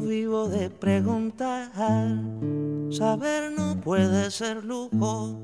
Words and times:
Vivo 0.00 0.48
de 0.48 0.70
preguntar. 0.70 1.70
Saber 2.90 3.52
no 3.52 3.80
puede 3.80 4.30
ser 4.30 4.64
lujo. 4.64 5.38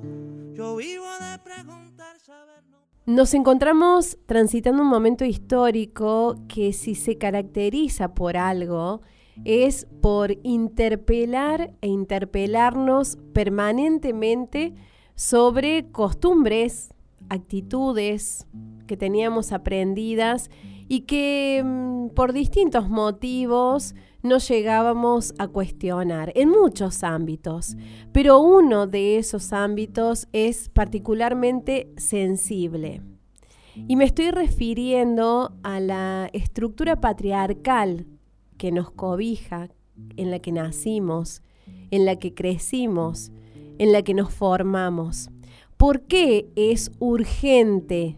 Yo 0.52 0.76
vivo 0.76 1.04
de 1.20 1.38
preguntar, 1.38 2.18
saber 2.20 2.62
no. 2.70 2.78
Nos 3.06 3.34
encontramos 3.34 4.16
transitando 4.26 4.82
un 4.82 4.88
momento 4.88 5.24
histórico 5.24 6.36
que 6.48 6.72
si 6.72 6.94
se 6.94 7.18
caracteriza 7.18 8.14
por 8.14 8.36
algo 8.36 9.02
es 9.44 9.86
por 10.00 10.38
interpelar 10.42 11.72
e 11.80 11.88
interpelarnos 11.88 13.18
permanentemente 13.32 14.74
sobre 15.16 15.90
costumbres, 15.90 16.94
actitudes 17.28 18.46
que 18.86 18.96
teníamos 18.96 19.52
aprendidas 19.52 20.50
y 20.88 21.00
que 21.02 21.62
mm, 21.64 22.08
por 22.14 22.32
distintos 22.32 22.88
motivos 22.88 23.94
no 24.24 24.38
llegábamos 24.38 25.34
a 25.38 25.48
cuestionar 25.48 26.32
en 26.34 26.48
muchos 26.48 27.04
ámbitos, 27.04 27.76
pero 28.10 28.40
uno 28.40 28.86
de 28.86 29.18
esos 29.18 29.52
ámbitos 29.52 30.28
es 30.32 30.70
particularmente 30.70 31.92
sensible. 31.98 33.02
Y 33.86 33.96
me 33.96 34.04
estoy 34.04 34.30
refiriendo 34.30 35.52
a 35.62 35.78
la 35.78 36.30
estructura 36.32 37.00
patriarcal 37.00 38.06
que 38.56 38.72
nos 38.72 38.90
cobija, 38.90 39.68
en 40.16 40.30
la 40.30 40.38
que 40.38 40.52
nacimos, 40.52 41.42
en 41.90 42.06
la 42.06 42.16
que 42.16 42.32
crecimos, 42.32 43.30
en 43.78 43.92
la 43.92 44.02
que 44.02 44.14
nos 44.14 44.32
formamos. 44.32 45.28
¿Por 45.76 46.02
qué 46.02 46.50
es 46.56 46.90
urgente 46.98 48.16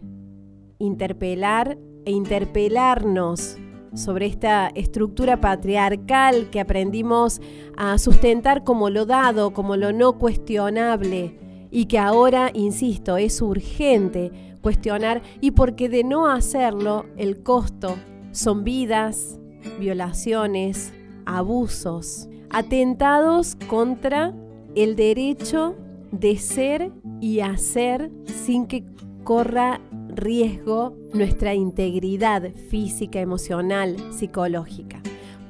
interpelar 0.79 1.77
e 2.05 2.11
interpelarnos 2.11 3.57
sobre 3.93 4.25
esta 4.25 4.67
estructura 4.75 5.39
patriarcal 5.39 6.49
que 6.49 6.59
aprendimos 6.59 7.41
a 7.75 7.97
sustentar 7.97 8.63
como 8.63 8.89
lo 8.89 9.05
dado, 9.05 9.51
como 9.53 9.75
lo 9.75 9.91
no 9.93 10.17
cuestionable. 10.17 11.39
Y 11.69 11.85
que 11.85 11.99
ahora, 11.99 12.51
insisto, 12.53 13.17
es 13.17 13.41
urgente 13.41 14.31
cuestionar 14.61 15.21
y 15.41 15.51
porque 15.51 15.89
de 15.89 16.03
no 16.03 16.29
hacerlo 16.29 17.05
el 17.17 17.41
costo 17.43 17.95
son 18.31 18.63
vidas, 18.63 19.39
violaciones, 19.79 20.93
abusos, 21.25 22.27
atentados 22.49 23.55
contra 23.67 24.33
el 24.75 24.95
derecho 24.95 25.75
de 26.11 26.37
ser 26.37 26.91
y 27.19 27.39
hacer 27.39 28.11
sin 28.25 28.67
que 28.67 28.83
corra 29.23 29.81
riesgo 30.09 30.95
nuestra 31.13 31.53
integridad 31.53 32.51
física, 32.69 33.19
emocional, 33.19 33.95
psicológica. 34.11 35.01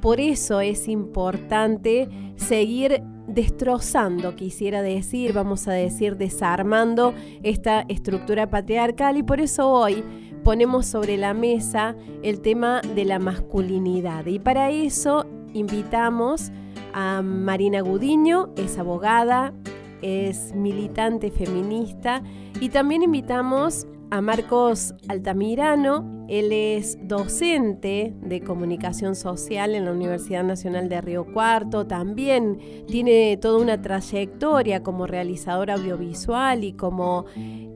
Por 0.01 0.19
eso 0.19 0.61
es 0.61 0.87
importante 0.87 2.07
seguir 2.35 3.01
destrozando, 3.27 4.35
quisiera 4.35 4.81
decir, 4.81 5.33
vamos 5.33 5.67
a 5.67 5.73
decir, 5.73 6.17
desarmando 6.17 7.13
esta 7.43 7.81
estructura 7.89 8.49
patriarcal 8.49 9.17
y 9.17 9.23
por 9.23 9.41
eso 9.41 9.69
hoy 9.69 10.03
ponemos 10.43 10.85
sobre 10.85 11.17
la 11.17 11.33
mesa 11.33 11.95
el 12.23 12.39
tema 12.39 12.81
de 12.95 13.05
la 13.05 13.19
masculinidad. 13.19 14.25
Y 14.27 14.39
para 14.39 14.71
eso 14.71 15.25
invitamos 15.53 16.51
a 16.93 17.21
Marina 17.21 17.81
Gudiño, 17.81 18.49
es 18.55 18.77
abogada, 18.77 19.53
es 20.01 20.53
militante 20.55 21.31
feminista 21.31 22.23
y 22.61 22.69
también 22.69 23.03
invitamos 23.03 23.87
a 24.09 24.21
Marcos 24.21 24.93
Altamirano. 25.07 26.25
Él 26.27 26.51
es 26.51 26.97
docente 27.01 28.13
de 28.21 28.41
comunicación 28.41 29.15
social 29.15 29.75
en 29.75 29.85
la 29.85 29.91
Universidad 29.91 30.43
Nacional 30.43 30.89
de 30.89 31.01
Río 31.01 31.25
Cuarto. 31.25 31.87
También 31.87 32.59
tiene 32.87 33.37
toda 33.37 33.61
una 33.61 33.81
trayectoria 33.81 34.83
como 34.83 35.07
realizador 35.07 35.71
audiovisual 35.71 36.63
y 36.63 36.73
como 36.73 37.25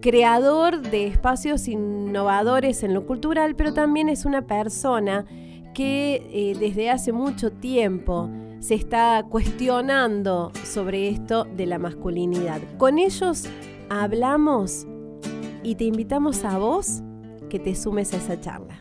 creador 0.02 0.82
de 0.82 1.08
espacios 1.08 1.68
innovadores 1.68 2.84
en 2.84 2.94
lo 2.94 3.06
cultural, 3.06 3.56
pero 3.56 3.74
también 3.74 4.10
es 4.10 4.26
una 4.26 4.46
persona 4.48 5.26
que 5.74 6.28
eh, 6.32 6.58
desde 6.60 6.90
hace 6.90 7.14
mucho 7.14 7.52
tiempo 7.52 8.30
se 8.60 8.76
está 8.76 9.26
cuestionando 9.30 10.52
sobre 10.64 11.10
esto 11.10 11.46
de 11.46 11.66
la 11.66 11.80
masculinidad. 11.80 12.60
Con 12.78 13.00
ellos 13.00 13.46
hablamos 13.90 14.86
y 15.64 15.76
te 15.76 15.86
invitamos 15.86 16.44
a 16.44 16.58
vos 16.58 17.02
que 17.50 17.60
te 17.60 17.76
sumes 17.76 18.14
a 18.14 18.18
esa 18.18 18.40
charla. 18.40 18.80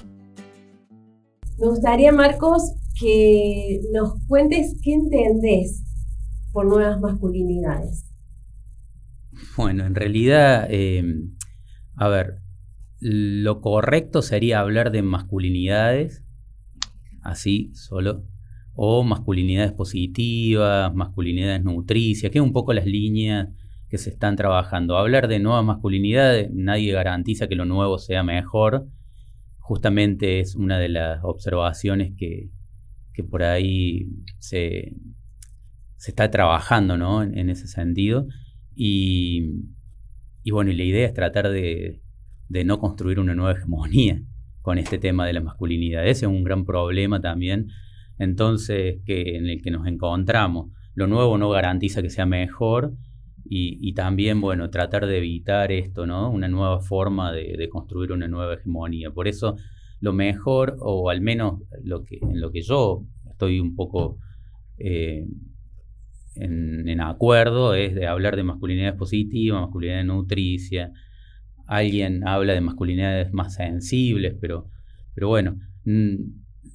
Me 1.59 1.69
gustaría, 1.69 2.13
Marcos, 2.13 2.63
que 2.99 3.81
nos 3.93 4.15
cuentes 4.27 4.79
qué 4.83 4.95
entendés 4.95 5.85
por 6.53 6.67
nuevas 6.67 7.01
masculinidades. 7.01 8.07
Bueno, 9.57 9.85
en 9.85 9.95
realidad, 9.95 10.67
eh, 10.71 11.03
a 11.97 12.09
ver, 12.09 12.37
lo 13.01 13.61
correcto 13.61 14.23
sería 14.23 14.61
hablar 14.61 14.91
de 14.91 15.03
masculinidades, 15.03 16.25
así 17.23 17.71
solo, 17.75 18.25
o 18.75 19.03
masculinidades 19.03 19.73
positivas, 19.73 20.95
masculinidades 20.95 21.63
nutricias, 21.63 22.31
que 22.31 22.39
es 22.39 22.45
un 22.45 22.53
poco 22.53 22.73
las 22.73 22.87
líneas 22.87 23.49
que 23.91 23.99
se 23.99 24.11
están 24.11 24.37
trabajando. 24.37 24.97
Hablar 24.97 25.27
de 25.27 25.41
nuevas 25.41 25.65
masculinidades, 25.65 26.49
nadie 26.55 26.93
garantiza 26.93 27.49
que 27.49 27.57
lo 27.57 27.65
nuevo 27.65 27.99
sea 27.99 28.23
mejor. 28.23 28.87
Justamente 29.59 30.39
es 30.39 30.55
una 30.55 30.79
de 30.79 30.89
las 30.89 31.21
observaciones 31.25 32.13
que, 32.17 32.51
por 33.29 33.43
ahí 33.43 34.09
se, 34.39 34.95
está 36.07 36.31
trabajando 36.31 36.97
¿no? 36.97 37.23
en, 37.23 37.51
ese 37.51 37.67
sentido. 37.67 38.29
Y, 38.75 39.51
bueno, 40.51 40.71
y 40.71 40.77
la 40.77 40.85
idea 40.85 41.07
es 41.07 41.13
tratar 41.13 41.51
de, 41.51 42.01
no 42.49 42.79
construir 42.79 43.19
una 43.19 43.35
nueva 43.35 43.59
hegemonía 43.59 44.23
con 44.63 44.79
este 44.79 44.99
tema 44.99 45.27
de 45.27 45.33
la 45.33 45.41
masculinidad. 45.41 46.07
Ese 46.07 46.27
es 46.27 46.31
un 46.31 46.45
gran 46.45 46.65
problema 46.65 47.21
también. 47.21 47.67
Entonces, 48.19 49.01
que, 49.05 49.37
en 49.37 49.49
el 49.49 49.61
que 49.63 49.73
nos 49.73 49.87
encontramos. 49.89 50.71
Lo 50.95 51.09
nuevo 51.09 51.39
no 51.39 51.51
garantiza 51.51 52.03
que 52.03 52.11
sea 52.11 52.27
mejor 52.27 52.95
y, 53.45 53.93
también, 53.95 54.41
bueno, 54.41 54.71
tratar 54.71 55.07
de 55.07 55.19
evitar 55.19 55.73
esto, 55.73 56.07
¿no? 56.07 56.31
Una 56.31 56.49
nueva 56.49 56.81
forma 56.81 57.33
de, 57.33 57.69
construir 57.69 58.13
una 58.13 58.29
nueva 58.29 58.55
hegemonía. 58.55 59.11
Por 59.11 59.29
eso, 59.29 59.57
lo 60.01 60.13
mejor, 60.13 60.77
o 60.81 61.11
al 61.11 61.21
menos 61.21 61.63
lo 61.83 62.05
que, 62.05 62.19
en 62.23 62.41
lo 62.41 62.51
que 62.51 62.63
yo 62.63 63.05
estoy 63.31 63.61
un 63.61 63.75
poco 63.75 64.19
eh, 64.79 65.27
en, 66.37 67.01
acuerdo, 67.01 67.75
es 67.75 67.95
de 67.95 68.07
hablar 68.07 68.37
de 68.37 68.45
masculinidades 68.45 68.97
positivas, 68.97 69.61
masculinidad 69.63 70.05
nutricia. 70.05 70.93
Alguien 71.67 72.27
habla 72.27 72.53
de 72.53 72.61
masculinidades 72.61 73.33
más 73.33 73.55
sensibles, 73.55 74.37
pero, 74.41 74.69
pero 75.15 75.29
bueno. 75.29 75.57
Mm, 75.85 76.17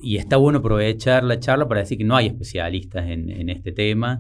y 0.02 0.18
está 0.18 0.38
bueno 0.38 0.60
aprovechar 0.60 1.24
la 1.24 1.40
charla 1.40 1.68
para 1.68 1.82
decir 1.82 1.98
que 1.98 2.04
no 2.04 2.16
hay 2.16 2.28
especialistas 2.28 3.08
en, 3.08 3.30
en 3.30 3.50
este 3.50 3.72
tema 3.72 4.20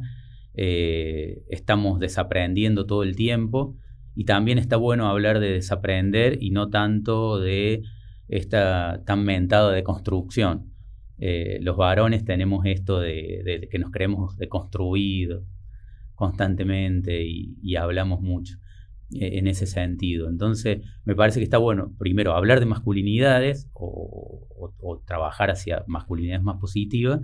eh, 0.58 1.44
estamos 1.50 2.00
desaprendiendo 2.00 2.86
todo 2.86 3.04
el 3.04 3.16
tiempo 3.16 3.76
y 4.16 4.24
también 4.24 4.58
está 4.58 4.78
bueno 4.78 5.08
hablar 5.08 5.40
de 5.40 5.52
desaprender 5.52 6.42
y 6.42 6.52
no 6.52 6.70
tanto 6.70 7.40
de 7.40 7.84
esta 8.30 9.04
tan 9.06 9.26
mentada 9.26 9.72
de 9.72 9.84
construcción. 9.84 10.72
Eh, 11.18 11.60
los 11.62 11.76
varones 11.78 12.24
tenemos 12.24 12.66
esto 12.66 13.00
de, 13.00 13.68
que 13.70 13.80
nos 13.80 13.92
creemos 13.92 14.38
deconstruidos 14.38 15.44
constantemente 16.14 17.26
y, 17.26 17.76
hablamos 17.76 18.22
mucho 18.22 18.58
eh, 19.12 19.38
en 19.38 19.48
ese 19.48 19.66
sentido. 19.66 20.30
Entonces, 20.30 20.82
me 21.04 21.16
parece 21.16 21.42
que 21.42 21.44
está 21.44 21.58
bueno, 21.58 21.94
primero, 21.98 22.34
hablar 22.34 22.62
de 22.62 22.66
masculinidades 22.66 23.70
o, 23.74 24.48
trabajar 25.06 25.52
hacia 25.52 25.84
masculinidades 25.88 26.44
más 26.44 26.58
positivas 26.58 27.20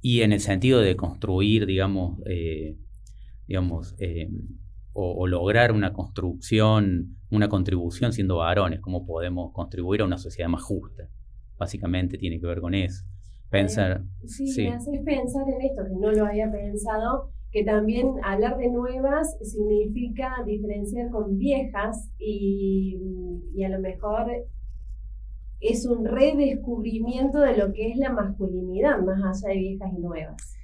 y 0.00 0.22
en 0.22 0.32
el 0.32 0.40
sentido 0.40 0.80
de 0.80 0.96
construir, 0.96 1.66
digamos, 1.66 2.20
eh, 2.26 2.76
digamos 3.46 3.94
eh, 3.98 4.30
o, 4.92 5.26
lograr 5.28 5.72
una 5.72 5.92
construcción, 5.92 7.16
una 7.30 7.48
contribución 7.48 8.12
siendo 8.12 8.38
varones, 8.38 8.80
cómo 8.80 9.06
podemos 9.06 9.52
contribuir 9.52 10.00
a 10.00 10.04
una 10.04 10.18
sociedad 10.18 10.48
más 10.48 10.62
justa. 10.62 11.08
Básicamente 11.56 12.18
tiene 12.18 12.40
que 12.40 12.46
ver 12.46 12.60
con 12.60 12.74
eso. 12.74 13.04
pensar. 13.48 14.02
sí, 14.26 14.44
me 14.62 14.74
haces 14.74 15.00
pensar 15.04 15.44
en 15.48 15.62
esto, 15.62 15.84
que 15.84 15.94
no 15.94 16.12
lo 16.12 16.26
había 16.26 16.50
pensado, 16.50 17.30
que 17.52 17.64
también 17.64 18.08
hablar 18.24 18.58
de 18.58 18.68
nuevas 18.70 19.36
significa 19.40 20.34
diferenciar 20.44 21.10
con 21.10 21.38
viejas 21.38 22.10
y, 22.18 22.98
y 23.54 23.64
a 23.64 23.68
lo 23.68 23.80
mejor 23.80 24.26
es 25.60 25.86
un 25.86 26.04
redescubrimiento 26.04 27.40
de 27.40 27.56
lo 27.56 27.72
que 27.72 27.90
es 27.90 27.96
la 27.96 28.10
masculinidad, 28.10 29.00
más 29.00 29.44
allá 29.44 29.54
de 29.54 29.60
viejas 29.60 29.90
y 29.96 30.00
nuevas. 30.00 30.58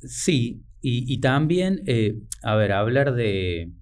Sí, 0.00 0.62
y, 0.88 1.18
también, 1.18 1.82
eh, 1.86 2.16
a 2.42 2.54
ver, 2.54 2.70
hablar 2.70 3.14
de... 3.14 3.72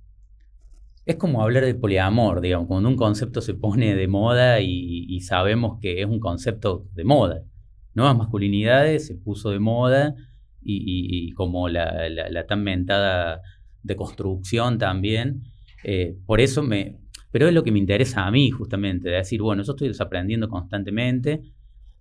Es 1.05 1.17
como 1.17 1.43
hablar 1.43 1.67
de 1.67 1.75
poliamor, 1.75 2.41
digamos, 2.41 2.67
cuando 2.67 2.89
un 2.89 2.97
concepto 2.97 3.43
se 3.43 3.53
pone 3.53 3.95
de 3.95 4.09
moda 4.09 4.61
y, 4.63 5.21
sabemos 5.21 5.79
que 5.81 6.01
es 6.01 6.07
un 6.07 6.19
concepto 6.19 6.87
de 6.95 7.05
moda. 7.05 7.43
Nuevas 7.93 8.17
masculinidades 8.17 9.07
se 9.07 9.17
puso 9.17 9.51
de 9.51 9.59
moda 9.59 10.15
y, 10.63 11.31
como 11.33 11.69
la, 11.69 12.09
la, 12.09 12.47
tan 12.47 12.63
mentada 12.63 13.43
deconstrucción 13.83 14.79
también. 14.79 15.43
Eh, 15.83 16.17
por 16.25 16.41
eso 16.41 16.63
me, 16.63 17.04
pero 17.35 17.49
es 17.49 17.53
lo 17.53 17.65
que 17.65 17.73
me 17.73 17.81
interesa 17.81 18.29
a 18.29 18.31
mí 18.31 18.49
justamente, 18.53 19.09
de 19.09 19.17
decir, 19.17 19.43
bueno, 19.43 19.65
yo 19.65 19.73
estoy 19.73 19.89
desaprendiendo 19.89 20.49
constantemente, 20.49 21.43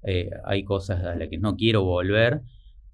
eh, 0.03 0.30
hay 0.45 0.63
cosas 0.63 1.03
a 1.03 1.15
las 1.15 1.27
que 1.27 1.39
no 1.39 1.56
quiero 1.56 1.83
volver, 1.83 2.44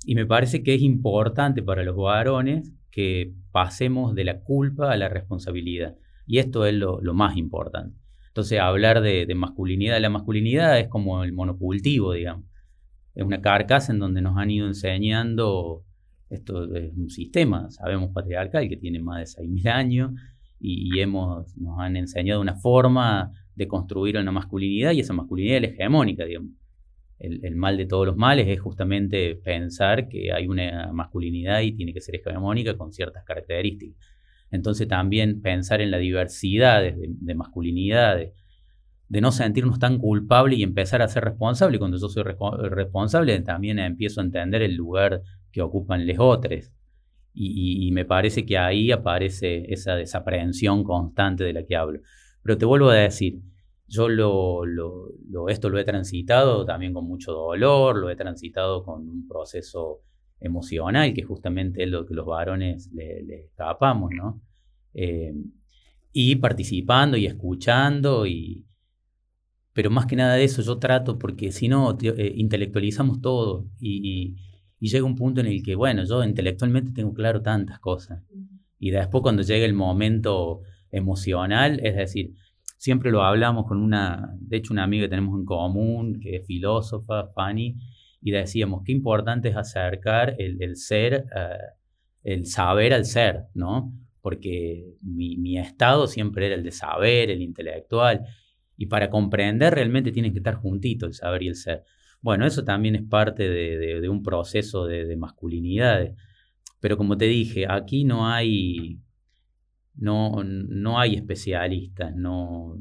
y 0.06 0.16
me 0.16 0.26
parece 0.26 0.64
que 0.64 0.74
es 0.74 0.82
importante 0.82 1.62
para 1.62 1.84
los 1.84 1.98
varones 1.98 2.72
que 2.92 3.34
pasemos 3.52 4.16
de 4.16 4.24
la 4.24 4.40
culpa 4.40 4.90
a 4.90 4.96
la 4.96 5.10
responsabilidad. 5.10 5.98
Y 6.26 6.38
esto 6.38 6.66
es 6.66 6.74
lo, 6.76 7.02
más 7.14 7.36
importante. 7.36 8.00
Entonces, 8.28 8.58
hablar 8.62 9.02
de, 9.02 9.28
masculinidad, 9.36 10.00
la 10.00 10.10
masculinidad 10.10 10.80
es 10.80 10.88
como 10.88 11.26
el 11.26 11.34
monocultivo, 11.34 12.14
digamos. 12.14 12.46
Es 13.16 13.26
una 13.26 13.42
carcasa 13.42 13.92
en 13.92 14.00
donde 14.00 14.22
nos 14.22 14.38
han 14.38 14.50
ido 14.50 14.66
enseñando, 14.66 15.84
esto 16.30 16.74
es 16.74 16.94
un 16.96 17.10
sistema, 17.10 17.70
sabemos, 17.70 18.12
patriarcal, 18.14 18.70
que 18.70 18.78
tiene 18.78 19.02
más 19.02 19.36
de 19.36 19.44
6.000 19.44 19.68
años, 19.68 20.12
y, 20.60 21.00
hemos, 21.00 21.56
nos 21.58 21.80
han 21.80 21.96
enseñado 21.96 22.42
una 22.42 22.56
forma 22.56 23.32
de 23.56 23.68
construir 23.68 24.18
una 24.18 24.32
masculinidad 24.32 24.92
y 24.92 25.00
esa 25.00 25.14
masculinidad 25.14 25.64
es 25.64 25.74
hegemónica, 25.74 26.26
digamos. 26.26 26.52
El, 27.18 27.56
mal 27.58 27.76
de 27.76 27.86
todos 27.86 28.08
los 28.08 28.16
males 28.16 28.48
es 28.48 28.62
justamente 28.62 29.36
pensar 29.36 30.08
que 30.08 30.32
hay 30.32 30.48
una 30.48 30.94
masculinidad 30.94 31.60
y 31.60 31.74
tiene 31.74 31.94
que 31.94 32.00
ser 32.00 32.16
hegemónica 32.16 32.78
con 32.78 32.94
ciertas 32.94 33.26
características. 33.26 33.98
Entonces 34.52 34.88
también 34.88 35.42
pensar 35.42 35.82
en 35.82 35.92
la 35.92 35.98
diversidad 35.98 36.82
de, 36.82 37.36
masculinidades, 37.36 38.34
de 39.10 39.22
no 39.22 39.34
sentirnos 39.34 39.80
tan 39.80 39.98
culpables 39.98 40.60
y 40.60 40.64
empezar 40.64 41.02
a 41.02 41.10
ser 41.10 41.26
responsables. 41.26 41.80
Cuando 41.80 41.98
yo 41.98 42.08
soy 42.08 42.24
responsable 42.24 43.38
también 43.42 43.80
empiezo 43.80 44.22
a 44.22 44.24
entender 44.24 44.62
el 44.62 44.76
lugar 44.76 45.22
que 45.52 45.62
ocupan 45.62 46.08
los 46.08 46.18
otros. 46.20 46.72
Y, 47.34 47.92
me 47.94 48.06
parece 48.06 48.46
que 48.46 48.58
ahí 48.58 48.92
aparece 48.92 49.72
esa 49.72 49.96
desaprehensión 49.96 50.84
constante 50.84 51.44
de 51.44 51.54
la 51.54 51.64
que 51.66 51.76
hablo. 51.76 52.02
Pero 52.44 52.58
te 52.58 52.66
vuelvo 52.66 52.90
a 52.90 52.96
decir, 52.96 53.40
yo 53.88 54.10
lo, 54.10 54.64
esto 55.48 55.70
lo 55.70 55.80
he 55.80 55.84
transitado 55.84 56.66
también 56.66 56.94
con 56.94 57.06
mucho 57.06 57.32
dolor, 57.32 57.98
lo 57.98 58.10
he 58.10 58.16
transitado 58.16 58.84
con 58.84 59.08
un 59.08 59.28
proceso 59.28 60.02
emocional, 60.40 61.14
que 61.14 61.24
justamente 61.24 61.84
es 61.84 61.90
lo 61.90 62.06
que 62.06 62.14
los 62.14 62.26
varones 62.26 62.92
le, 62.94 63.46
escapamos, 63.46 64.12
¿no? 64.16 64.42
Eh, 64.94 65.34
y 66.12 66.36
participando 66.38 67.18
y 67.18 67.26
escuchando, 67.26 68.26
y, 68.26 68.66
pero 69.74 69.92
más 69.92 70.06
que 70.08 70.16
nada 70.16 70.36
de 70.36 70.44
eso 70.44 70.62
yo 70.62 70.78
trato, 70.78 71.18
porque 71.20 71.52
si 71.52 71.68
no, 71.68 71.98
eh, 72.02 72.34
intelectualizamos 72.36 73.22
todo 73.22 73.66
y 73.80 74.00
y 74.02 74.36
llega 74.88 75.06
un 75.06 75.16
punto 75.16 75.42
en 75.42 75.48
el 75.48 75.62
que, 75.62 75.76
bueno, 75.76 76.04
yo 76.06 76.24
intelectualmente 76.24 76.92
tengo 76.92 77.14
claro 77.14 77.42
tantas 77.42 77.80
cosas. 77.80 78.24
Y 78.80 78.92
después 78.92 79.22
cuando 79.22 79.42
llega 79.42 79.66
el 79.66 79.74
momento 79.74 80.62
emocional, 80.90 81.80
es 81.84 81.96
decir, 81.96 82.34
siempre 82.78 83.12
lo 83.12 83.24
hablamos 83.24 83.68
con 83.68 83.78
una, 83.78 84.34
de 84.40 84.58
hecho 84.58 84.74
una 84.74 84.84
amiga 84.84 85.06
que 85.06 85.10
tenemos 85.10 85.38
en 85.38 85.46
común, 85.46 86.20
que 86.22 86.38
es 86.38 86.48
filósofa, 86.48 87.28
Fanny, 87.36 87.76
y 88.22 88.32
decíamos, 88.32 88.84
qué 88.86 88.94
importante 88.94 89.50
es 89.50 89.58
acercar 89.58 90.36
el, 90.40 90.76
ser, 90.78 91.26
eh, 91.36 91.58
el 92.24 92.46
saber 92.46 92.94
al 92.94 93.06
ser, 93.06 93.48
¿no? 93.54 93.94
Porque 94.22 94.96
mi, 95.02 95.38
mi, 95.38 95.58
estado 95.58 96.08
siempre 96.08 96.48
era 96.48 96.56
el 96.56 96.64
de 96.64 96.72
saber, 96.72 97.30
el 97.30 97.42
intelectual, 97.42 98.26
y 98.78 98.86
para 98.88 99.10
comprender 99.10 99.74
realmente 99.74 100.12
tienen 100.12 100.32
que 100.32 100.40
estar 100.40 100.56
juntitos 100.56 101.08
el 101.08 101.14
saber 101.14 101.44
y 101.44 101.48
el 101.50 101.56
ser. 101.56 101.84
Bueno, 102.22 102.46
eso 102.46 102.64
también 102.64 102.96
es 102.96 103.04
parte 103.04 103.50
de, 103.50 104.10
un 104.10 104.24
proceso 104.24 104.86
de, 104.86 105.16
masculinidad. 105.16 106.14
Pero 106.80 106.98
como 106.98 107.18
te 107.18 107.26
dije, 107.26 107.66
aquí 107.70 108.06
no 108.06 108.28
hay, 108.28 109.00
no, 109.96 110.44
no 110.44 111.00
hay 111.00 111.16
especialistas, 111.16 112.16
no, 112.16 112.78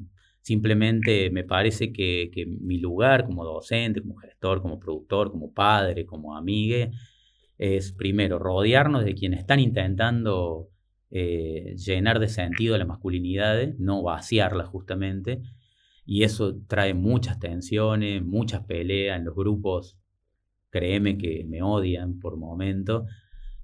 simplemente 0.48 1.30
me 1.30 1.44
parece 1.44 1.92
que, 1.92 2.30
mi 2.60 2.78
lugar 2.78 3.26
como 3.26 3.44
docente, 3.44 4.00
como 4.00 4.16
gestor, 4.16 4.62
como 4.62 4.80
productor, 4.80 5.30
como 5.30 5.52
padre, 5.52 6.06
como 6.06 6.36
amigue, 6.36 6.90
es 7.58 7.92
primero 7.92 8.38
rodearnos 8.38 9.04
de 9.04 9.14
quienes 9.14 9.40
están 9.40 9.60
intentando 9.60 10.70
eh, 11.10 11.74
llenar 11.76 12.18
de 12.18 12.28
sentido 12.28 12.78
la 12.78 12.86
masculinidad, 12.86 13.74
no 13.78 14.02
vaciarla 14.02 14.64
justamente, 14.64 15.42
y 16.10 16.22
eso 16.22 16.56
trae 16.68 16.94
muchas 16.94 17.38
tensiones, 17.38 18.24
muchas 18.24 18.64
peleas 18.64 19.18
en 19.18 19.26
los 19.26 19.34
grupos. 19.34 19.98
Créeme 20.70 21.18
que 21.18 21.44
me 21.46 21.60
odian 21.60 22.18
por 22.18 22.38
momentos 22.38 23.04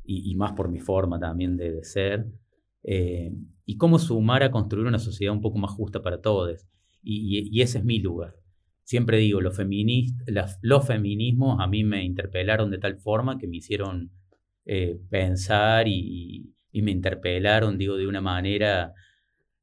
y, 0.05 0.35
más 0.35 0.53
por 0.53 0.69
mi 0.69 0.79
forma 0.79 1.19
también 1.19 1.57
de, 1.57 1.83
ser. 1.85 2.27
Eh, 2.83 3.33
y 3.65 3.79
cómo 3.79 3.99
sumar 3.99 4.43
a 4.43 4.51
construir 4.51 4.87
una 4.87 4.99
sociedad 4.99 5.33
un 5.33 5.41
poco 5.41 5.57
más 5.57 5.71
justa 5.71 6.03
para 6.03 6.21
todos. 6.21 6.67
Y, 7.03 7.63
ese 7.63 7.79
es 7.79 7.85
mi 7.87 7.99
lugar. 7.99 8.37
Siempre 8.83 9.17
digo, 9.17 9.41
los, 9.41 9.57
los 10.61 10.87
feminismos 10.87 11.61
a 11.61 11.67
mí 11.67 11.83
me 11.83 12.05
interpelaron 12.05 12.71
de 12.71 12.77
tal 12.77 12.99
forma 12.99 13.39
que 13.39 13.49
me 13.49 13.57
hicieron 13.57 14.11
eh, 14.67 15.01
pensar 15.09 15.89
y, 15.89 16.53
y, 16.71 16.83
me 16.83 16.91
interpelaron, 16.91 17.79
digo, 17.79 17.97
de 17.97 18.07
una 18.07 18.21
manera 18.21 18.93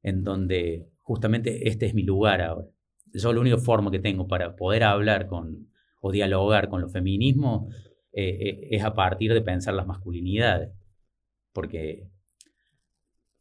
en 0.01 0.23
donde 0.23 0.90
justamente 1.01 1.67
este 1.67 1.85
es 1.85 1.93
mi 1.93 2.03
lugar 2.03 2.41
ahora. 2.41 2.67
Yo 3.13 3.33
la 3.33 3.41
única 3.41 3.57
forma 3.57 3.91
que 3.91 3.99
tengo 3.99 4.27
para 4.27 4.55
poder 4.55 4.83
hablar 4.83 5.27
con 5.27 5.71
o 6.01 6.11
dialogar 6.11 6.67
con 6.67 6.81
los 6.81 6.91
feminismos 6.91 7.73
eh, 8.11 8.49
eh, 8.49 8.67
es 8.71 8.83
a 8.83 8.93
partir 8.93 9.33
de 9.33 9.41
pensar 9.41 9.73
las 9.73 9.87
masculinidades. 9.87 10.71
Porque, 11.53 12.09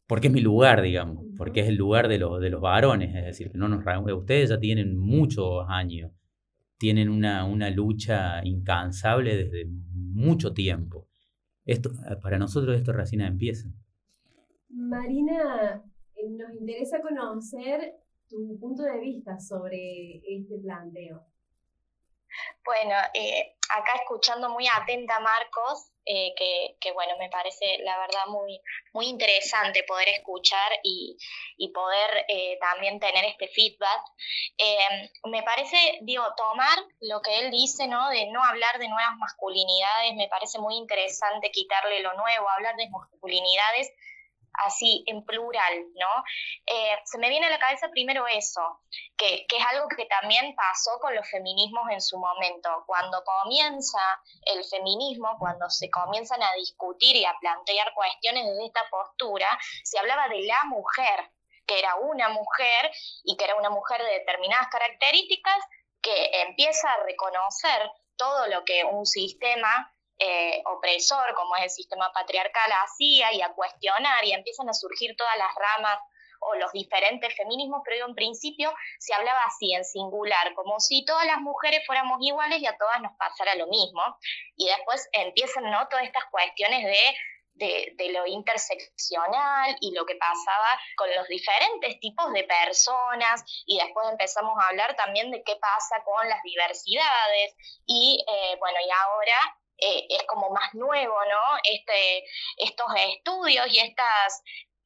porque 0.07 0.27
es 0.27 0.33
mi 0.33 0.41
lugar, 0.41 0.81
digamos, 0.81 1.25
porque 1.37 1.61
es 1.61 1.67
el 1.67 1.75
lugar 1.75 2.07
de, 2.07 2.19
los 2.19 2.39
de 2.41 2.49
los 2.49 2.61
varones, 2.61 3.15
es 3.15 3.25
decir, 3.25 3.51
que 3.51 3.57
no 3.57 3.67
nos 3.67 3.83
ustedes 4.13 4.49
ya 4.49 4.59
tienen 4.59 4.97
muchos 4.97 5.65
años, 5.69 6.11
tienen 6.77 7.09
una, 7.09 7.45
una 7.45 7.69
lucha 7.69 8.43
incansable 8.43 9.37
desde 9.37 9.65
mucho 9.65 10.53
tiempo. 10.53 11.07
Esto, 11.65 11.91
para 12.21 12.37
nosotros 12.37 12.75
esto 12.75 12.91
recién 12.91 13.21
empieza. 13.21 13.69
Marina, 14.67 15.81
nos 16.29 16.53
interesa 16.53 17.01
conocer 17.01 17.95
tu 18.29 18.57
punto 18.59 18.83
de 18.83 18.99
vista 18.99 19.39
sobre 19.39 20.21
este 20.25 20.57
planteo. 20.59 21.25
Bueno, 22.63 22.95
eh, 23.13 23.55
acá 23.69 23.93
escuchando 23.95 24.49
muy 24.49 24.65
atenta 24.67 25.19
Marcos, 25.19 25.91
eh, 26.05 26.33
que, 26.79 26.91
bueno, 26.93 27.15
me 27.19 27.29
parece 27.29 27.77
la 27.83 27.97
verdad 27.99 28.25
muy, 28.27 28.59
muy 28.93 29.07
interesante 29.07 29.83
poder 29.83 30.09
escuchar 30.09 30.71
y, 30.83 31.17
poder 31.73 32.25
eh, 32.27 32.57
también 32.59 32.99
tener 32.99 33.25
este 33.25 33.47
feedback. 33.49 34.01
me 35.25 35.43
parece, 35.43 35.99
digo, 36.01 36.23
tomar 36.35 36.77
lo 37.01 37.21
que 37.21 37.39
él 37.39 37.51
dice, 37.51 37.87
¿no? 37.87 38.09
De 38.09 38.27
no 38.31 38.43
hablar 38.43 38.79
de 38.79 38.87
nuevas 38.87 39.15
masculinidades, 39.17 40.15
me 40.15 40.27
parece 40.27 40.59
muy 40.59 40.75
interesante 40.75 41.51
quitarle 41.51 42.01
lo 42.01 42.13
nuevo, 42.13 42.49
hablar 42.49 42.75
de 42.75 42.89
masculinidades 42.89 43.91
así 44.53 45.03
en 45.07 45.23
plural, 45.25 45.85
¿no? 45.95 46.23
Eh, 46.65 46.99
se 47.05 47.17
me 47.17 47.29
viene 47.29 47.47
a 47.47 47.49
la 47.49 47.59
cabeza 47.59 47.89
primero 47.89 48.25
eso, 48.27 48.61
que, 49.17 49.45
es 49.47 49.65
algo 49.71 49.87
que 49.87 50.05
también 50.05 50.55
pasó 50.55 50.99
con 50.99 51.15
los 51.15 51.29
feminismos 51.29 51.89
en 51.91 52.01
su 52.01 52.17
momento. 52.17 52.83
Cuando 52.85 53.23
comienza 53.23 53.99
el 54.45 54.63
feminismo, 54.65 55.35
cuando 55.39 55.69
se 55.69 55.89
comienzan 55.89 56.41
a 56.43 56.53
discutir 56.53 57.15
y 57.15 57.25
a 57.25 57.37
plantear 57.39 57.93
cuestiones 57.93 58.45
desde 58.45 58.65
esta 58.65 58.81
postura, 58.89 59.47
se 59.83 59.99
hablaba 59.99 60.27
de 60.27 60.41
la 60.43 60.63
mujer, 60.65 61.31
que 61.65 61.79
era 61.79 61.95
una 61.95 62.29
mujer 62.29 62.91
y 63.23 63.37
que 63.37 63.45
era 63.45 63.55
una 63.55 63.69
mujer 63.69 64.01
de 64.03 64.19
determinadas 64.19 64.67
características 64.69 65.57
que 66.01 66.41
empieza 66.41 66.91
a 66.91 67.03
reconocer 67.03 67.91
todo 68.17 68.47
lo 68.47 68.65
que 68.65 68.83
un 68.83 69.05
sistema 69.05 69.93
eh, 70.23 70.61
opresor 70.65 71.33
como 71.33 71.55
es 71.55 71.63
el 71.63 71.69
sistema 71.71 72.11
patriarcal 72.13 72.71
hacía 72.83 73.33
y 73.33 73.41
a 73.41 73.53
cuestionar 73.53 74.23
y 74.23 74.33
empiezan 74.33 74.69
a 74.69 74.73
surgir 74.73 75.15
todas 75.17 75.35
las 75.37 75.49
ramas 75.55 75.97
o 76.41 76.55
los 76.55 76.71
diferentes 76.71 77.35
feminismos, 77.35 77.81
pero 77.83 78.05
en 78.05 78.13
principio 78.13 78.73
se 78.99 79.13
hablaba 79.13 79.39
así, 79.45 79.73
en 79.73 79.83
singular, 79.83 80.53
como 80.53 80.79
si 80.79 81.05
todas 81.05 81.25
las 81.25 81.39
mujeres 81.39 81.85
fuéramos 81.85 82.17
iguales 82.21 82.59
y 82.61 82.67
a 82.67 82.77
todas 82.77 83.01
nos 83.01 83.13
pasara 83.17 83.55
lo 83.55 83.67
mismo. 83.67 84.01
Y 84.55 84.67
después 84.67 85.07
empiezan 85.13 85.69
¿no? 85.69 85.87
todas 85.87 86.05
estas 86.05 86.25
cuestiones 86.31 86.83
de 86.83 87.15
de, 87.53 87.93
de, 87.95 88.11
lo 88.11 88.25
interseccional 88.25 89.75
y 89.81 89.93
lo 89.93 90.05
que 90.05 90.15
pasaba 90.15 90.79
con 90.95 91.13
los 91.13 91.27
diferentes 91.27 91.99
tipos 91.99 92.31
de 92.33 92.43
personas 92.45 93.43
y 93.67 93.77
después 93.77 94.07
empezamos 94.09 94.57
a 94.57 94.69
hablar 94.69 94.95
también 94.95 95.29
de 95.29 95.43
qué 95.43 95.57
pasa 95.57 96.01
con 96.03 96.27
las 96.27 96.41
diversidades 96.43 97.53
y 97.85 98.23
eh, 98.27 98.55
bueno, 98.57 98.77
y 98.83 98.89
ahora 98.89 99.60
eh, 99.81 100.05
es 100.09 100.23
como 100.23 100.49
más 100.51 100.73
nuevo, 100.73 101.15
¿no? 101.25 101.57
Este, 101.63 102.23
estos 102.57 102.87
estudios 102.95 103.67
y 103.69 103.79
estas 103.79 104.43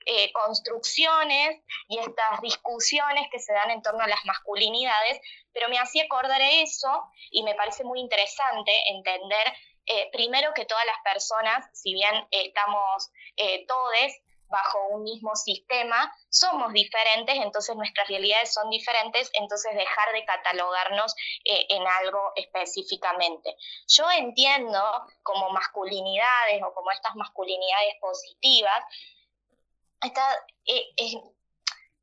eh, 0.08 0.32
construcciones 0.34 1.62
y 1.88 1.98
estas 1.98 2.42
discusiones 2.42 3.28
que 3.32 3.40
se 3.40 3.54
dan 3.54 3.72
en 3.72 3.82
torno 3.82 4.04
a 4.04 4.08
las 4.08 4.24
masculinidades, 4.26 5.20
pero 5.52 5.68
me 5.68 5.80
hacía 5.80 6.04
acordar 6.04 6.40
eso 6.42 7.04
y 7.32 7.44
me 7.44 7.56
parece 7.56 7.84
muy 7.84 8.00
interesante 8.00 8.72
entender 8.90 9.54
eh, 9.88 10.10
primero 10.12 10.54
que 10.54 10.66
todas 10.66 10.86
las 10.86 10.98
personas, 11.04 11.68
si 11.74 11.94
bien 11.94 12.28
estamos 12.32 13.12
eh, 13.38 13.66
todos 13.68 13.94
bajo 14.56 14.88
un 14.90 15.04
mismo 15.04 15.36
sistema, 15.36 16.12
somos 16.30 16.74
diferentes, 16.74 17.36
entonces 17.36 17.76
nuestras 17.76 18.08
realidades 18.08 18.54
son 18.54 18.70
diferentes, 18.70 19.30
entonces 19.34 19.76
dejar 19.76 20.14
de 20.14 20.26
catalogarnos 20.26 21.14
eh, 21.44 21.66
en 21.70 21.86
algo 21.86 22.32
específicamente. 22.36 23.56
Yo 23.88 24.10
entiendo 24.12 24.82
como 25.24 25.50
masculinidades 25.50 26.64
o 26.64 26.74
como 26.74 26.92
estas 26.92 27.16
masculinidades 27.16 27.96
positivas, 28.00 28.84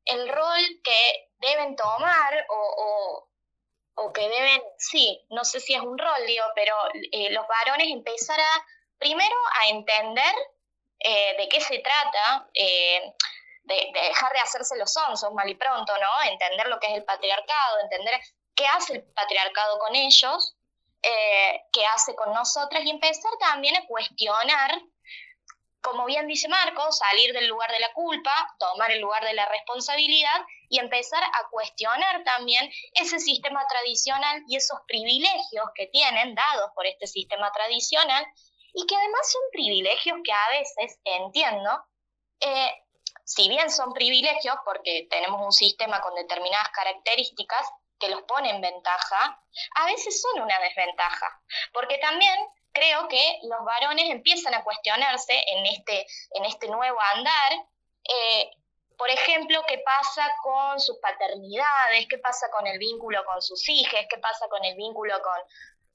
el 0.05 0.29
rol 0.29 0.61
que 0.83 1.29
deben 1.39 1.75
tomar 1.75 2.45
o 2.49 3.27
o 3.95 4.11
que 4.11 4.21
deben, 4.21 4.61
sí, 4.77 5.23
no 5.29 5.43
sé 5.43 5.59
si 5.59 5.73
es 5.73 5.81
un 5.81 5.97
rol, 5.97 6.25
digo, 6.25 6.45
pero 6.55 6.75
eh, 7.11 7.31
los 7.31 7.45
varones 7.47 7.87
empezar 7.89 8.39
a, 8.39 8.65
primero, 8.97 9.35
a 9.61 9.69
entender 9.69 10.33
eh, 11.03 11.35
de 11.37 11.49
qué 11.49 11.61
se 11.61 11.79
trata, 11.79 12.47
eh, 12.53 13.13
de, 13.63 13.91
dejar 13.93 14.33
de 14.33 14.39
hacerse 14.39 14.77
los 14.77 14.91
sonsos 14.91 15.31
mal 15.33 15.49
y 15.49 15.55
pronto, 15.55 15.93
¿no? 15.97 16.31
Entender 16.31 16.67
lo 16.67 16.79
que 16.79 16.87
es 16.87 16.93
el 16.93 17.03
patriarcado, 17.03 17.79
entender 17.81 18.19
qué 18.55 18.65
hace 18.67 18.93
el 18.93 19.03
patriarcado 19.13 19.79
con 19.79 19.95
ellos, 19.95 20.55
qué 21.01 21.85
hace 21.93 22.15
con 22.15 22.33
nosotras 22.33 22.81
y 22.85 22.89
empezar 22.89 23.31
también 23.37 23.75
a 23.75 23.85
cuestionar 23.85 24.81
como 25.83 26.05
bien 26.05 26.27
dice 26.27 26.47
Marcos, 26.47 26.97
salir 26.97 27.33
del 27.33 27.47
lugar 27.47 27.69
de 27.69 27.79
la 27.79 27.91
culpa, 27.91 28.33
tomar 28.57 28.89
el 28.91 29.01
lugar 29.01 29.23
de 29.25 29.33
la 29.33 29.45
responsabilidad 29.49 30.41
y 30.69 30.79
empezar 30.79 31.21
a 31.21 31.49
cuestionar 31.51 32.23
también 32.23 32.71
ese 32.93 33.19
sistema 33.19 33.67
tradicional 33.67 34.41
y 34.47 34.55
esos 34.55 34.79
privilegios 34.87 35.65
que 35.75 35.87
tienen 35.87 36.35
dados 36.35 36.71
por 36.73 36.87
este 36.87 37.05
sistema 37.05 37.51
tradicional 37.51 38.25
y 38.73 38.85
que 38.85 38.95
además 38.95 39.31
son 39.31 39.41
privilegios 39.51 40.17
que 40.23 40.31
a 40.31 40.49
veces, 40.49 40.99
entiendo, 41.03 41.85
eh, 42.39 42.73
si 43.23 43.47
bien 43.47 43.69
son 43.69 43.93
privilegios 43.93 44.55
porque 44.65 45.07
tenemos 45.09 45.41
un 45.41 45.51
sistema 45.51 46.01
con 46.01 46.13
determinadas 46.15 46.69
características 46.69 47.69
que 47.99 48.09
los 48.09 48.23
pone 48.23 48.49
en 48.49 48.61
ventaja, 48.61 49.41
a 49.75 49.85
veces 49.85 50.21
son 50.21 50.41
una 50.41 50.59
desventaja, 50.59 51.41
porque 51.71 51.97
también 51.99 52.37
creo 52.73 53.07
que 53.07 53.39
los 53.43 53.63
varones 53.63 54.09
empiezan 54.09 54.53
a 54.55 54.63
cuestionarse 54.63 55.33
en 55.47 55.65
este, 55.67 56.05
en 56.31 56.45
este 56.45 56.67
nuevo 56.67 56.99
andar, 57.15 57.53
eh, 58.03 58.51
por 58.97 59.09
ejemplo, 59.09 59.63
qué 59.67 59.79
pasa 59.79 60.29
con 60.41 60.79
sus 60.79 60.97
paternidades, 60.99 62.07
qué 62.09 62.17
pasa 62.17 62.49
con 62.51 62.67
el 62.67 62.77
vínculo 62.77 63.23
con 63.25 63.41
sus 63.41 63.67
hijos, 63.69 63.99
qué 64.09 64.17
pasa 64.17 64.47
con 64.49 64.63
el 64.65 64.75
vínculo 64.75 65.21
con, 65.21 65.39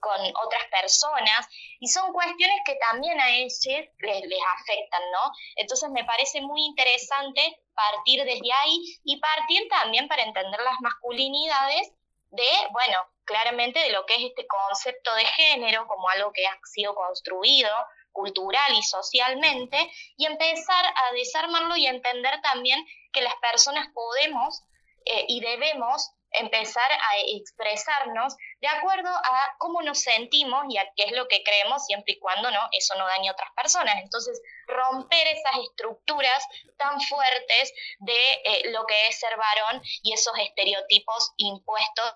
con 0.00 0.20
otras 0.20 0.64
personas, 0.70 1.46
y 1.80 1.88
son 1.88 2.12
cuestiones 2.12 2.60
que 2.64 2.76
también 2.76 3.20
a 3.20 3.30
ellos 3.30 3.58
les, 3.66 4.22
les, 4.26 4.40
afectan, 4.60 5.02
¿no? 5.12 5.32
Entonces 5.56 5.90
me 5.90 6.04
parece 6.04 6.40
muy 6.40 6.64
interesante 6.64 7.60
partir 7.74 8.24
desde 8.24 8.52
ahí 8.52 8.98
y 9.04 9.20
partir 9.20 9.68
también 9.68 10.08
para 10.08 10.22
entender 10.22 10.60
las 10.60 10.80
masculinidades 10.80 11.92
de, 12.30 12.48
bueno, 12.70 12.98
claramente 13.24 13.78
de 13.80 13.90
lo 13.90 14.04
que 14.06 14.16
es 14.16 14.22
este 14.30 14.46
concepto 14.46 15.14
de 15.14 15.24
género 15.24 15.86
como 15.86 16.08
algo 16.08 16.32
que 16.32 16.46
ha 16.46 16.58
sido 16.64 16.94
construido 16.94 17.70
cultural 18.12 18.72
y 18.76 18.82
socialmente 18.82 19.90
y 20.16 20.26
empezar 20.26 20.84
a 20.86 21.12
desarmarlo 21.12 21.76
y 21.76 21.86
entender 21.86 22.40
también 22.40 22.84
que 23.12 23.22
las 23.22 23.34
personas 23.36 23.86
podemos 23.94 24.62
eh, 25.04 25.24
y 25.28 25.40
debemos 25.40 26.10
empezar 26.32 26.90
a 26.90 27.18
expresarnos 27.36 28.36
de 28.60 28.68
acuerdo 28.68 29.08
a 29.08 29.56
cómo 29.58 29.82
nos 29.82 30.00
sentimos 30.00 30.64
y 30.68 30.78
a 30.78 30.86
qué 30.96 31.04
es 31.04 31.12
lo 31.12 31.26
que 31.28 31.42
creemos 31.42 31.84
siempre 31.86 32.14
y 32.14 32.18
cuando 32.18 32.50
no 32.50 32.60
eso 32.72 32.94
no 32.96 33.06
dañe 33.06 33.28
a 33.28 33.32
otras 33.32 33.50
personas. 33.56 33.96
Entonces, 34.02 34.40
romper 34.66 35.26
esas 35.26 35.64
estructuras 35.70 36.44
tan 36.76 37.00
fuertes 37.00 37.72
de 38.00 38.32
eh, 38.44 38.70
lo 38.70 38.86
que 38.86 39.08
es 39.08 39.18
ser 39.18 39.36
varón 39.36 39.82
y 40.02 40.12
esos 40.12 40.32
estereotipos 40.38 41.32
impuestos 41.36 42.14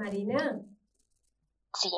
Marina. 0.00 0.62
Sí. 1.74 1.90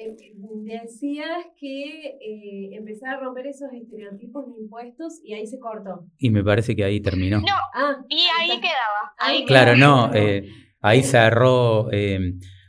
Eh, 0.00 0.16
decías 0.62 1.46
que 1.58 2.18
eh, 2.20 2.70
empezar 2.72 3.16
a 3.16 3.20
romper 3.20 3.48
esos 3.48 3.68
estereotipos 3.72 4.46
de 4.46 4.62
impuestos 4.62 5.20
y 5.24 5.34
ahí 5.34 5.46
se 5.46 5.58
cortó. 5.58 6.06
Y 6.18 6.30
me 6.30 6.44
parece 6.44 6.76
que 6.76 6.84
ahí 6.84 7.00
terminó. 7.00 7.40
No, 7.40 7.54
ah, 7.74 7.96
y 8.08 8.20
ahí 8.38 8.60
quedaba. 8.60 9.12
Ahí 9.18 9.44
claro, 9.44 9.76
no, 9.76 10.14
eh, 10.14 10.48
ahí 10.80 11.02
cerró. 11.02 11.88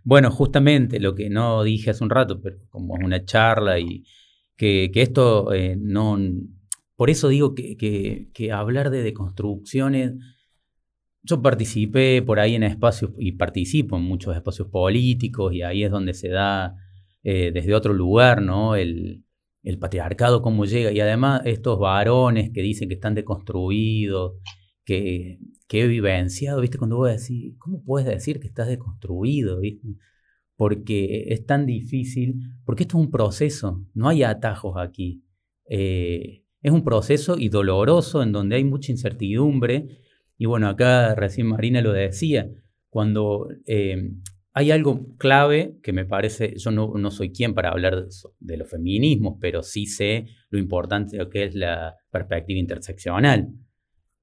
bueno, 0.04 0.32
justamente 0.32 1.00
lo 1.00 1.14
que 1.14 1.30
no 1.30 1.64
dije 1.64 1.92
hace 1.92 2.04
un 2.04 2.10
rato, 2.10 2.42
pero 2.42 2.58
como 2.70 2.96
una 2.96 3.24
charla 3.26 3.80
y 3.80 4.04
que, 4.56 4.90
que 4.92 5.02
esto 5.02 5.50
no... 5.78 6.18
Por 6.96 7.10
eso 7.10 7.30
digo 7.30 7.56
que, 7.56 7.78
que, 7.78 8.30
que 8.34 8.52
hablar 8.52 8.90
de 8.90 9.04
deconstrucciones 9.04 10.16
yo 11.22 11.42
participé 11.42 12.22
por 12.22 12.40
ahí 12.40 12.56
en 12.56 12.64
espacios 12.64 13.12
y 13.18 13.34
participo 13.34 13.98
en 13.98 14.04
muchos 14.04 14.36
espacios 14.36 14.68
políticos 14.70 15.54
y 15.54 15.62
ahí 15.62 15.84
es 15.84 15.92
donde 15.92 16.14
se 16.14 16.30
da 16.30 16.76
eh, 17.24 17.52
desde 17.54 17.74
otro 17.74 17.94
lugar, 17.94 18.42
¿no? 18.42 18.76
El, 18.76 19.24
patriarcado, 19.80 20.42
cómo 20.42 20.66
llega. 20.66 20.92
Y 20.92 21.00
además 21.00 21.42
estos 21.46 21.78
varones 21.78 22.50
que 22.52 22.62
dicen 22.62 22.90
que 22.90 22.96
están 22.96 23.14
deconstruidos, 23.14 24.34
que, 24.84 25.40
he 25.72 25.88
vivenciado, 25.88 26.62
¿viste? 26.62 26.80
Cuando 26.80 26.98
voy 26.98 27.10
a 27.10 27.14
decir, 27.14 27.56
¿cómo 27.60 27.84
puedes 27.84 28.08
decir 28.08 28.40
que 28.40 28.48
estás 28.48 28.68
deconstruido, 28.68 29.60
¿viste? 29.60 29.88
Porque 30.56 31.26
es 31.30 31.46
tan 31.46 31.68
difícil, 31.68 32.40
porque 32.66 32.84
esto 32.84 32.98
es 32.98 33.06
un 33.06 33.12
proceso, 33.12 33.86
no 33.94 34.10
hay 34.10 34.24
atajos 34.24 34.76
aquí. 34.78 35.24
Eh, 35.70 36.44
es 36.62 36.72
un 36.72 36.84
proceso 36.84 37.38
y 37.38 37.50
doloroso 37.50 38.24
en 38.24 38.32
donde 38.32 38.56
hay 38.56 38.64
mucha 38.64 38.92
incertidumbre 38.92 40.00
y 40.40 40.46
bueno, 40.46 40.70
acá 40.70 41.14
recién 41.16 41.48
Marina 41.48 41.82
lo 41.82 41.92
decía, 41.92 42.50
cuando 42.90 43.50
eh, 43.68 44.14
hay 44.60 44.72
algo 44.72 45.16
clave 45.18 45.78
que 45.82 45.94
me 45.94 46.06
parece, 46.06 46.56
yo 46.58 46.72
no, 46.72 47.12
soy 47.12 47.32
quien 47.32 47.54
para 47.54 47.70
hablar 47.70 48.06
de, 48.40 48.58
los 48.58 48.70
feminismos, 48.70 49.38
pero 49.40 49.64
sí 49.64 49.86
sé 49.86 50.26
lo 50.50 50.60
importante 50.60 51.18
que 51.32 51.46
es 51.46 51.56
la 51.56 51.96
perspectiva 52.12 52.60
interseccional. 52.60 53.50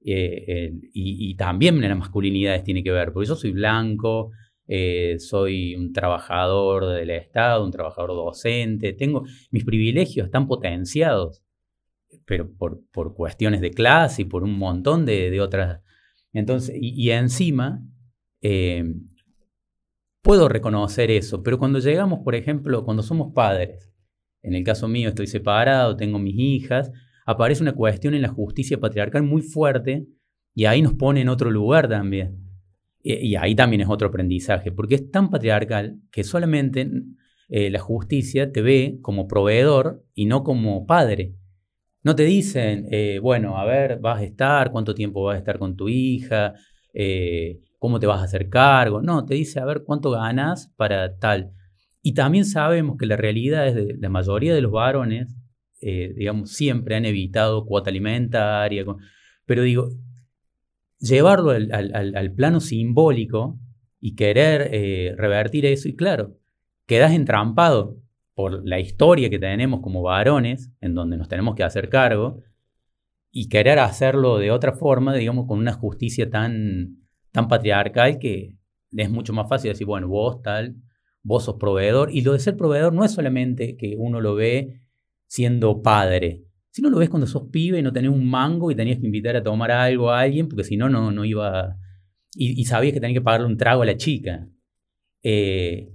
Eh, 0.05 0.73
y, 0.93 1.35
también 1.37 1.81
las 1.81 1.99
masculinidades 1.99 2.63
tiene 2.63 2.85
que 2.85 2.93
ver, 2.93 3.13
porque 3.13 3.29
yo 3.29 3.35
soy 3.35 3.53
blanco, 3.53 4.31
eh, 4.69 5.17
soy 5.19 5.75
un 5.75 5.93
trabajador 5.93 6.87
del 6.87 7.11
Estado, 7.11 7.65
un 7.65 7.73
trabajador 7.73 8.11
docente, 8.11 8.93
tengo 8.93 9.25
mis 9.51 9.65
privilegios 9.65 10.27
están 10.27 10.47
potenciados, 10.47 11.43
pero 12.25 12.53
por, 12.57 12.83
por 12.93 13.15
cuestiones 13.15 13.61
de 13.61 13.71
clase 13.71 14.23
y 14.23 14.25
por 14.27 14.45
un 14.45 14.59
montón 14.59 15.07
de, 15.07 15.31
de 15.31 15.41
otras 15.41 15.81
entonces, 16.37 16.77
y, 16.79 17.11
encima, 17.13 17.83
eh, 18.43 18.85
puedo 20.27 20.49
reconocer 20.49 21.13
eso, 21.13 21.45
pero 21.45 21.57
cuando 21.57 21.79
llegamos, 21.79 22.19
por 22.25 22.35
ejemplo, 22.35 22.85
cuando 22.85 23.05
somos 23.05 23.33
padres, 23.33 23.93
en 24.43 24.55
el 24.57 24.65
caso 24.65 24.89
mío 24.89 25.11
estoy 25.11 25.29
separado, 25.29 25.97
tengo 25.97 26.19
mis 26.19 26.35
hijas, 26.37 26.91
aparece 27.27 27.63
una 27.63 27.77
cuestión 27.77 28.13
en 28.13 28.23
la 28.23 28.29
justicia 28.29 28.81
patriarcal 28.81 29.23
muy 29.23 29.41
fuerte 29.41 30.09
y 30.53 30.65
ahí 30.65 30.83
nos 30.83 30.95
pone 30.95 31.21
en 31.21 31.29
otro 31.29 31.53
lugar 31.53 31.89
también. 31.89 32.41
Y, 33.05 33.37
ahí 33.37 33.55
también 33.55 33.83
es 33.83 33.89
otro 33.89 34.09
aprendizaje, 34.09 34.73
porque 34.73 34.97
es 34.97 35.13
tan 35.13 35.31
patriarcal 35.31 36.01
que 36.11 36.25
solamente 36.25 36.91
eh, 37.49 37.71
la 37.71 37.79
justicia 37.79 38.51
te 38.51 38.63
ve 38.63 38.99
como 39.03 39.29
proveedor 39.29 40.03
y 40.13 40.27
no 40.27 40.43
como 40.43 40.87
padre. 40.87 41.37
No 42.03 42.17
te 42.17 42.25
dicen, 42.25 42.89
eh, 42.91 43.21
bueno, 43.23 43.59
a 43.59 43.65
ver, 43.65 44.01
vas 44.01 44.23
a 44.23 44.25
estar, 44.25 44.73
cuánto 44.73 44.93
tiempo 44.93 45.23
vas 45.23 45.37
a 45.37 45.39
estar 45.39 45.61
con 45.61 45.77
tu 45.77 45.89
hija, 45.89 46.55
eh, 46.93 47.61
cómo 47.79 48.01
te 48.01 48.07
vas 48.07 48.21
a 48.21 48.25
hacer 48.25 48.49
cargo. 48.49 49.03
No, 49.03 49.25
te 49.25 49.35
dice, 49.35 49.61
a 49.61 49.65
ver, 49.65 49.83
cuánto 49.85 50.11
ganas 50.11 50.73
para 50.77 51.19
tal. 51.19 51.53
Y 52.03 52.15
también 52.15 52.45
sabemos 52.45 52.97
que 52.99 53.07
la 53.07 53.17
realidad 53.17 53.67
es 53.67 53.75
de 53.75 53.97
la 53.99 54.09
mayoría 54.09 54.55
de 54.55 54.61
los 54.61 54.73
varones 54.73 55.37
eh, 55.81 56.15
digamos, 56.17 56.53
siempre 56.53 56.97
han 56.97 57.05
evitado 57.05 57.67
cuota 57.67 57.91
alimentaria, 57.91 58.85
pero 59.45 59.63
digo, 59.63 59.91
llevarlo 60.99 61.51
al, 61.51 62.33
plano 62.35 62.61
simbólico 62.61 63.59
y 64.01 64.15
querer 64.15 64.71
eh, 64.73 65.15
revertir 65.17 65.67
eso, 65.67 65.89
y 65.89 65.95
claro, 65.95 66.39
quedas 66.87 67.13
entrampado 67.13 67.99
por 68.35 68.67
la 68.67 68.81
historia 68.81 69.29
que 69.29 69.39
tenemos 69.39 69.81
como 69.81 70.03
varones, 70.03 70.73
en 70.81 70.95
donde 70.95 71.19
nos 71.19 71.29
tenemos 71.29 71.55
que 71.55 71.63
hacer 71.63 71.91
cargo, 71.91 72.43
y 73.31 73.49
querer 73.49 73.79
hacerlo 73.79 74.39
de 74.39 74.51
otra 74.51 74.73
forma, 74.73 75.15
digamos, 75.15 75.47
con 75.47 75.59
una 75.59 75.75
justicia 75.75 76.31
tan, 76.31 77.06
tan 77.37 77.49
patriarcal 77.49 78.19
que 78.19 78.55
es 78.93 79.11
mucho 79.11 79.35
más 79.35 79.47
fácil 79.47 79.71
decir, 79.71 79.87
bueno, 79.87 80.09
vos 80.09 80.41
tal, 80.41 80.75
vos 81.23 81.45
sos 81.45 81.57
proveedor, 81.57 82.11
y 82.11 82.23
lo 82.23 82.33
de 82.33 82.39
ser 82.39 82.57
proveedor 82.57 82.95
no 82.95 83.05
es 83.05 83.11
solamente 83.13 83.77
que 83.77 83.95
uno 83.99 84.23
lo 84.23 84.35
ve 84.35 84.81
siendo 85.27 85.83
padre, 85.83 86.45
si 86.71 86.81
no 86.81 86.89
lo 86.89 86.97
ves 86.97 87.11
cuando 87.11 87.27
sos 87.27 87.49
pibe 87.51 87.79
y 87.79 87.83
no 87.83 87.93
tenés 87.93 88.11
un 88.11 88.27
mango 88.27 88.71
y 88.71 88.75
tenías 88.75 88.99
que 88.99 89.05
invitar 89.05 89.37
a 89.37 89.43
tomar 89.43 89.71
algo 89.71 90.11
a 90.11 90.21
alguien, 90.21 90.49
porque 90.49 90.65
si 90.65 90.79
no, 90.79 90.89
no 90.89 91.25
iba. 91.27 91.77
Y, 92.35 92.65
sabías 92.65 92.95
que 92.95 93.01
tenías 93.01 93.19
que 93.19 93.25
pagarle 93.25 93.47
un 93.47 93.57
trago 93.59 93.83
a 93.83 93.87
la 93.87 93.97
chica. 93.97 94.49
Eh, 95.23 95.91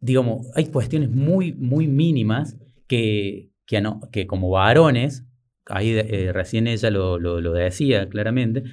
digamos, 0.00 0.48
hay 0.56 0.66
cuestiones 0.66 1.10
muy, 1.10 1.52
muy 1.52 1.86
mínimas 1.86 2.56
que, 2.88 3.50
que, 3.66 3.80
no, 3.80 4.00
que 4.12 4.26
como 4.26 4.50
varones, 4.50 5.26
ahí 5.66 5.90
eh, 5.90 6.32
recién 6.32 6.66
ella 6.66 6.90
lo, 6.90 7.18
lo 7.18 7.52
decía 7.52 8.08
claramente, 8.08 8.64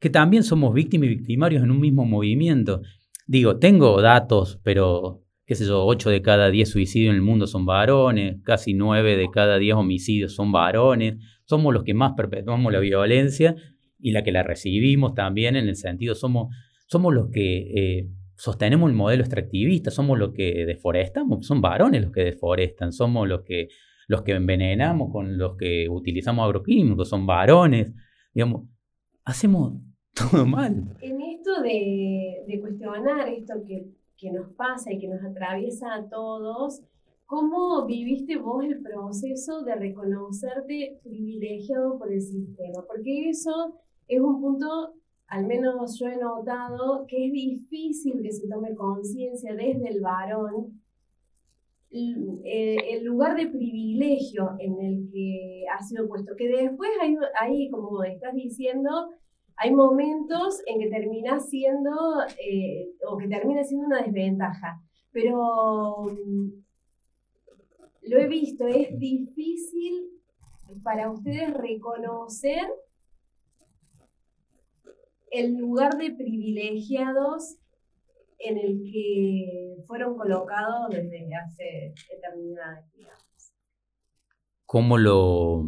que 0.00 0.10
también 0.10 0.42
somos 0.42 0.74
víctimas 0.74 1.06
y 1.06 1.10
victimarios 1.10 1.62
en 1.62 1.70
un 1.70 1.78
mismo 1.78 2.04
movimiento. 2.04 2.82
Digo, 3.26 3.58
tengo 3.58 4.00
datos, 4.00 4.58
pero 4.64 5.22
qué 5.50 5.54
sé 5.54 5.66
yo, 5.66 5.84
8 5.84 6.10
de 6.10 6.22
cada 6.22 6.50
10 6.50 6.70
suicidios 6.70 7.10
en 7.10 7.16
el 7.16 7.22
mundo 7.22 7.46
son 7.46 7.66
varones, 7.66 8.36
casi 8.44 8.72
9 8.72 9.16
de 9.16 9.30
cada 9.30 9.58
10 9.58 9.74
homicidios 9.74 10.34
son 10.34 10.52
varones, 10.52 11.16
somos 11.44 11.74
los 11.74 11.84
que 11.84 11.92
más 11.92 12.12
perpetuamos 12.16 12.72
la 12.72 12.78
violencia 12.78 13.56
y 13.98 14.12
la 14.12 14.22
que 14.22 14.32
la 14.32 14.42
recibimos 14.42 15.14
también 15.14 15.56
en 15.56 15.68
el 15.68 15.76
sentido, 15.76 16.14
somos, 16.14 16.54
somos 16.86 17.12
los 17.12 17.30
que 17.30 17.58
eh, 17.74 18.08
sostenemos 18.36 18.88
el 18.88 18.96
modelo 18.96 19.22
extractivista, 19.22 19.90
somos 19.90 20.18
los 20.18 20.32
que 20.32 20.64
deforestamos, 20.66 21.44
son 21.44 21.60
varones 21.60 22.02
los 22.02 22.12
que 22.12 22.22
deforestan, 22.22 22.92
somos 22.92 23.28
los 23.28 23.42
que, 23.42 23.68
los 24.06 24.22
que 24.22 24.32
envenenamos 24.32 25.10
con 25.10 25.36
los 25.36 25.56
que 25.56 25.88
utilizamos 25.90 26.44
agroquímicos, 26.44 27.08
son 27.08 27.26
varones, 27.26 27.92
digamos, 28.32 28.68
hacemos 29.24 29.80
En 31.00 31.20
esto 31.20 31.62
de, 31.62 32.58
cuestionar 32.60 33.28
esto 33.28 33.54
que 33.64 34.30
nos 34.30 34.52
pasa 34.52 34.92
y 34.92 34.98
que 34.98 35.08
nos 35.08 35.22
atraviesa 35.24 35.94
a 35.94 36.08
todos, 36.08 36.82
¿cómo 37.26 37.86
viviste 37.86 38.36
vos 38.36 38.64
el 38.64 38.82
proceso 38.82 39.62
de 39.62 39.74
reconocerte 39.76 40.98
privilegiado 41.02 41.98
por 41.98 42.12
el 42.12 42.20
sistema? 42.20 42.84
Porque 42.86 43.30
eso 43.30 43.74
es 44.08 44.20
un 44.20 44.40
punto, 44.40 44.94
al 45.28 45.46
menos 45.46 45.98
yo 45.98 46.06
he 46.06 46.16
notado, 46.16 47.06
que 47.06 47.26
es 47.26 47.32
difícil 47.32 48.20
que 48.22 48.32
se 48.32 48.48
tome 48.48 48.74
conciencia 48.74 49.54
desde 49.54 49.88
el 49.88 50.00
varón 50.00 50.80
el 51.92 53.04
lugar 53.04 53.36
de 53.36 53.48
privilegio 53.48 54.50
en 54.58 54.80
el 54.80 55.10
que 55.12 55.64
ha 55.72 55.82
sido 55.82 56.06
puesto, 56.08 56.36
que 56.36 56.48
después 56.48 56.90
hay, 57.02 57.16
hay 57.40 57.70
como 57.70 58.02
estás 58.04 58.34
diciendo, 58.34 59.10
hay 59.62 59.72
momentos 59.72 60.62
en 60.64 60.80
que 60.80 60.88
termina 60.88 61.38
siendo, 61.38 61.90
eh, 62.42 62.92
o 63.06 63.18
que 63.18 63.28
termina 63.28 63.62
siendo 63.62 63.88
una 63.88 64.02
desventaja, 64.02 64.82
pero 65.12 66.06
mm, 66.06 66.48
lo 68.08 68.18
he 68.18 68.26
visto, 68.26 68.66
es 68.66 68.98
difícil 68.98 70.12
para 70.82 71.10
ustedes 71.10 71.52
reconocer 71.52 72.66
el 75.30 75.56
lugar 75.56 75.98
de 75.98 76.12
privilegiados 76.12 77.58
en 78.38 78.56
el 78.56 78.82
que 78.90 79.76
fueron 79.86 80.16
colocados 80.16 80.88
desde 80.88 81.28
hace 81.34 81.94
eternidades, 82.10 82.90
digamos. 82.94 83.52
¿Cómo 84.64 84.96
lo, 84.96 85.66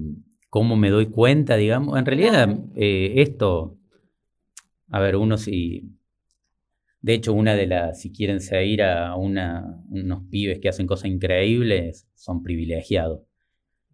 cómo 0.48 0.76
me 0.76 0.88
doy 0.88 1.10
cuenta, 1.10 1.56
digamos? 1.56 1.98
En 1.98 2.06
realidad, 2.06 2.48
eh, 2.74 3.16
esto 3.16 3.76
a 4.92 5.00
ver, 5.00 5.16
uno 5.16 5.38
si... 5.38 5.90
De 7.00 7.14
hecho, 7.14 7.32
una 7.32 7.56
de 7.56 7.66
las, 7.66 8.00
si 8.00 8.12
quieren 8.12 8.40
seguir 8.40 8.82
a 8.82 9.16
una, 9.16 9.82
unos 9.88 10.24
pibes 10.30 10.60
que 10.60 10.68
hacen 10.68 10.86
cosas 10.86 11.06
increíbles, 11.06 12.06
son 12.14 12.42
privilegiados. 12.44 13.22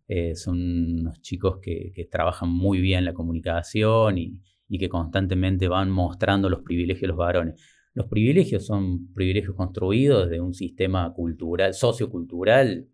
Eh, 0.08 0.34
son 0.34 0.58
unos 1.00 1.22
chicos 1.22 1.58
que, 1.62 2.08
trabajan 2.11 2.50
muy 2.50 2.80
bien 2.80 3.04
la 3.04 3.14
comunicación 3.14 4.18
y, 4.18 4.40
que 4.78 4.88
constantemente 4.88 5.68
van 5.68 5.90
mostrando 5.90 6.50
los 6.50 6.62
privilegios 6.62 7.02
de 7.02 7.08
los 7.08 7.16
varones. 7.16 7.62
Los 7.94 8.06
privilegios 8.08 8.66
son 8.66 9.12
privilegios 9.14 9.54
construidos 9.56 10.28
de 10.28 10.40
un 10.40 10.52
sistema 10.52 11.12
cultural, 11.14 11.74
sociocultural, 11.74 12.88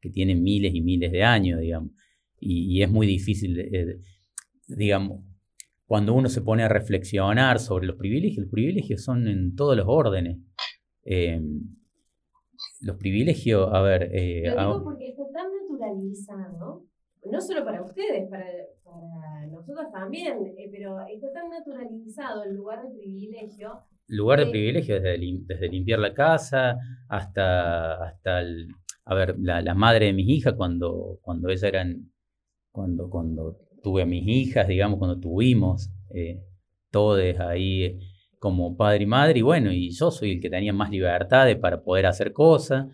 que 0.00 0.10
tiene 0.10 0.34
miles 0.34 0.74
y 0.74 0.82
miles 0.82 1.12
de 1.12 1.22
años, 1.22 1.60
digamos. 1.60 1.92
Y, 2.40 2.82
es 2.82 2.90
muy 2.90 3.06
difícil, 3.06 3.58
eh, 3.58 4.00
digamos, 4.68 5.22
cuando 5.86 6.14
uno 6.14 6.28
se 6.28 6.42
pone 6.42 6.64
a 6.64 6.68
reflexionar 6.68 7.60
sobre 7.60 7.86
los 7.86 7.96
privilegios, 7.96 8.44
los 8.44 8.52
privilegios 8.52 9.02
son 9.02 9.28
en 9.28 9.54
todos 9.54 9.76
los 9.76 9.86
órdenes. 9.88 10.38
Eh, 11.04 11.40
los 12.80 12.96
privilegios, 12.96 13.68
a 13.72 13.80
ver... 13.82 14.10
Eh, 14.12 14.42
Lo 14.46 14.60
digo 14.60 14.84
porque 14.84 15.08
está 15.10 15.22
tan 15.32 15.46
naturalizado, 15.70 16.84
no 17.30 17.40
solo 17.40 17.64
para 17.64 17.82
ustedes, 17.82 18.28
para, 18.28 18.44
nosotros 19.48 19.86
también, 19.92 20.38
eh, 20.58 20.68
pero 20.70 21.00
está 21.06 21.32
tan 21.32 21.50
naturalizado 21.50 22.42
el 22.42 22.54
lugar 22.54 22.82
de 22.82 22.98
privilegio. 22.98 23.80
Lugar 24.08 24.40
de 24.40 24.46
privilegio 24.46 25.00
desde, 25.00 25.18
desde 25.46 25.68
limpiar 25.68 26.00
la 26.00 26.14
casa 26.14 26.76
hasta, 27.08 28.04
hasta 28.04 28.40
el, 28.40 28.68
a 29.04 29.14
ver, 29.14 29.36
la, 29.38 29.62
la, 29.62 29.74
madre 29.74 30.06
de 30.06 30.12
mis 30.12 30.28
hijas 30.28 30.54
cuando, 30.54 31.18
cuando 31.22 31.48
ellas 31.48 31.64
eran, 31.64 32.12
cuando, 32.70 33.08
cuando 33.08 33.65
tuve 33.86 34.02
a 34.02 34.04
mis 34.06 34.26
hijas, 34.26 34.66
digamos, 34.66 34.98
cuando 34.98 35.20
tuvimos 35.20 35.90
eh, 36.10 36.42
todos 36.90 37.20
ahí 37.38 37.84
eh, 37.84 37.98
como 38.40 38.76
padre 38.76 39.04
y 39.04 39.06
madre, 39.06 39.38
y 39.38 39.42
bueno, 39.42 39.70
y 39.70 39.92
yo 39.92 40.10
soy 40.10 40.32
el 40.32 40.40
que 40.40 40.50
tenía 40.50 40.72
más 40.72 40.90
libertad 40.90 41.46
para 41.60 41.84
poder 41.84 42.06
hacer 42.06 42.32
cosas. 42.32 42.88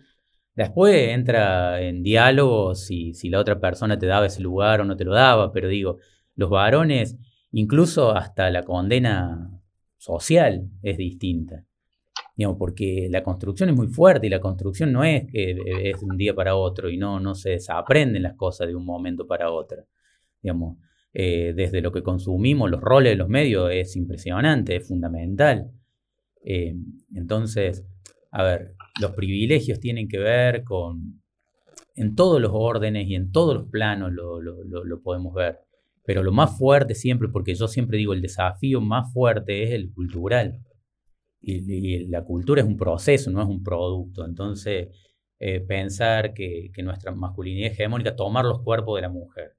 Después 0.53 1.09
entra 1.09 1.81
en 1.81 2.03
diálogo 2.03 2.75
si, 2.75 3.15
si 3.15 3.29
la 3.29 3.39
otra 3.39 3.59
persona 3.59 3.97
te 3.97 4.05
daba 4.05 4.27
ese 4.27 4.43
lugar 4.43 4.81
o 4.81 4.85
no 4.85 4.95
te 4.95 5.03
lo 5.03 5.15
daba, 5.15 5.51
pero 5.51 5.67
digo, 5.67 5.97
los 6.35 6.51
varones, 6.51 7.17
incluso 7.51 8.11
hasta 8.11 8.51
la 8.51 8.61
condena 8.61 9.49
social 9.97 10.69
es 10.83 10.97
distinta. 10.97 11.65
Digamos, 12.35 12.57
porque 12.59 13.07
la 13.09 13.23
construcción 13.23 13.69
es 13.69 13.75
muy 13.75 13.87
fuerte 13.87 14.27
y 14.27 14.29
la 14.29 14.39
construcción 14.39 14.91
no 14.91 15.03
es 15.03 15.25
que 15.31 15.51
es 15.53 15.99
de 15.99 16.05
un 16.05 16.17
día 16.17 16.35
para 16.35 16.55
otro 16.55 16.87
y 16.87 16.97
no, 16.97 17.19
no 17.19 17.33
se 17.33 17.51
desaprenden 17.51 18.21
las 18.21 18.35
cosas 18.35 18.67
de 18.67 18.75
un 18.75 18.85
momento 18.85 19.25
para 19.25 19.51
otro 19.51 19.87
digamos, 20.43 20.77
eh, 21.13 21.53
desde 21.55 21.81
lo 21.81 21.91
que 21.91 22.03
consumimos, 22.03 22.69
los 22.69 22.81
roles 22.81 23.13
de 23.13 23.17
los 23.17 23.29
medios 23.29 23.71
es 23.71 23.95
impresionante, 23.95 24.75
es 24.75 24.87
fundamental. 24.87 25.71
Eh, 26.43 26.75
entonces, 27.15 27.85
a 28.31 28.43
ver, 28.43 28.75
los 28.99 29.11
privilegios 29.11 29.79
tienen 29.79 30.07
que 30.07 30.17
ver 30.17 30.63
con, 30.63 31.21
en 31.95 32.15
todos 32.15 32.41
los 32.41 32.51
órdenes 32.53 33.07
y 33.07 33.15
en 33.15 33.31
todos 33.31 33.55
los 33.55 33.69
planos 33.69 34.11
lo, 34.11 34.41
lo, 34.41 35.01
podemos 35.01 35.33
ver. 35.33 35.59
Pero 36.03 36.23
lo 36.23 36.31
más 36.31 36.57
fuerte 36.57 36.95
siempre, 36.95 37.29
porque 37.29 37.55
yo 37.55 37.67
siempre 37.67 37.97
digo, 37.97 38.13
el 38.13 38.21
desafío 38.21 38.81
más 38.81 39.13
fuerte 39.13 39.63
es 39.63 39.71
el 39.71 39.93
cultural. 39.93 40.59
Y, 41.41 42.07
la 42.07 42.23
cultura 42.23 42.61
es 42.61 42.67
un 42.67 42.77
proceso, 42.77 43.29
no 43.31 43.41
es 43.41 43.47
un 43.47 43.63
producto. 43.63 44.25
Entonces, 44.25 44.89
eh, 45.39 45.59
pensar 45.61 46.33
que, 46.33 46.71
que, 46.73 46.83
nuestra 46.83 47.11
masculinidad 47.13 47.71
hegemónica, 47.71 48.15
tomar 48.15 48.45
los 48.45 48.61
cuerpos 48.63 48.95
de 48.97 49.01
la 49.01 49.09
mujer, 49.09 49.53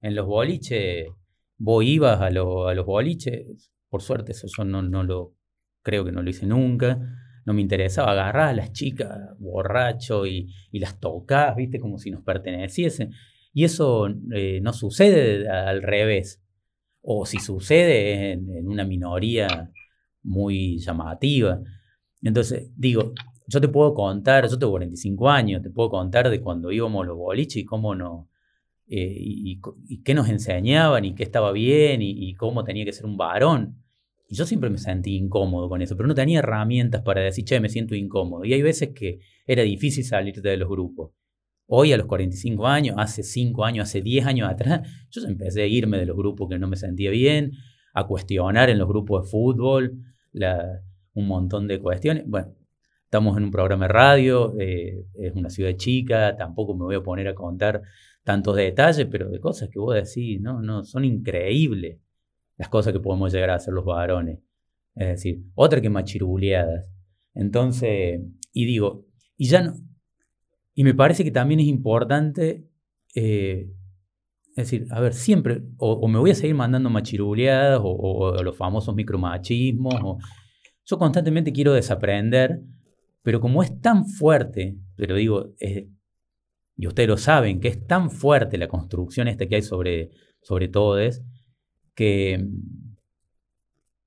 en 0.00 0.14
los 0.14 0.26
boliches, 0.26 1.08
vos 1.56 1.84
ibas 1.84 2.20
a, 2.20 2.26
a 2.26 2.30
los 2.30 2.86
boliches, 2.86 3.70
por 3.88 4.02
suerte 4.02 4.32
eso 4.32 4.46
yo 4.56 4.64
no, 4.64 4.82
no 4.82 5.02
lo, 5.02 5.34
creo 5.82 6.04
que 6.04 6.12
no 6.12 6.22
lo 6.22 6.30
hice 6.30 6.46
nunca, 6.46 7.00
no 7.48 7.54
me 7.54 7.62
interesaba 7.62 8.12
agarrar 8.12 8.48
a 8.50 8.52
las 8.52 8.72
chicas 8.72 9.08
borracho 9.38 10.26
y, 10.26 10.52
y 10.70 10.80
las 10.80 11.00
tocar, 11.00 11.56
viste, 11.56 11.80
como 11.80 11.96
si 11.98 12.10
nos 12.10 12.22
perteneciesen. 12.22 13.12
Y 13.54 13.64
eso 13.64 14.06
eh, 14.34 14.60
no 14.60 14.74
sucede 14.74 15.48
al 15.48 15.82
revés. 15.82 16.42
O 17.00 17.24
si 17.24 17.38
sucede 17.38 18.32
en, 18.32 18.54
en, 18.54 18.68
una 18.68 18.84
minoría 18.84 19.70
muy 20.22 20.78
llamativa. 20.78 21.58
Entonces, 22.20 22.70
digo, 22.76 23.14
yo 23.46 23.60
te 23.62 23.68
puedo 23.68 23.94
contar, 23.94 24.46
yo 24.46 24.58
tengo 24.58 24.72
45 24.72 25.30
años, 25.30 25.62
te 25.62 25.70
puedo 25.70 25.88
contar 25.88 26.28
de 26.28 26.42
cuando 26.42 26.70
íbamos 26.70 27.04
a 27.04 27.06
los 27.06 27.16
boliches 27.16 27.62
y 27.62 27.64
cómo 27.64 27.94
no, 27.94 28.27
eh, 28.90 29.16
y, 29.18 29.60
qué 30.02 30.14
nos 30.14 30.28
enseñaban 30.28 31.04
y 31.04 31.14
qué 31.14 31.22
estaba 31.22 31.52
bien 31.52 32.00
y, 32.02 32.34
cómo 32.34 32.64
tenía 32.64 32.84
que 32.84 32.92
ser 32.92 33.06
un 33.06 33.16
varón. 33.16 33.82
Y 34.28 34.34
yo 34.36 34.46
siempre 34.46 34.70
me 34.70 34.78
sentí 34.78 35.16
incómodo 35.16 35.68
con 35.68 35.80
eso, 35.82 35.96
pero 35.96 36.06
no 36.06 36.14
tenía 36.14 36.40
herramientas 36.40 37.02
para 37.02 37.20
decir, 37.22 37.44
che, 37.44 37.60
me 37.60 37.68
siento 37.68 37.94
incómodo. 37.94 38.44
Y 38.44 38.52
hay 38.52 38.62
veces 38.62 38.90
que 38.94 39.20
era 39.46 39.62
difícil 39.62 40.04
salirte 40.04 40.40
de 40.40 40.56
los 40.56 40.68
grupos. 40.68 41.12
Hoy 41.66 41.92
a 41.92 41.98
los 41.98 42.06
45 42.06 42.66
años, 42.66 42.96
hace 42.98 43.22
5 43.22 43.64
años, 43.64 43.88
hace 43.88 44.00
10 44.00 44.26
años 44.26 44.48
atrás, 44.50 44.88
yo 45.10 45.22
empecé 45.26 45.62
a 45.62 45.66
irme 45.66 45.98
de 45.98 46.06
los 46.06 46.16
grupos 46.16 46.48
que 46.48 46.58
no 46.58 46.68
me 46.68 46.76
sentía 46.76 47.10
bien, 47.10 47.52
a 47.94 48.06
cuestionar 48.06 48.70
en 48.70 48.78
los 48.78 48.88
grupos 48.88 49.24
de 49.24 49.30
fútbol 49.30 49.98
un 51.14 51.26
montón 51.26 51.66
de 51.66 51.80
cuestiones. 51.80 52.24
Bueno, 52.26 52.54
estamos 53.04 53.36
en 53.36 53.44
un 53.44 53.50
programa 53.50 53.86
de 53.86 53.92
radio, 53.92 54.54
eh, 54.58 55.04
es 55.14 55.32
una 55.34 55.50
ciudad 55.50 55.72
chica, 55.76 56.36
tampoco 56.36 56.74
me 56.74 56.84
voy 56.84 56.96
a 56.96 57.02
poner 57.02 57.28
a 57.28 57.34
contar 57.34 57.82
tantos 58.28 58.56
detalles, 58.56 59.08
pero 59.10 59.30
de 59.30 59.40
cosas 59.40 59.70
que 59.70 59.78
vos 59.78 59.94
decís, 59.94 60.38
no, 60.38 60.60
no, 60.60 60.84
son 60.84 61.06
increíbles 61.06 61.98
las 62.58 62.68
cosas 62.68 62.92
que 62.92 63.00
podemos 63.00 63.32
llegar 63.32 63.48
a 63.48 63.54
hacer 63.54 63.72
los 63.72 63.86
varones. 63.86 64.40
Es 64.94 65.08
decir, 65.08 65.44
otra 65.54 65.80
que 65.80 65.88
machiruleadas. 65.88 66.84
Entonces, 67.32 68.20
y 68.52 68.66
digo, 68.66 69.06
y 69.38 69.46
ya 69.48 69.62
no, 69.62 69.76
y 70.74 70.84
me 70.84 70.92
parece 70.92 71.24
que 71.24 71.30
también 71.30 71.60
es 71.60 71.68
importante, 71.68 72.68
eh, 73.14 73.70
es 74.50 74.70
decir, 74.70 74.86
a 74.90 75.00
ver, 75.00 75.14
siempre, 75.14 75.62
o, 75.78 76.06
me 76.06 76.18
voy 76.18 76.30
a 76.30 76.34
seguir 76.34 76.54
mandando 76.54 76.90
machiruleadas, 76.90 77.80
o, 77.82 78.42
los 78.42 78.58
famosos 78.58 78.94
micromachismos, 78.94 79.94
o, 80.04 80.18
yo 80.84 80.98
constantemente 80.98 81.50
quiero 81.50 81.72
desaprender, 81.72 82.60
pero 83.22 83.40
como 83.40 83.62
es 83.62 83.80
tan 83.80 84.04
fuerte, 84.04 84.76
pero 84.96 85.14
digo, 85.16 85.54
y 86.78 86.86
ustedes 86.86 87.08
lo 87.08 87.16
saben, 87.16 87.60
que 87.60 87.68
es 87.68 87.86
tan 87.86 88.08
fuerte 88.08 88.56
la 88.56 88.68
construcción 88.68 89.26
esta 89.26 89.46
que 89.46 89.56
hay 89.56 89.62
sobre, 89.62 90.10
sobre 90.40 90.68
todo 90.68 90.96
es, 90.98 91.24
que, 91.96 92.46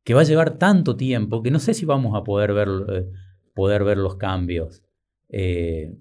que 0.06 0.14
va 0.14 0.22
a 0.22 0.24
llevar 0.24 0.58
tanto 0.58 0.96
tiempo 0.96 1.44
que 1.44 1.52
no 1.52 1.60
sé 1.60 1.74
si 1.74 1.86
vamos 1.86 2.16
a 2.16 2.24
poder 2.24 2.54
ver, 2.54 2.70
eh, 2.88 3.06
poder 3.54 3.84
ver 3.84 3.98
los 3.98 4.16
cambios. 4.16 4.84
Eh, 5.28 5.94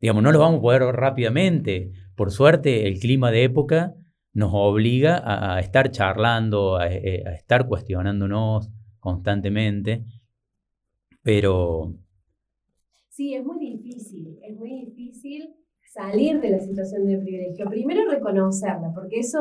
digamos, 0.00 0.22
no 0.22 0.30
los 0.30 0.40
vamos 0.40 0.60
a 0.60 0.62
poder 0.62 0.84
ver 0.84 0.94
rápidamente. 0.94 1.90
Por 2.14 2.30
suerte, 2.30 2.86
el 2.86 3.00
clima 3.00 3.32
de 3.32 3.42
época 3.42 3.96
nos 4.32 4.52
obliga 4.54 5.20
a, 5.24 5.58
estar 5.58 5.90
charlando, 5.90 6.80
eh, 6.80 7.24
a, 7.26 7.32
estar 7.32 7.66
cuestionándonos 7.66 8.70
constantemente, 9.00 10.04
pero... 11.22 11.96
Sí, 13.08 13.34
es 13.34 13.44
muy 13.44 13.58
difícil, 13.58 14.38
es 14.40 14.56
muy 14.56 14.86
difícil 14.86 15.56
salir 15.92 16.40
de 16.40 16.50
la 16.50 16.58
situación 16.58 17.06
de 17.06 17.18
privilegio. 17.18 17.66
Primero 17.68 18.10
reconocerla, 18.10 18.92
porque 18.94 19.20
eso, 19.20 19.40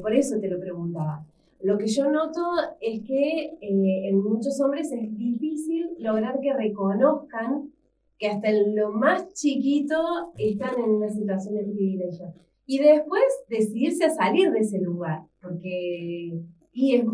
por 0.00 0.14
eso 0.14 0.38
te 0.38 0.48
lo 0.48 0.60
preguntaba. 0.60 1.26
Lo 1.62 1.76
que 1.76 1.88
yo 1.88 2.10
noto 2.10 2.40
es 2.80 3.02
que 3.02 3.46
eh, 3.60 4.08
en 4.08 4.22
muchos 4.22 4.60
hombres 4.60 4.92
es 4.92 5.16
difícil 5.16 5.90
lograr 5.98 6.38
que 6.40 6.54
reconozcan 6.54 7.72
que 8.18 8.28
hasta 8.28 8.50
en 8.50 8.76
lo 8.76 8.92
más 8.92 9.32
chiquito 9.34 9.96
están 10.38 10.78
en 10.78 10.90
una 10.90 11.10
situación 11.10 11.56
de 11.56 11.64
privilegio. 11.64 12.34
Y 12.66 12.78
después 12.78 13.24
decidirse 13.48 14.04
a 14.04 14.10
salir 14.10 14.52
de 14.52 14.60
ese 14.60 14.78
lugar, 14.80 15.22
porque 15.42 16.40
y 16.72 16.94
es 16.94 17.04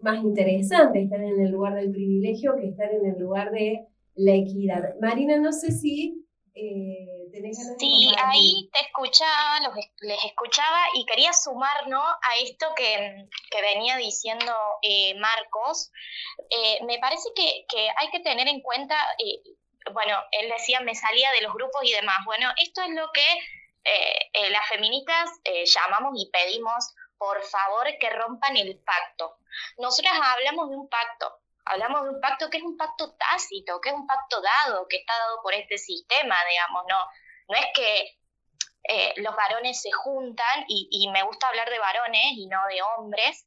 más 0.00 0.24
interesante 0.24 1.02
estar 1.02 1.20
en 1.20 1.40
el 1.40 1.50
lugar 1.50 1.74
del 1.74 1.90
privilegio 1.90 2.56
que 2.56 2.68
estar 2.68 2.90
en 2.92 3.04
el 3.04 3.20
lugar 3.20 3.50
de 3.50 3.86
la 4.14 4.34
equidad. 4.34 4.94
Marina, 5.00 5.38
no 5.38 5.52
sé 5.52 5.72
si 5.72 6.24
eh, 6.54 7.17
Sí, 7.78 8.10
ahí 8.18 8.68
te 8.72 8.80
escuchaba, 8.80 9.60
los, 9.60 9.74
les 10.00 10.24
escuchaba 10.24 10.80
y 10.94 11.04
quería 11.06 11.32
sumar 11.32 11.86
¿no? 11.88 12.02
a 12.02 12.36
esto 12.42 12.66
que, 12.76 13.28
venía 13.52 13.96
diciendo 13.96 14.52
eh, 14.82 15.14
Marcos. 15.18 15.90
Eh, 16.50 16.84
me 16.84 16.98
parece 16.98 17.28
que, 17.34 17.90
hay 17.96 18.10
que 18.10 18.20
tener 18.20 18.48
en 18.48 18.60
cuenta, 18.60 18.96
eh, 19.18 19.42
bueno, 19.92 20.16
él 20.32 20.48
decía, 20.48 20.80
me 20.80 20.94
salía 20.94 21.30
de 21.32 21.42
los 21.42 21.54
grupos 21.54 21.82
y 21.84 21.92
demás. 21.92 22.16
Bueno, 22.24 22.50
esto 22.62 22.82
es 22.82 22.90
lo 22.90 23.10
que 23.12 23.26
las 24.50 24.68
feministas 24.68 25.30
llamamos 25.64 26.12
y 26.16 26.30
pedimos, 26.30 26.94
por 27.16 27.42
favor, 27.42 27.86
que 27.98 28.10
rompan 28.10 28.56
el 28.56 28.78
pacto. 28.80 29.38
Nosotras 29.78 30.14
hablamos 30.22 30.68
de 30.68 30.76
un 30.76 30.88
pacto, 30.90 31.40
hablamos 31.64 32.04
de 32.04 32.10
un 32.10 32.20
pacto 32.20 32.50
que 32.50 32.58
es 32.58 32.62
un 32.62 32.76
pacto 32.76 33.14
tácito, 33.14 33.80
que 33.80 33.90
es 33.90 33.94
un 33.94 34.06
pacto 34.06 34.40
dado, 34.40 34.86
que 34.88 34.98
está 34.98 35.16
dado 35.16 35.42
por 35.42 35.54
este 35.54 35.78
sistema, 35.78 36.36
digamos, 36.50 36.84
no, 36.88 36.98
no 37.48 37.56
es 37.56 37.66
que 37.74 38.18
eh, 38.90 39.12
los 39.16 39.36
varones 39.36 39.80
se 39.82 39.90
juntan, 39.92 40.64
y, 40.66 41.08
me 41.12 41.22
gusta 41.22 41.48
hablar 41.48 41.68
de 41.68 41.78
varones 41.78 42.32
y 42.36 42.46
no 42.46 42.58
de 42.68 42.82
hombres, 42.82 43.46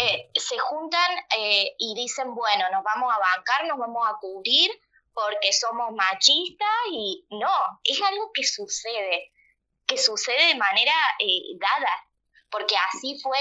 eh, 0.00 0.30
se 0.34 0.58
juntan 0.58 1.10
eh, 1.38 1.74
y 1.78 1.94
dicen, 1.94 2.34
bueno, 2.34 2.70
nos 2.70 2.82
vamos 2.82 3.12
a 3.12 3.18
bancar, 3.18 3.66
nos 3.66 3.78
vamos 3.78 4.06
a 4.08 4.16
cubrir 4.20 4.70
porque 5.12 5.52
somos 5.52 5.92
machistas 5.92 6.68
y 6.92 7.26
no, 7.30 7.80
es 7.82 8.00
algo 8.00 8.30
que 8.32 8.44
sucede, 8.44 9.32
que 9.86 9.98
sucede 9.98 10.48
de 10.48 10.54
manera 10.54 10.94
dada, 11.58 12.08
porque 12.50 12.76
así 12.92 13.18
fue, 13.20 13.38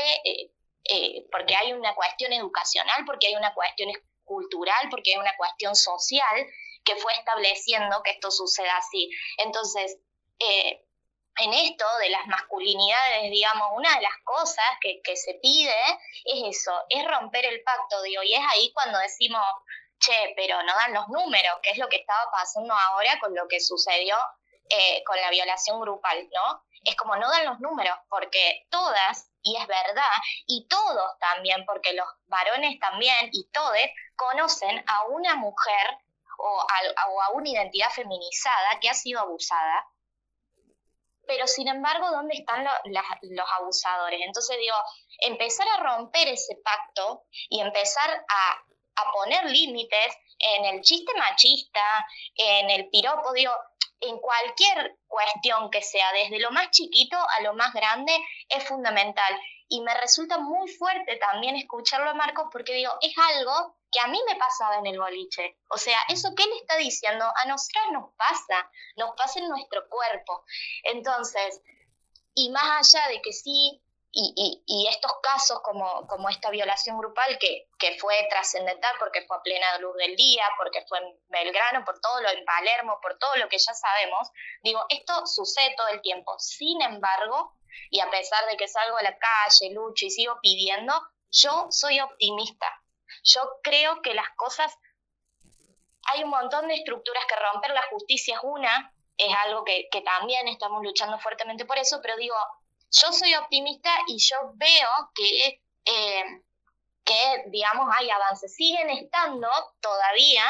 porque 1.32 1.56
hay 1.56 1.74
una 1.74 1.94
cuestión 1.94 2.34
educacional, 2.34 3.04
porque 3.06 3.28
hay 3.28 3.36
una 3.36 3.54
cuestión 3.54 3.91
cultural, 4.24 4.88
porque 4.89 5.13
hay 5.13 5.20
una 5.20 5.36
cuestión 5.38 5.76
social 5.76 6.48
que 6.86 6.95
fue 6.95 7.13
estableciendo 7.13 8.02
que 8.04 8.12
esto 8.12 8.32
suceda 8.32 8.78
así. 8.78 9.10
Entonces, 9.38 9.98
eh, 10.39 10.86
en 11.38 11.54
esto 11.54 11.86
de 12.00 12.10
las 12.10 12.28
masculinidades, 12.28 13.30
digamos, 13.32 13.69
una 13.76 13.93
de 13.95 14.02
las 14.02 14.17
cosas 14.24 14.65
que, 14.82 15.15
se 15.15 15.34
pide 15.41 15.76
es 16.24 16.58
eso, 16.58 16.71
es 16.89 17.06
romper 17.06 17.45
el 17.45 17.62
pacto, 17.63 18.02
digo, 18.04 18.24
y 18.24 18.34
es 18.34 18.41
ahí 18.52 18.71
cuando 18.74 19.00
decimos, 19.00 19.43
che, 20.00 20.34
pero 20.36 20.62
no 20.63 20.74
dan 20.76 20.93
los 20.93 21.08
números, 21.10 21.60
que 21.62 21.71
es 21.71 21.78
lo 21.78 21.89
que 21.89 21.98
estaba 21.98 22.32
pasando 22.32 22.74
ahora 22.74 23.19
con 23.19 23.36
lo 23.36 23.48
que 23.48 23.60
sucedió 23.60 24.15
eh, 24.69 25.04
con 25.06 25.19
la 25.19 25.30
violación 25.30 25.80
grupal, 25.82 26.28
¿no? 26.32 26.63
Es 26.84 26.95
como 26.95 27.15
no 27.15 27.30
dan 27.30 27.45
los 27.45 27.60
números, 27.60 27.98
porque 28.10 28.65
todas, 28.69 29.30
y 29.41 29.58
es 29.58 29.67
verdad, 29.67 30.12
y 30.48 30.67
todos 30.67 31.19
también, 31.19 31.65
porque 31.65 31.93
los 31.93 32.08
varones 32.28 32.80
también, 32.80 33.30
y 33.32 33.50
todos, 33.52 33.78
conocen 34.15 34.84
a 34.88 35.06
una 35.06 35.36
mujer 35.36 35.98
o 36.46 37.22
a, 37.22 37.32
una 37.34 37.50
identidad 37.50 37.90
feminizada 37.90 38.80
que 38.80 38.90
ha 38.90 38.94
sido 38.94 39.20
abusada, 39.20 39.86
pero 41.28 41.48
sin 41.48 41.68
embargo, 41.68 42.12
¿dónde 42.12 42.36
están 42.36 42.64
los 42.64 43.52
abusadores? 43.60 44.22
Entonces 44.22 44.58
digo, 44.58 44.76
empezar 45.20 45.68
a 45.70 45.84
romper 45.84 46.28
ese 46.28 46.56
pacto 46.64 47.24
y 47.50 47.62
empezar 47.62 48.10
a, 48.12 48.52
a 49.02 49.12
poner 49.12 49.46
límites 49.46 50.18
en 50.38 50.66
el 50.66 50.82
chiste 50.82 51.12
machista, 51.18 52.06
en 52.36 52.70
el 52.70 52.90
piropo, 52.90 53.34
digo, 53.34 53.54
en 54.02 54.20
cualquier 54.20 54.98
cuestión 55.08 55.70
que 55.70 55.82
sea, 55.82 56.12
desde 56.14 56.40
lo 56.40 56.52
más 56.52 56.70
chiquito 56.72 57.18
a 57.18 57.42
lo 57.42 57.54
más 57.54 57.74
grande, 57.74 58.14
es 58.50 58.64
fundamental. 58.68 59.40
Y 59.68 59.82
me 59.82 59.94
resulta 59.96 60.38
muy 60.38 60.70
fuerte 60.70 61.16
también 61.18 61.56
escucharlo 61.56 62.12
a 62.12 62.14
Marcos 62.14 62.48
porque 62.52 62.74
digo, 62.74 62.92
es 63.02 63.14
algo 63.18 63.78
que 63.96 64.02
a 64.02 64.08
mí 64.08 64.22
me 64.28 64.36
pasaba 64.36 64.76
en 64.80 64.88
el 64.88 65.00
boliche. 65.00 65.58
O 65.70 65.78
sea, 65.78 65.98
eso 66.10 66.36
que 66.36 66.44
él 66.44 66.50
está 66.60 66.76
diciendo, 66.76 67.24
a 67.34 67.46
nosotras 67.46 67.86
nos 67.94 68.12
pasa, 68.18 68.70
nos 68.98 69.16
pasa 69.16 69.40
en 69.40 69.48
nuestro 69.48 69.88
cuerpo. 69.88 70.44
Entonces, 70.84 71.62
y 72.34 72.50
más 72.50 72.94
allá 72.94 73.08
de 73.08 73.22
que 73.22 73.32
sí, 73.32 73.82
y, 74.18 74.64
y, 74.66 74.88
estos 74.88 75.12
casos 75.22 75.60
como, 75.62 76.08
como 76.08 76.30
esta 76.30 76.50
violación 76.50 76.98
grupal 76.98 77.38
que, 77.38 77.68
que 77.78 77.98
fue 78.00 78.16
trascendental 78.30 78.96
porque 78.98 79.26
fue 79.26 79.36
a 79.36 79.42
plena 79.42 79.78
luz 79.80 79.96
del 79.98 80.16
día, 80.16 80.44
porque 80.58 80.86
fue 80.88 81.00
en 81.00 81.20
Belgrano, 81.28 81.84
por 81.84 82.00
todo 82.00 82.22
lo 82.22 82.30
en 82.30 82.46
Palermo, 82.46 83.00
por 83.02 83.18
todo 83.18 83.36
lo 83.36 83.50
que 83.50 83.58
ya 83.58 83.74
sabemos, 83.74 84.30
digo, 84.64 84.86
esto 84.90 85.26
sucede 85.26 85.74
todo 85.76 85.90
el 85.90 86.02
tiempo. 86.02 86.34
Sin 86.40 86.82
embargo, 86.82 87.58
y 87.90 88.00
a 88.00 88.10
pesar 88.10 88.46
de 88.48 88.56
que 88.56 88.70
salgo 88.70 88.98
a 88.98 89.04
la 89.04 89.18
calle, 89.18 89.74
lucho 89.74 90.06
y 90.06 90.10
sigo 90.10 90.40
pidiendo, 90.42 90.94
yo 91.32 91.68
soy 91.70 92.00
optimista. 92.00 92.68
Yo 93.26 93.42
creo 93.64 94.02
que 94.02 94.14
las 94.14 94.30
cosas, 94.36 94.78
hay 96.14 96.24
un 96.24 96.30
montón 96.30 96.68
de 96.68 96.76
estructuras 96.76 97.26
que 97.26 97.36
romper, 97.36 97.72
la 97.72 97.88
justicia 97.90 98.36
es 98.36 98.42
una, 98.44 98.94
es 99.18 99.34
algo 99.46 99.64
que, 99.64 99.90
también 100.04 100.48
estamos 100.48 100.84
luchando 100.84 101.18
fuertemente 101.20 101.66
por 101.66 101.78
eso, 101.78 102.00
pero 102.02 102.16
digo, 102.18 102.36
yo 102.92 103.12
soy 103.12 103.34
optimista 103.36 103.90
y 104.08 104.18
yo 104.18 104.38
veo 104.54 104.90
que, 105.16 105.62
eh, 105.86 106.42
que 107.04 107.44
digamos, 107.48 107.90
hay 107.98 108.10
avances, 108.10 108.56
siguen 108.56 108.90
estando 108.90 109.50
todavía, 109.82 110.44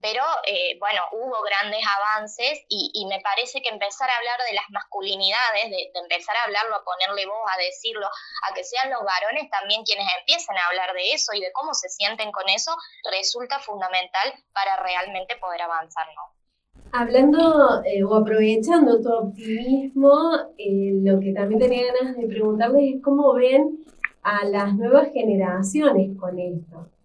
pero 0.00 0.22
eh, 0.46 0.76
bueno, 0.78 1.00
hubo 1.12 1.42
grandes 1.42 1.80
avances 1.82 2.64
y, 2.68 3.06
me 3.08 3.20
parece 3.20 3.62
que 3.62 3.68
empezar 3.68 4.10
a 4.10 4.16
hablar 4.16 4.38
de 4.48 4.54
las 4.54 4.68
masculinidades, 4.70 5.70
de, 5.70 5.90
empezar 5.94 6.36
a 6.36 6.44
hablarlo, 6.44 6.76
a 6.76 6.84
ponerle 6.84 7.26
voz, 7.26 7.46
a 7.46 7.58
decirlo, 7.58 8.06
a 8.06 8.54
que 8.54 8.64
sean 8.64 8.90
los 8.90 9.02
varones 9.02 9.48
también 9.50 9.84
quienes 9.84 10.06
empiecen 10.20 10.56
a 10.56 10.66
hablar 10.68 10.92
de 10.92 11.12
eso 11.12 11.32
y 11.34 11.40
de 11.40 11.52
cómo 11.52 11.72
se 11.72 11.88
sienten 11.88 12.30
con 12.32 12.48
eso, 12.48 12.76
resulta 13.10 13.58
fundamental 13.60 14.34
para 14.52 14.76
realmente 14.82 15.36
poder 15.36 15.62
avanzar. 15.62 16.06
Hablando 16.92 17.82
eh, 17.84 18.04
o 18.04 18.14
aprovechando 18.14 19.00
tu 19.00 19.12
optimismo, 19.12 20.52
eh, 20.58 20.92
lo 21.02 21.20
que 21.20 21.32
también 21.32 21.60
tenía 21.60 21.92
ganas 21.92 22.16
de 22.16 22.26
preguntarles 22.26 22.96
es 22.96 23.02
cómo 23.02 23.34
ven 23.34 23.84
a 24.22 24.44
las 24.44 24.74
nuevas 24.74 25.08
generaciones 25.12 26.10
con 26.18 26.38
esto 26.38 26.95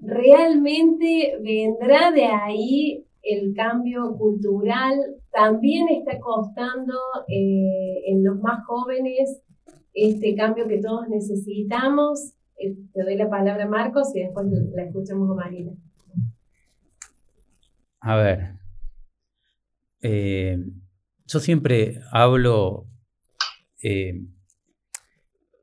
realmente 0.00 1.38
vendrá 1.42 2.10
de 2.10 2.24
ahí 2.24 3.06
el 3.22 3.54
cambio 3.54 4.16
cultural 4.16 4.98
también 5.30 5.88
está 5.88 6.18
costando 6.18 6.94
eh, 7.28 8.02
en 8.06 8.24
los 8.24 8.40
más 8.40 8.64
jóvenes 8.64 9.42
este 9.92 10.34
cambio 10.34 10.66
que 10.66 10.80
todos 10.80 11.08
necesitamos. 11.08 12.32
Eh, 12.56 12.76
te 12.92 13.02
doy 13.02 13.16
la 13.16 13.28
palabra 13.28 13.64
a 13.64 13.68
Marcos 13.68 14.14
y 14.14 14.20
después 14.20 14.46
la 14.74 14.84
escuchamos 14.84 15.30
a 15.30 15.34
Marina. 15.34 15.72
A 18.00 18.16
ver, 18.16 18.54
eh, 20.00 20.58
yo 21.26 21.40
siempre 21.40 22.00
hablo 22.10 22.86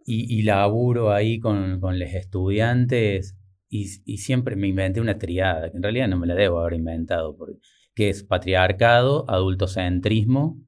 y, 0.06 0.43
laburo 0.43 1.12
ahí 1.12 1.39
con 1.39 1.82
los 1.82 2.13
estudiantes 2.13 3.37
y, 3.70 4.18
siempre 4.18 4.56
me 4.56 4.68
inventé 4.68 5.02
una 5.02 5.18
triada, 5.18 5.70
que 5.70 5.78
en 5.78 5.84
realidad 5.84 6.08
no 6.08 6.18
me 6.18 6.28
la 6.28 6.36
debo 6.36 6.60
haber 6.60 6.74
inventado, 6.74 7.36
porque, 7.36 7.60
que 7.94 8.10
es 8.10 8.24
patriarcado, 8.24 9.26
adultocentrismo 9.30 10.62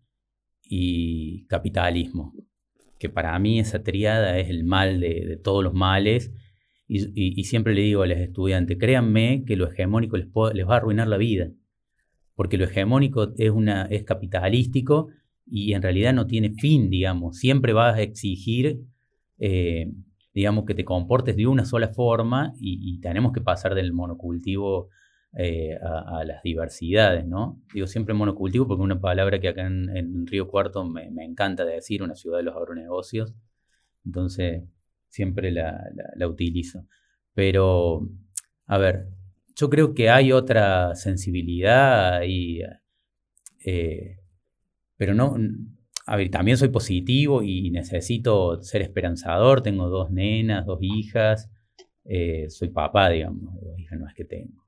y 0.64 1.46
capitalismo. 1.48 2.34
Que 2.98 3.10
para 3.10 3.38
mí 3.40 3.60
esa 3.60 3.84
triada 3.84 4.38
es 4.38 4.50
el 4.50 4.66
mal 4.66 5.00
de, 5.00 5.40
todos 5.42 5.64
los 5.64 5.74
males. 5.74 6.34
Y, 6.88 7.44
siempre 7.44 7.76
le 7.76 7.82
digo 7.82 8.02
a 8.02 8.08
los 8.08 8.18
estudiantes, 8.18 8.78
créanme 8.78 9.44
que 9.46 9.56
lo 9.56 9.70
hegemónico 9.70 10.18
les, 10.18 10.28
va 10.28 10.74
a 10.74 10.78
arruinar 10.78 11.08
la 11.08 11.18
vida. 11.18 11.52
Porque 12.36 12.58
lo 12.58 12.66
hegemónico 12.66 13.32
es, 13.38 13.52
una, 13.52 13.84
es 13.86 14.04
capitalístico 14.04 15.10
y 15.46 15.74
en 15.74 15.82
realidad 15.82 16.14
no 16.14 16.26
tiene 16.26 16.52
fin, 16.52 16.90
digamos. 16.90 17.38
Siempre 17.38 17.74
vas 17.74 17.96
a 17.96 18.02
exigir 18.02 18.82
eh, 19.38 19.92
digamos, 20.39 20.63
que 20.63 20.73
te 20.73 20.86
comportes 20.86 21.36
de 21.36 21.47
una 21.47 21.65
sola 21.65 21.89
forma 21.89 22.54
y, 22.58 23.02
tenemos 23.02 23.34
que 23.34 23.41
pasar 23.41 23.75
del 23.75 23.91
monocultivo 23.91 24.88
eh, 25.34 25.78
a, 25.84 26.23
las 26.23 26.41
diversidades, 26.43 27.25
¿no? 27.28 27.62
Digo 27.73 27.88
siempre 27.88 28.13
monocultivo 28.13 28.65
porque 28.65 28.82
es 28.82 28.86
una 28.86 29.02
palabra 29.02 29.41
que 29.41 29.49
acá 29.49 29.67
en, 29.67 30.25
Río 30.25 30.47
Cuarto 30.47 30.86
me, 30.86 31.10
encanta 31.25 31.65
decir, 31.65 32.02
una 32.04 32.15
ciudad 32.15 32.38
de 32.38 32.43
los 32.43 32.56
agronegocios, 32.56 33.36
entonces 34.06 34.63
siempre 35.10 35.52
la, 35.52 35.84
utilizo. 36.25 36.88
Pero, 37.34 38.08
a 38.65 38.78
ver, 38.78 39.10
yo 39.58 39.69
creo 39.69 39.93
que 39.93 40.10
hay 40.10 40.32
otra 40.32 40.95
sensibilidad 40.95 42.21
y... 42.25 42.62
Eh, 43.65 44.19
pero 44.95 45.13
no, 45.13 45.36
a 46.12 46.15
ver, 46.15 46.32
también 46.32 46.58
soy 46.58 46.69
positivo 46.69 47.43
y 47.43 47.69
necesito 47.69 48.63
ser 48.63 48.82
esperanzador. 48.82 49.62
Tengo 49.62 49.89
dos 49.89 50.10
nenas, 50.10 50.65
dos 50.65 50.80
hijas. 50.82 51.52
Eh, 52.04 52.50
soy 52.50 52.69
papá, 52.69 53.12
digamos, 53.12 53.54
dos 53.62 53.78
hijas 53.78 54.00
es 54.08 54.15
que 54.15 54.26
tengo. 54.26 54.65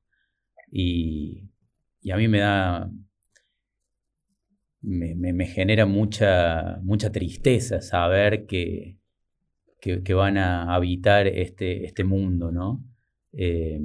Y, 0.72 1.50
a 2.12 2.18
mí 2.18 2.28
me 2.28 2.38
da, 2.38 2.92
me, 4.82 5.46
genera 5.48 5.88
mucha, 5.88 6.78
mucha 6.84 7.12
tristeza 7.12 7.82
saber 7.82 8.46
que, 8.46 8.98
que, 9.80 10.14
van 10.14 10.38
a 10.38 10.76
habitar 10.76 11.26
este, 11.26 11.86
este 11.86 12.04
mundo, 12.04 12.52
¿no? 12.52 12.86
Eh, 13.34 13.82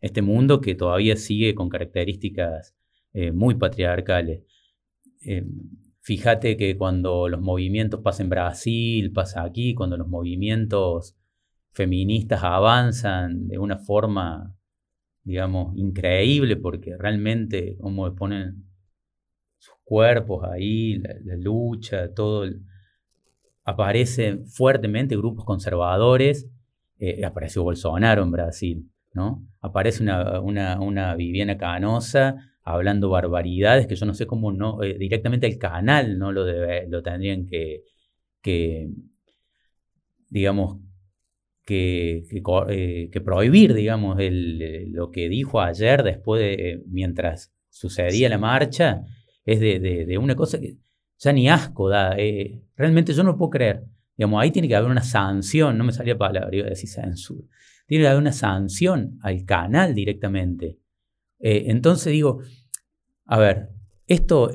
este 0.00 0.22
mundo 0.22 0.60
que 0.60 0.74
todavía 0.74 1.14
sigue 1.14 1.54
con 1.54 1.68
características 1.68 2.74
eh, 3.12 3.30
muy 3.30 3.54
patriarcales. 3.54 4.42
Fíjate 6.02 6.56
que 6.56 6.78
cuando 6.78 7.28
los 7.28 7.40
movimientos 7.40 8.00
pasan 8.00 8.26
en 8.26 8.30
Brasil, 8.30 9.12
pasa 9.12 9.42
aquí, 9.42 9.74
cuando 9.74 9.98
los 9.98 10.08
movimientos 10.08 11.14
feministas 11.72 12.42
avanzan 12.42 13.48
de 13.48 13.58
una 13.58 13.78
forma, 13.78 14.56
digamos, 15.24 15.76
increíble, 15.76 16.56
porque 16.56 16.96
realmente 16.96 17.76
como 17.78 18.14
ponen 18.14 18.64
sus 19.58 19.74
cuerpos 19.84 20.42
ahí, 20.50 20.98
la, 20.98 21.36
lucha, 21.36 22.14
todo, 22.14 22.48
aparecen 23.64 24.46
fuertemente 24.46 25.16
grupos 25.16 25.44
conservadores, 25.44 26.48
eh, 26.98 27.24
apareció 27.26 27.62
Bolsonaro 27.62 28.22
en 28.22 28.30
Brasil, 28.30 28.90
¿no? 29.12 29.46
Aparece 29.60 30.02
una, 30.02 30.40
una, 30.40 30.80
una 30.80 31.14
Viviana 31.14 31.58
Canosa 31.58 32.49
hablando 32.72 33.10
barbaridades 33.10 33.86
que 33.86 33.96
yo 33.96 34.06
no 34.06 34.14
sé 34.14 34.26
cómo 34.26 34.52
no, 34.52 34.82
eh, 34.82 34.96
directamente 34.98 35.46
el 35.46 35.58
canal 35.58 36.18
no 36.18 36.32
lo, 36.32 36.44
debe, 36.44 36.88
lo 36.88 37.02
tendrían 37.02 37.46
que, 37.46 37.82
que 38.40 38.88
digamos, 40.28 40.78
que, 41.64 42.24
que, 42.30 42.40
eh, 42.68 43.20
prohibir, 43.20 43.74
digamos, 43.74 44.18
el, 44.18 44.62
eh, 44.62 44.86
lo 44.88 45.10
que 45.10 45.28
dijo 45.28 45.60
ayer 45.60 46.02
después 46.02 46.40
de, 46.40 46.82
mientras 46.86 47.52
sucedía 47.68 48.28
la 48.28 48.38
marcha, 48.38 49.02
es 49.44 49.60
de, 49.60 49.78
de, 49.80 50.18
una 50.18 50.34
cosa 50.34 50.60
que 50.60 50.76
ya 51.18 51.32
ni 51.32 51.48
asco 51.48 51.88
da. 51.88 52.16
realmente 52.76 53.12
yo 53.12 53.22
no 53.22 53.36
puedo 53.36 53.50
creer. 53.50 53.84
Digamos, 54.16 54.42
ahí 54.42 54.50
tiene 54.50 54.68
que 54.68 54.76
haber 54.76 54.90
una 54.90 55.02
sanción, 55.02 55.76
no 55.78 55.84
me 55.84 55.92
salía 55.92 56.16
palabra, 56.16 56.54
iba 56.54 56.66
a 56.66 56.70
decir 56.70 56.88
censura. 56.88 57.46
Tiene 57.86 58.04
que 58.04 58.08
haber 58.08 58.20
una 58.20 58.32
sanción 58.32 59.18
al 59.22 59.44
canal 59.44 59.94
directamente. 59.94 60.78
entonces 61.38 62.12
digo, 62.12 62.40
a 63.30 63.38
ver, 63.38 63.68
esto, 64.08 64.50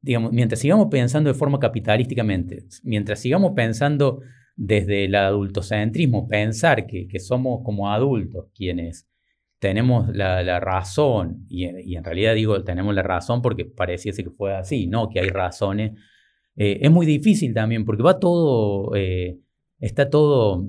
digamos, 0.00 0.32
mientras 0.32 0.60
sigamos 0.60 0.88
pensando 0.90 1.32
de 1.32 1.38
forma 1.38 1.60
capitalísticamente, 1.60 2.64
mientras 2.82 3.20
sigamos 3.20 3.52
pensando 3.54 4.22
desde 4.56 5.04
el 5.04 5.14
adultocentrismo, 5.14 6.26
pensar 6.26 6.84
que, 6.84 7.06
somos 7.20 7.60
como 7.64 7.92
adultos 7.92 8.46
quienes 8.56 9.08
tenemos 9.60 10.08
la, 10.12 10.58
razón, 10.58 11.46
y, 11.48 11.64
en 11.64 12.02
realidad 12.02 12.34
digo 12.34 12.64
tenemos 12.64 12.92
la 12.92 13.04
razón 13.04 13.40
porque 13.40 13.64
pareciese 13.64 14.24
que 14.24 14.30
fue 14.30 14.52
así, 14.52 14.88
no 14.88 15.08
que 15.08 15.20
hay 15.20 15.28
razones, 15.28 15.92
eh, 16.56 16.80
es 16.82 16.90
muy 16.90 17.06
difícil 17.06 17.54
también 17.54 17.84
porque 17.84 18.02
va 18.02 18.18
todo, 18.18 18.96
eh, 18.96 19.38
está 19.78 20.10
todo 20.10 20.66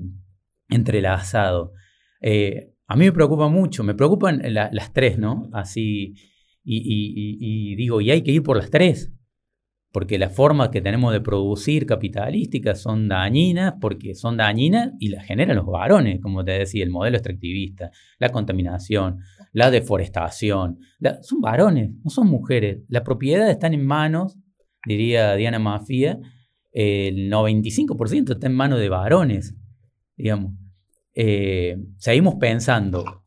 entrelazado. 0.68 1.72
Eh, 2.20 2.74
a 2.86 2.94
mí 2.94 3.06
me 3.06 3.12
preocupa 3.12 3.48
mucho, 3.48 3.82
me 3.82 3.96
preocupan 3.96 4.40
las 4.52 4.92
tres, 4.92 5.18
¿no? 5.18 5.50
Así, 5.52 6.14
y, 6.68 7.76
digo, 7.76 8.00
y 8.00 8.10
hay 8.10 8.22
que 8.22 8.32
ir 8.32 8.42
por 8.42 8.56
las 8.56 8.70
tres, 8.70 9.12
porque 9.92 10.18
las 10.18 10.34
formas 10.34 10.70
que 10.70 10.82
tenemos 10.82 11.12
de 11.12 11.20
producir 11.20 11.86
capitalísticas 11.86 12.82
son 12.82 13.08
dañinas, 13.08 13.74
porque 13.80 14.14
son 14.14 14.36
dañinas 14.36 14.92
y 14.98 15.08
las 15.08 15.24
generan 15.24 15.56
los 15.56 15.66
varones, 15.66 16.20
como 16.20 16.44
te 16.44 16.52
decía, 16.52 16.84
el 16.84 16.90
modelo 16.90 17.16
extractivista, 17.16 17.90
la 18.18 18.30
contaminación, 18.30 19.20
la 19.52 19.70
deforestación. 19.70 20.80
son 21.22 21.40
varones, 21.40 21.92
no 22.04 22.10
son 22.10 22.26
mujeres. 22.26 22.82
La 22.88 23.04
propiedad 23.04 23.48
está 23.48 23.68
en 23.68 23.86
manos, 23.86 24.36
diría 24.84 25.34
Diana 25.36 25.58
Mafia, 25.58 26.18
el 26.72 27.30
95% 27.30 28.32
está 28.32 28.48
en 28.48 28.54
manos 28.54 28.80
de 28.80 28.88
varones, 28.88 29.56
digamos. 30.16 30.52
Eh, 31.14 31.78
seguimos 31.96 32.34
pensando 32.34 33.25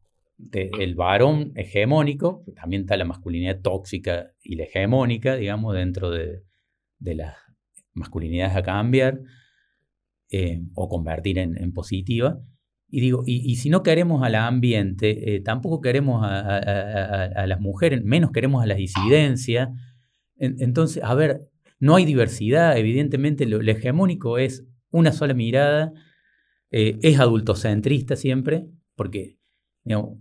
el 0.52 0.96
varón 0.96 1.52
hegemónico, 1.56 2.44
también 2.56 2.84
está 2.84 2.98
la 2.98 3.06
masculinidad 3.06 3.62
tóxica 3.62 4.32
y 4.42 4.56
la 4.56 4.64
hegemónica, 4.64 5.36
digamos, 5.36 5.76
dentro 5.76 6.10
de, 6.12 6.44
las 7.00 7.36
masculinidades 7.94 8.56
a 8.56 8.64
cambiar 8.64 9.20
eh, 10.32 10.62
o 10.76 10.88
convertir 10.88 11.38
en, 11.40 11.74
positiva. 11.74 12.40
Y 12.88 13.02
digo, 13.02 13.24
y, 13.26 13.56
si 13.58 13.70
no 13.70 13.84
queremos 13.84 14.24
al 14.24 14.36
ambiente, 14.36 15.36
eh, 15.36 15.42
tampoco 15.42 15.82
queremos 15.82 16.22
a, 16.24 17.46
las 17.46 17.60
mujeres, 17.60 18.04
menos 18.04 18.32
queremos 18.32 18.64
a 18.64 18.66
la 18.66 18.76
disidencia. 18.76 19.72
entonces, 20.38 21.04
a 21.04 21.14
ver, 21.14 21.42
no 21.80 21.96
hay 21.96 22.06
diversidad, 22.06 22.78
evidentemente 22.78 23.46
lo, 23.46 23.62
hegemónico 23.62 24.38
es 24.38 24.66
una 24.92 25.12
sola 25.12 25.34
mirada, 25.34 25.94
eh, 26.72 26.98
es 27.02 27.20
adultocentrista 27.20 28.16
siempre, 28.16 28.66
porque 28.96 29.38
digamos, 29.84 30.20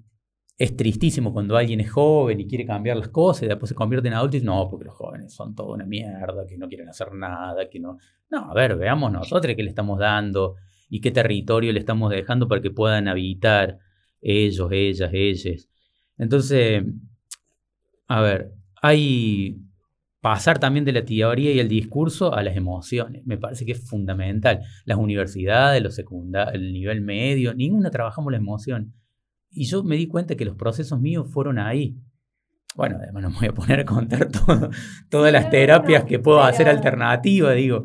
es 0.59 0.77
tristísimo 0.77 1.33
cuando 1.33 1.57
alguien 1.57 1.79
es 1.79 1.91
joven 1.91 2.41
y 2.41 2.47
quiere 2.49 2.67
cambiar 2.67 2.97
las 2.97 3.09
cosas 3.09 3.45
y 3.45 3.47
después 3.47 3.69
se 3.69 3.77
convierte 3.77 4.09
en 4.09 4.15
adulto 4.15 4.37
y 4.37 4.41
no, 4.41 4.69
porque 4.69 4.87
los 4.87 4.95
jóvenes 4.95 5.33
son 5.33 5.55
toda 5.55 5.75
una 5.75 5.87
mierda, 5.87 6.45
que 6.47 6.59
no 6.59 6.69
quieren 6.69 6.89
hacer 6.89 7.15
nada, 7.15 7.69
que 7.71 7.79
no... 7.79 7.99
No, 8.29 8.51
a 8.51 8.55
ver, 8.55 8.77
veamos 8.77 9.13
nosotros 9.13 9.55
qué 9.55 9.63
le 9.63 9.69
estamos 9.69 10.01
dando 10.01 10.57
y 10.91 11.01
qué 11.01 11.13
territorio 11.13 11.73
le 11.73 11.79
estamos 11.79 12.11
dejando 12.11 12.49
para 12.49 12.61
que 12.61 12.73
puedan 12.73 13.07
habitar 13.07 13.79
ellos, 14.21 14.69
ellas, 14.73 15.11
ellas. 15.13 15.69
Entonces, 16.17 16.83
a 18.09 18.21
ver, 18.21 18.53
hay 18.83 19.61
pasar 20.21 20.59
también 20.59 20.85
de 20.85 20.93
la 20.93 21.05
teoría 21.05 21.53
y 21.53 21.61
el 21.61 21.69
discurso 21.69 22.35
a 22.35 22.43
las 22.43 22.57
emociones. 22.57 23.25
Me 23.25 23.39
parece 23.39 23.65
que 23.65 23.73
es 23.73 23.89
fundamental. 23.89 24.61
Las 24.85 24.99
universidades, 24.99 25.81
los 25.83 25.95
secundarios, 25.95 26.55
el 26.55 26.73
nivel 26.73 27.01
medio, 27.01 27.55
ninguna 27.55 27.91
trabajamos 27.91 28.33
la 28.33 28.39
emoción. 28.39 28.93
Y 29.51 29.65
yo 29.65 29.83
me 29.83 29.97
di 29.97 30.07
cuenta 30.07 30.37
que 30.37 30.45
los 30.45 30.57
procesos 30.57 31.01
míos 31.01 31.29
fueron 31.31 31.59
ahí. 31.59 31.97
Bueno, 32.77 32.97
además 33.01 33.23
no 33.23 33.31
me 33.31 33.37
voy 33.37 33.49
a 33.49 33.55
poner 33.55 33.81
a 33.81 33.85
contar 33.85 34.29
todas 35.11 35.33
las 35.33 35.51
terapias 35.51 36.05
que 36.05 36.19
puedo 36.19 36.43
hacer 36.43 36.69
alternativa, 36.69 37.53
digo. 37.53 37.83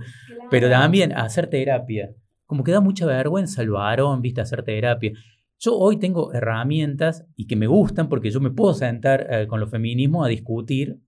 Pero 0.49 0.69
también 0.69 1.13
hacer 1.13 1.47
terapia. 1.47 2.09
Como 2.45 2.63
que 2.63 2.71
da 2.71 2.81
mucha 2.81 3.05
vergüenza 3.05 3.61
al 3.61 3.69
varón, 3.69 4.21
viste, 4.21 4.41
hacer 4.41 4.63
terapia. 4.63 5.13
Yo 5.59 5.77
hoy 5.77 5.97
tengo 5.97 6.33
herramientas 6.33 7.25
y 7.35 7.47
que 7.47 7.55
me 7.55 7.67
gustan 7.67 8.09
porque 8.09 8.29
yo 8.29 8.41
me 8.41 8.51
puedo 8.51 8.73
sentar 8.73 9.27
eh, 9.29 9.47
con 9.47 9.59
los 9.59 9.71
feminismos 9.71 10.25
a 10.25 10.29
discutir 10.29 10.99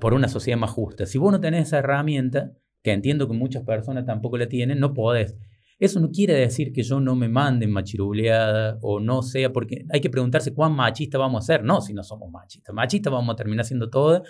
por 0.00 0.14
una 0.14 0.28
sociedad 0.28 0.58
más 0.58 0.70
justa. 0.70 1.04
Si 1.06 1.18
vos 1.18 1.32
no 1.32 1.40
tenés 1.40 1.68
esa 1.68 1.78
herramienta, 1.78 2.52
que 2.82 2.92
entiendo 2.92 3.28
que 3.28 3.34
muchas 3.34 3.64
personas 3.64 4.06
tampoco 4.06 4.38
la 4.38 4.48
tienen, 4.48 4.78
no 4.78 4.94
podés. 4.94 5.36
Eso 5.78 6.00
no 6.00 6.10
quiere 6.10 6.34
decir 6.34 6.72
que 6.72 6.82
yo 6.82 7.00
no 7.00 7.16
me 7.16 7.28
mande 7.28 7.66
machiruleada 7.66 8.78
o 8.80 9.00
no 9.00 9.22
sea, 9.22 9.52
porque 9.52 9.84
hay 9.92 10.00
que 10.00 10.10
preguntarse 10.10 10.54
cuán 10.54 10.72
machista 10.72 11.18
vamos 11.18 11.44
a 11.44 11.46
ser. 11.46 11.64
No, 11.64 11.80
si 11.80 11.92
no 11.92 12.02
somos 12.02 12.30
machistas. 12.30 12.74
Machistas 12.74 13.12
vamos 13.12 13.32
a 13.32 13.36
terminar 13.36 13.64
siendo 13.64 13.90
todo 13.90 14.22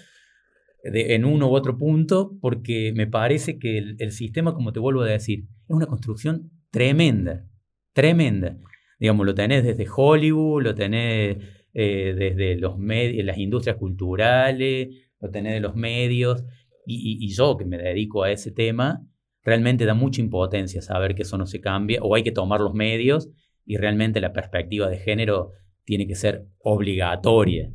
en 0.84 1.24
uno 1.24 1.48
u 1.48 1.54
otro 1.54 1.78
punto, 1.78 2.36
porque 2.40 2.92
me 2.94 3.06
parece 3.06 3.58
que 3.58 3.78
el, 3.78 4.12
sistema, 4.12 4.54
como 4.54 4.72
te 4.72 4.80
vuelvo 4.80 5.02
a 5.02 5.06
decir, 5.06 5.40
es 5.40 5.74
una 5.74 5.86
construcción 5.86 6.50
tremenda, 6.70 7.46
tremenda. 7.92 8.58
Digamos, 8.98 9.24
lo 9.24 9.34
tenés 9.34 9.64
desde 9.64 9.86
Hollywood, 9.94 10.62
lo 10.62 10.74
tenés 10.74 11.38
eh, 11.72 12.14
desde 12.16 12.56
los 12.56 12.78
las 12.78 13.38
industrias 13.38 13.76
culturales, 13.76 14.88
lo 15.20 15.30
tenés 15.30 15.54
de 15.54 15.60
los 15.60 15.74
medios, 15.74 16.44
y, 16.86 17.32
yo 17.32 17.56
que 17.56 17.64
me 17.64 17.78
dedico 17.78 18.22
a 18.22 18.30
ese 18.30 18.50
tema, 18.50 19.06
realmente 19.44 19.84
da 19.84 19.94
mucha 19.94 20.20
impotencia 20.20 20.82
saber 20.82 21.14
que 21.14 21.22
eso 21.22 21.38
no 21.38 21.46
se 21.46 21.60
cambia, 21.60 22.00
o 22.02 22.14
hay 22.14 22.22
que 22.22 22.32
tomar 22.32 22.60
los 22.60 22.74
medios, 22.74 23.28
y 23.64 23.76
realmente 23.76 24.20
la 24.20 24.32
perspectiva 24.32 24.88
de 24.88 24.98
género 24.98 25.52
tiene 25.84 26.06
que 26.06 26.14
ser 26.14 26.46
obligatoria. 26.58 27.72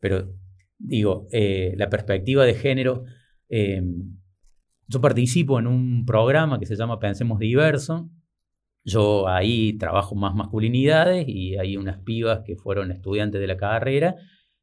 Pero 0.00 0.34
digo, 0.78 1.28
eh, 1.32 1.74
la 1.76 1.88
perspectiva 1.88 2.44
de 2.44 2.54
género, 2.54 3.04
eh, 3.48 3.82
yo 4.86 5.00
participo 5.00 5.58
en 5.58 5.66
un 5.66 6.04
programa 6.04 6.58
que 6.58 6.66
se 6.66 6.76
llama 6.76 6.98
Pensemos 6.98 7.38
Diverso, 7.38 8.10
yo 8.84 9.28
ahí 9.28 9.78
trabajo 9.78 10.14
más 10.14 10.34
masculinidades 10.34 11.24
y 11.26 11.56
hay 11.56 11.76
unas 11.78 11.98
pibas 12.00 12.42
que 12.44 12.54
fueron 12.56 12.92
estudiantes 12.92 13.40
de 13.40 13.46
la 13.46 13.56
carrera 13.56 14.16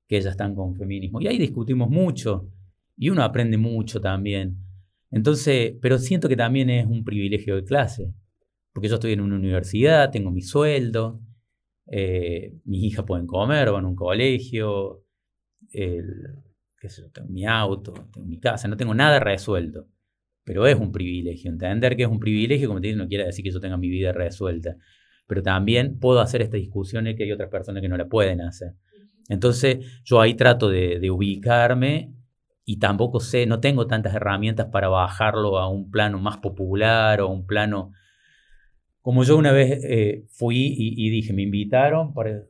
que 0.07 0.17
ellas 0.17 0.31
están 0.31 0.53
con 0.53 0.75
feminismo. 0.75 1.21
Y 1.21 1.27
ahí 1.27 1.39
discutimos 1.39 1.89
mucho 1.89 2.47
y 2.95 3.09
uno 3.09 3.23
aprende 3.23 3.57
mucho 3.57 3.99
también. 3.99 4.57
Entonces, 5.11 5.75
pero 5.81 5.97
siento 5.97 6.29
que 6.29 6.35
también 6.35 6.69
es 6.69 6.85
un 6.85 7.03
privilegio 7.03 7.55
de 7.55 7.63
clase, 7.63 8.13
porque 8.73 8.87
yo 8.87 8.95
estoy 8.95 9.13
en 9.13 9.21
una 9.21 9.35
universidad, 9.35 10.11
tengo 10.11 10.31
mi 10.31 10.41
sueldo, 10.41 11.21
eh, 11.87 12.53
mis 12.63 12.83
hijas 12.83 13.05
pueden 13.05 13.27
comer, 13.27 13.71
van 13.71 13.85
a 13.85 13.87
un 13.87 13.95
colegio, 13.95 15.03
el, 15.73 16.05
qué 16.79 16.89
sé 16.89 17.03
tengo 17.13 17.29
mi 17.29 17.45
auto, 17.45 17.93
tengo 18.13 18.27
mi 18.27 18.39
casa, 18.39 18.67
no 18.67 18.77
tengo 18.77 18.93
nada 18.93 19.19
resuelto. 19.19 19.87
Pero 20.43 20.65
es 20.65 20.75
un 20.75 20.91
privilegio. 20.91 21.51
Entender 21.51 21.95
que 21.95 22.03
es 22.03 22.09
un 22.09 22.19
privilegio, 22.19 22.67
como 22.67 22.81
te 22.81 22.87
digo, 22.87 22.99
no 22.99 23.07
quiere 23.07 23.25
decir 23.25 23.43
que 23.43 23.51
yo 23.51 23.59
tenga 23.59 23.77
mi 23.77 23.89
vida 23.89 24.11
resuelta. 24.11 24.75
Pero 25.27 25.43
también 25.43 25.99
puedo 25.99 26.19
hacer 26.19 26.41
estas 26.41 26.59
discusiones 26.59 27.15
que 27.15 27.23
hay 27.23 27.31
otras 27.31 27.49
personas 27.49 27.81
que 27.81 27.89
no 27.89 27.97
la 27.97 28.07
pueden 28.07 28.41
hacer. 28.41 28.73
Entonces, 29.29 30.01
yo 30.03 30.19
ahí 30.19 30.33
trato 30.33 30.69
de, 30.69 31.09
ubicarme 31.11 32.13
y 32.71 32.77
tampoco 32.77 33.19
sé, 33.19 33.45
no 33.45 33.59
tengo 33.59 33.87
tantas 33.87 34.15
herramientas 34.15 34.67
para 34.67 34.87
bajarlo 34.87 35.59
a 35.59 35.67
un 35.69 35.91
plano 35.91 36.19
más 36.19 36.37
popular 36.37 37.21
o 37.21 37.27
un 37.27 37.45
plano... 37.45 37.91
Como 39.01 39.23
yo 39.23 39.35
una 39.35 39.51
vez 39.51 39.83
eh, 39.83 40.25
fui 40.29 40.57
y, 40.57 41.07
y, 41.07 41.09
dije, 41.09 41.33
me 41.33 41.41
invitaron 41.41 42.13
para 42.13 42.43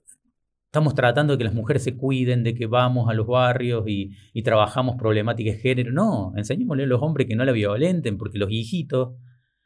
Estamos 0.71 0.95
tratando 0.95 1.33
de 1.33 1.37
que 1.37 1.43
las 1.43 1.53
mujeres 1.53 1.83
se 1.83 1.97
cuiden, 1.97 2.43
de 2.43 2.53
que 2.53 2.65
vamos 2.65 3.09
a 3.09 3.13
los 3.13 3.27
barrios 3.27 3.83
y, 3.87 4.15
trabajamos 4.41 4.95
problemáticas 4.95 5.55
de 5.55 5.59
género. 5.59 5.91
No, 5.91 6.31
enseñémosle 6.37 6.83
a 6.83 6.87
los 6.87 7.01
hombres 7.01 7.27
que 7.27 7.35
no 7.35 7.43
la 7.43 7.51
violenten, 7.51 8.17
porque 8.17 8.37
los 8.37 8.49
hijitos, 8.49 9.15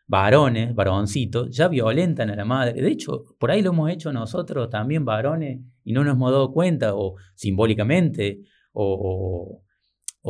varones, 0.07 0.73
varoncitos, 0.73 1.55
ya 1.55 1.67
violentan 1.67 2.31
a 2.31 2.35
la 2.35 2.43
madre. 2.43 2.81
De 2.81 2.89
hecho, 2.89 3.23
por 3.37 3.51
ahí 3.51 3.61
lo 3.61 3.69
hemos 3.69 3.91
hecho 3.91 4.11
nosotros 4.13 4.71
también, 4.71 5.05
varones, 5.05 5.61
y 5.83 5.93
no 5.93 6.03
nos 6.03 6.15
hemos 6.15 6.31
dado 6.31 6.51
cuenta, 6.51 6.95
o 6.95 7.17
simbólicamente, 7.35 8.41
o, 8.73 9.61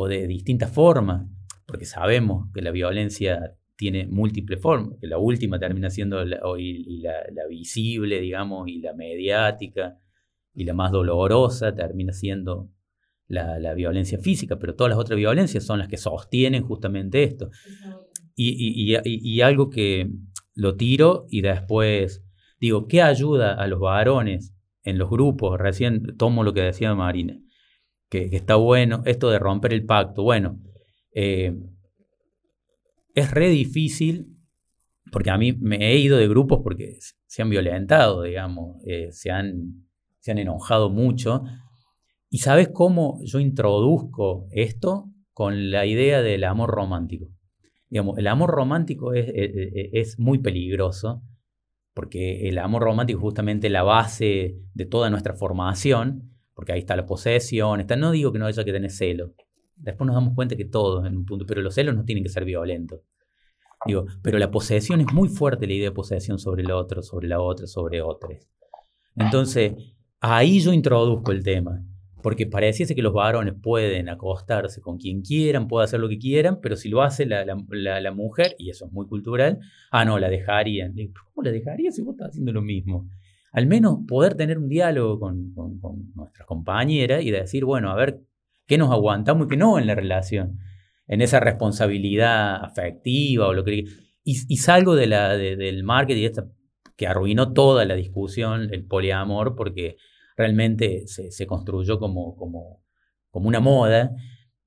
de 0.06 0.26
distintas 0.26 0.70
formas, 0.70 1.26
porque 1.66 1.86
sabemos 1.86 2.48
que 2.52 2.60
la 2.60 2.70
violencia 2.70 3.56
tiene 3.76 4.06
múltiples 4.06 4.60
formas, 4.60 4.98
que 5.00 5.06
la 5.06 5.18
última 5.18 5.58
termina 5.58 5.90
siendo 5.90 6.24
la, 6.24 6.40
visible, 7.48 8.20
digamos, 8.20 8.68
y 8.68 8.80
la 8.80 8.94
mediática 8.94 9.98
y 10.54 10.64
la 10.64 10.74
más 10.74 10.92
dolorosa 10.92 11.74
termina 11.74 12.12
siendo 12.12 12.70
la, 13.28 13.74
violencia 13.74 14.18
física, 14.18 14.58
pero 14.58 14.74
todas 14.74 14.90
las 14.90 14.98
otras 14.98 15.16
violencias 15.16 15.64
son 15.64 15.78
las 15.78 15.88
que 15.88 15.96
sostienen 15.96 16.62
justamente 16.62 17.22
esto. 17.22 17.50
Y, 18.34 19.40
algo 19.40 19.70
que 19.70 20.10
lo 20.54 20.76
tiro 20.76 21.26
y 21.28 21.42
después 21.42 22.24
digo, 22.60 22.86
¿qué 22.86 23.02
ayuda 23.02 23.54
a 23.54 23.66
los 23.66 23.80
varones 23.80 24.54
en 24.82 24.98
los 24.98 25.10
grupos? 25.10 25.58
Recién 25.58 26.16
tomo 26.16 26.44
lo 26.44 26.54
que 26.54 26.62
decía 26.62 26.94
Marina, 26.94 27.38
que, 28.08 28.28
está 28.32 28.56
bueno 28.56 29.02
esto 29.06 29.30
de 29.30 29.38
romper 29.38 29.72
el 29.72 29.84
pacto. 29.84 30.22
Bueno, 30.22 30.60
eh, 31.12 31.54
es 33.14 33.30
re 33.30 33.48
difícil 33.48 34.36
porque 35.12 35.30
a 35.30 35.38
mí 35.38 35.52
me 35.52 35.76
he 35.92 35.98
ido 35.98 36.18
de 36.18 36.28
grupos 36.28 36.60
porque 36.62 36.98
se 37.26 37.42
han 37.42 37.50
violentado, 37.50 38.22
digamos, 38.22 38.76
eh, 38.84 39.08
se 39.12 39.30
han 39.30 39.86
se 40.26 40.32
han 40.32 40.38
enojado 40.38 40.90
mucho. 40.90 41.44
¿Y 42.28 42.38
sabes 42.38 42.70
cómo 42.72 43.20
yo 43.22 43.38
introduzco 43.38 44.48
esto? 44.50 45.08
Con 45.32 45.70
la 45.70 45.86
idea 45.86 46.20
del 46.20 46.42
amor 46.42 46.70
romántico. 46.70 47.28
Digamos, 47.88 48.18
el 48.18 48.26
amor 48.26 48.50
romántico 48.50 49.12
es, 49.12 49.30
es, 49.32 50.18
muy 50.18 50.38
peligroso 50.38 51.22
porque 51.94 52.48
el 52.48 52.58
amor 52.58 52.82
romántico 52.82 53.20
es 53.20 53.22
justamente 53.22 53.70
la 53.70 53.84
base 53.84 54.56
de 54.74 54.86
toda 54.86 55.10
nuestra 55.10 55.34
formación, 55.34 56.35
porque 56.56 56.72
ahí 56.72 56.80
está 56.80 56.96
la 56.96 57.06
posesión, 57.06 57.78
está, 57.78 57.94
no 57.94 58.10
digo 58.10 58.32
que 58.32 58.40
no 58.40 58.46
haya 58.46 58.64
que 58.64 58.72
tener 58.72 58.90
celos, 58.90 59.30
después 59.76 60.04
nos 60.04 60.16
damos 60.16 60.34
cuenta 60.34 60.56
que 60.56 60.64
todos 60.64 61.06
en 61.06 61.16
un 61.16 61.24
punto, 61.24 61.46
pero 61.46 61.62
los 61.62 61.72
celos 61.72 61.94
no 61.94 62.04
tienen 62.04 62.24
que 62.24 62.30
ser 62.30 62.44
violentos. 62.44 63.02
Digo, 63.86 64.06
pero 64.20 64.38
la 64.38 64.50
posesión 64.50 65.00
es 65.00 65.12
muy 65.12 65.28
fuerte 65.28 65.68
la 65.68 65.74
idea 65.74 65.90
de 65.90 65.94
posesión 65.94 66.40
sobre 66.40 66.64
el 66.64 66.72
otro, 66.72 67.02
sobre 67.02 67.28
la 67.28 67.40
otra, 67.40 67.68
sobre 67.68 68.02
otros. 68.02 68.48
Entonces, 69.14 69.74
Ahí 70.20 70.60
yo 70.60 70.72
introduzco 70.72 71.30
el 71.30 71.42
tema, 71.44 71.84
porque 72.22 72.46
pareciese 72.46 72.94
que 72.94 73.02
los 73.02 73.12
varones 73.12 73.54
pueden 73.62 74.08
acostarse 74.08 74.80
con 74.80 74.96
quien 74.96 75.20
quieran, 75.20 75.68
pueden 75.68 75.84
hacer 75.84 76.00
lo 76.00 76.08
que 76.08 76.18
quieran, 76.18 76.58
pero 76.60 76.74
si 76.76 76.88
lo 76.88 77.02
hace 77.02 77.26
la, 77.26 77.44
la, 77.44 78.12
mujer, 78.12 78.56
y 78.58 78.70
eso 78.70 78.86
es 78.86 78.92
muy 78.92 79.06
cultural, 79.06 79.60
ah, 79.90 80.04
no, 80.04 80.18
la 80.18 80.28
dejarían. 80.30 80.94
¿Cómo 81.32 81.44
la 81.44 81.52
dejarían 81.52 81.92
si 81.92 82.02
vos 82.02 82.14
estás 82.14 82.30
haciendo 82.30 82.52
lo 82.52 82.62
mismo? 82.62 83.08
Al 83.56 83.66
menos 83.66 84.00
poder 84.06 84.34
tener 84.34 84.58
un 84.58 84.68
diálogo 84.68 85.18
con, 85.18 85.54
nuestras 86.14 86.46
compañeras 86.46 87.24
y 87.24 87.30
decir, 87.30 87.64
bueno, 87.64 87.90
a 87.90 87.94
ver, 87.94 88.20
¿qué 88.66 88.76
nos 88.76 88.90
aguantamos 88.90 89.46
y 89.46 89.48
qué 89.48 89.56
no 89.56 89.78
en 89.78 89.86
la 89.86 89.94
relación? 89.94 90.58
En 91.06 91.22
esa 91.22 91.40
responsabilidad 91.40 92.62
afectiva 92.62 93.48
o 93.48 93.54
lo 93.54 93.64
que... 93.64 93.86
Y, 94.24 94.56
salgo 94.58 94.94
de 94.94 95.06
la, 95.06 95.38
del 95.38 95.84
marketing, 95.84 96.24
esta 96.24 96.48
que 96.96 97.06
arruinó 97.06 97.54
toda 97.54 97.86
la 97.86 97.94
discusión, 97.94 98.68
el 98.74 98.84
poliamor, 98.84 99.56
porque 99.56 99.96
realmente 100.36 101.06
se, 101.06 101.46
construyó 101.46 101.98
como, 101.98 102.36
como, 102.36 102.82
como, 103.30 103.48
una 103.48 103.60
moda 103.60 104.14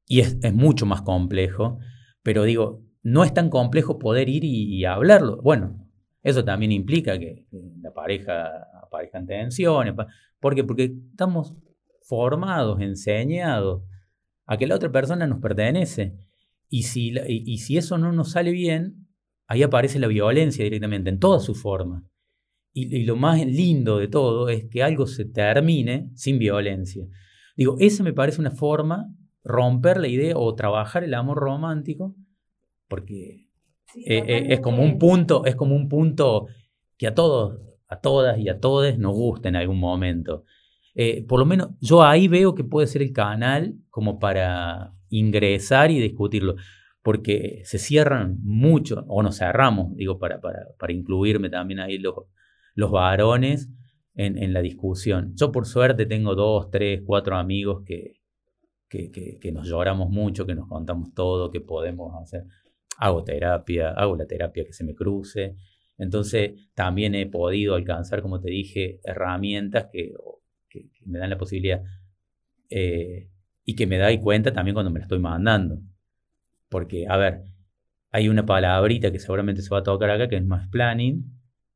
y 0.08 0.22
es, 0.22 0.52
mucho 0.52 0.88
más 0.88 1.04
complejo. 1.04 1.78
Pero 2.24 2.44
digo, 2.44 2.82
no 3.04 3.24
es 3.24 3.36
tan 3.36 3.52
complejo 3.52 4.00
poder 4.00 4.30
ir 4.30 4.44
y, 4.46 4.84
hablarlo. 4.86 5.40
Bueno, 5.44 5.88
eso 6.24 6.44
también 6.44 6.72
implica 6.72 7.20
que, 7.20 7.46
la 7.84 7.94
pareja 7.94 8.70
aparezcan 8.90 9.26
tensiones. 9.26 9.94
¿Por 10.40 10.56
qué? 10.56 10.64
Porque 10.64 10.96
estamos 11.12 11.56
formados, 12.02 12.82
enseñados 12.82 13.84
a 14.46 14.58
que 14.58 14.68
la 14.68 14.76
otra 14.76 14.92
persona 14.92 15.28
nos 15.28 15.40
pertenece. 15.40 16.18
Y 16.68 16.84
si, 16.84 17.14
y 17.28 17.58
si 17.60 17.78
eso 17.78 17.98
no 17.98 18.12
nos 18.12 18.32
sale 18.32 18.52
bien, 18.52 19.08
ahí 19.48 19.64
aparece 19.64 20.00
la 20.00 20.08
violencia 20.08 20.64
directamente, 20.64 21.10
en 21.10 21.20
todas 21.20 21.44
sus 21.44 21.62
formas. 21.62 22.04
Y, 22.72 23.04
lo 23.04 23.16
más 23.16 23.44
lindo 23.46 23.98
de 23.98 24.08
todo 24.08 24.48
es 24.48 24.66
que 24.66 24.84
algo 24.84 25.08
se 25.08 25.26
termine 25.26 26.12
sin 26.14 26.38
violencia. 26.38 27.06
Digo, 27.58 27.76
esa 27.80 28.04
me 28.04 28.14
parece 28.14 28.40
una 28.40 28.52
forma, 28.52 29.12
romper 29.44 30.00
la 30.00 30.08
idea 30.08 30.38
o 30.38 30.54
trabajar 30.54 31.04
el 31.04 31.16
amor 31.16 31.40
romántico, 31.40 32.16
porque 32.88 33.48
eh, 33.96 34.24
eh, 34.28 34.46
es 34.50 34.60
como 34.60 34.84
un 34.84 35.00
punto, 35.00 35.46
es 35.46 35.56
como 35.56 35.76
un 35.76 35.90
punto 35.90 36.46
que 36.98 37.08
a 37.08 37.16
todos, 37.16 37.60
a 37.90 38.00
todas 38.00 38.40
y 38.40 38.48
a 38.50 38.60
todos 38.60 38.98
nos 38.98 39.14
gusta 39.14 39.50
en 39.50 39.58
algún 39.58 39.80
momento. 39.80 40.46
Eh, 40.96 41.26
por 41.28 41.40
lo 41.40 41.46
menos 41.46 41.70
yo 41.82 42.04
ahí 42.04 42.28
veo 42.28 42.56
que 42.56 42.64
puede 42.64 42.88
ser 42.88 43.02
el 43.02 43.12
canal 43.12 43.76
como 43.90 44.20
para 44.20 44.94
ingresar 45.10 45.92
y 45.92 46.00
discutirlo, 46.00 46.56
porque 47.02 47.62
se 47.66 47.80
cierran 47.80 48.38
mucho, 48.44 49.06
o 49.08 49.24
nos 49.24 49.38
cerramos, 49.38 49.96
digo, 49.96 50.20
para, 50.20 50.40
para, 50.40 50.68
para 50.78 50.94
incluirme 50.94 51.50
también 51.50 51.80
ahí 51.80 51.98
los, 51.98 52.16
los 52.76 52.92
varones 52.92 53.70
en, 54.16 54.54
la 54.54 54.62
discusión. 54.62 55.34
Yo 55.36 55.52
por 55.52 55.66
suerte 55.66 56.06
tengo 56.06 56.36
dos, 56.36 56.70
tres, 56.70 57.02
cuatro 57.06 57.38
amigos 57.38 57.84
que, 57.86 58.16
que, 58.90 59.52
nos 59.54 59.68
lloramos 59.68 60.10
mucho, 60.10 60.46
que 60.46 60.56
nos 60.56 60.68
contamos 60.68 61.14
todo, 61.14 61.50
que 61.50 61.62
podemos 61.62 62.14
hacer. 62.22 62.44
Hago 62.98 63.24
terapia, 63.24 63.92
hago 63.92 64.18
la 64.18 64.26
terapia 64.26 64.66
que 64.66 64.74
se 64.74 64.84
me 64.84 64.94
cruce. 64.94 65.56
Entonces, 66.00 66.54
también 66.74 67.14
he 67.14 67.28
podido 67.28 67.76
alcanzar, 67.76 68.22
como 68.22 68.40
te 68.40 68.50
dije, 68.50 69.00
herramientas 69.04 69.88
que, 69.92 70.14
me 71.06 71.20
dan 71.20 71.30
la 71.30 71.38
posibilidad 71.38 71.84
eh, 72.70 73.28
y 73.66 73.76
que 73.76 73.88
me 73.88 73.98
doy 73.98 74.20
cuenta 74.20 74.54
también 74.54 74.76
cuando 74.76 74.92
me 74.92 75.00
la 75.00 75.06
estoy 75.06 75.20
mandando. 75.20 75.82
Porque, 76.70 77.06
a 77.08 77.18
ver, 77.18 77.44
hay 78.12 78.30
una 78.30 78.46
palabrita 78.46 79.12
que 79.12 79.20
seguramente 79.20 79.62
se 79.62 79.70
va 79.70 79.80
a 79.80 79.84
tocar 79.84 80.10
acá, 80.10 80.30
que 80.30 80.38
es 80.38 80.46
más 80.46 80.70
planning, 80.70 81.26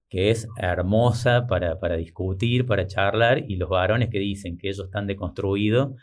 que 0.08 0.30
es 0.30 0.48
hermosa 0.58 1.46
para, 1.48 1.80
para, 1.80 1.98
discutir, 1.98 2.66
para 2.66 2.88
charlar, 2.88 3.44
y 3.50 3.58
los 3.58 3.70
varones 3.70 4.10
que 4.10 4.20
dicen 4.20 4.58
que 4.58 4.70
ellos 4.70 4.86
están 4.86 5.06
deconstruidos, 5.06 6.00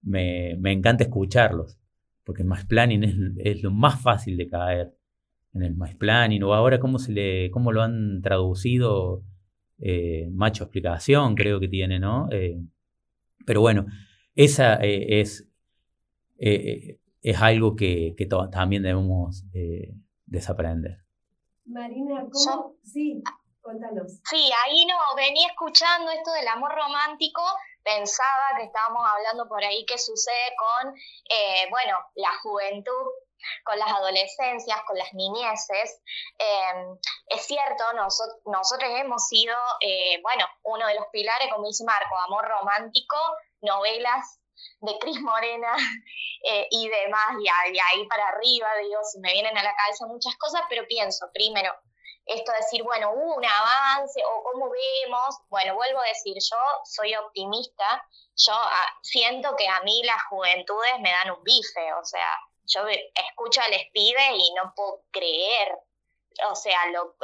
me, 0.00 0.56
me 0.58 0.72
encanta 0.72 1.04
escucharlos, 1.04 1.78
porque 2.24 2.44
más 2.44 2.64
planning 2.64 3.04
es, 3.04 3.14
es, 3.38 3.62
lo 3.62 3.72
más 3.72 4.00
fácil 4.00 4.36
de 4.38 4.48
caer 4.48 4.97
en 5.54 5.62
el 5.62 5.74
más 5.74 5.94
planning, 5.96 6.42
o 6.42 6.54
ahora 6.54 6.78
cómo, 6.78 6.98
se 6.98 7.12
le, 7.12 7.50
cómo 7.50 7.72
lo 7.72 7.82
han 7.82 8.20
traducido, 8.22 9.22
eh, 9.80 10.28
macho 10.30 10.64
explicación 10.64 11.34
creo 11.34 11.60
que 11.60 11.68
tiene, 11.68 11.98
¿no? 11.98 12.28
Eh, 12.30 12.60
pero 13.46 13.60
bueno, 13.60 13.86
esa 14.34 14.76
eh, 14.82 15.20
es, 15.20 15.48
es 16.38 17.40
algo 17.40 17.74
que, 17.76 18.14
que 18.16 18.26
también 18.26 18.82
debemos 18.82 19.44
desaprender. 20.26 20.98
Marina, 21.64 22.26
¿cómo? 22.30 22.76
Sí. 22.82 23.22
Sí, 24.24 24.50
ahí 24.64 24.86
no, 24.86 24.96
venía 25.16 25.48
escuchando 25.48 26.10
esto 26.10 26.32
del 26.32 26.48
amor 26.48 26.72
romántico, 26.74 27.42
pensaba 27.84 28.56
que 28.56 28.64
estábamos 28.64 29.02
hablando 29.06 29.46
por 29.46 29.62
ahí 29.62 29.84
qué 29.86 29.98
sucede 29.98 30.54
con, 30.56 30.94
eh, 30.96 31.68
bueno, 31.70 31.98
la 32.14 32.30
juventud, 32.42 33.06
con 33.64 33.78
las 33.78 33.88
adolescencias, 33.88 34.78
con 34.86 34.96
las 34.98 35.12
niñeces. 35.14 36.00
Em, 36.38 36.98
es 37.28 37.46
cierto, 37.46 37.84
nosotros, 37.94 38.90
hemos 38.96 39.26
sido, 39.28 39.56
eh, 39.80 40.20
bueno, 40.22 40.46
uno 40.64 40.86
de 40.86 40.94
los 40.94 41.06
pilares, 41.12 41.48
como 41.52 41.66
dice 41.66 41.84
Marco, 41.84 42.16
amor 42.18 42.46
romántico, 42.46 43.16
novelas 43.60 44.40
de 44.80 44.98
Cris 44.98 45.20
Morena 45.20 45.74
eh, 46.50 46.66
y 46.70 46.88
demás, 46.88 47.36
y, 47.40 47.44
y 47.44 47.78
ahí 47.78 48.06
para 48.08 48.28
arriba, 48.28 48.68
digo, 48.82 49.00
se 49.04 49.20
me 49.20 49.32
vienen 49.32 49.56
a 49.56 49.62
la 49.62 49.74
cabeza 49.74 50.06
muchas 50.06 50.36
cosas, 50.36 50.62
pero 50.68 50.86
pienso, 50.86 51.26
primero, 51.32 51.72
esto 52.28 52.52
de 52.52 52.58
decir, 52.58 52.82
bueno, 52.82 53.10
hubo 53.12 53.36
un 53.36 53.44
avance 53.44 54.20
o 54.24 54.42
cómo 54.42 54.70
vemos, 54.70 55.36
bueno, 55.48 55.74
vuelvo 55.74 56.00
a 56.00 56.08
decir, 56.08 56.34
yo 56.34 56.56
soy 56.84 57.14
optimista, 57.14 58.06
yo 58.36 58.52
ah, 58.54 58.98
siento 59.02 59.56
que 59.56 59.66
a 59.66 59.80
mí 59.80 60.02
las 60.04 60.22
juventudes 60.28 61.00
me 61.00 61.10
dan 61.10 61.30
un 61.30 61.42
bife, 61.42 61.92
o 61.94 62.04
sea, 62.04 62.30
yo 62.68 62.86
escucho 62.86 63.60
a 63.60 63.64
pibes 63.92 64.32
y 64.34 64.52
no 64.54 64.72
puedo 64.74 65.02
creer, 65.10 65.78
o 66.50 66.54
sea, 66.54 66.86
lo, 66.86 67.16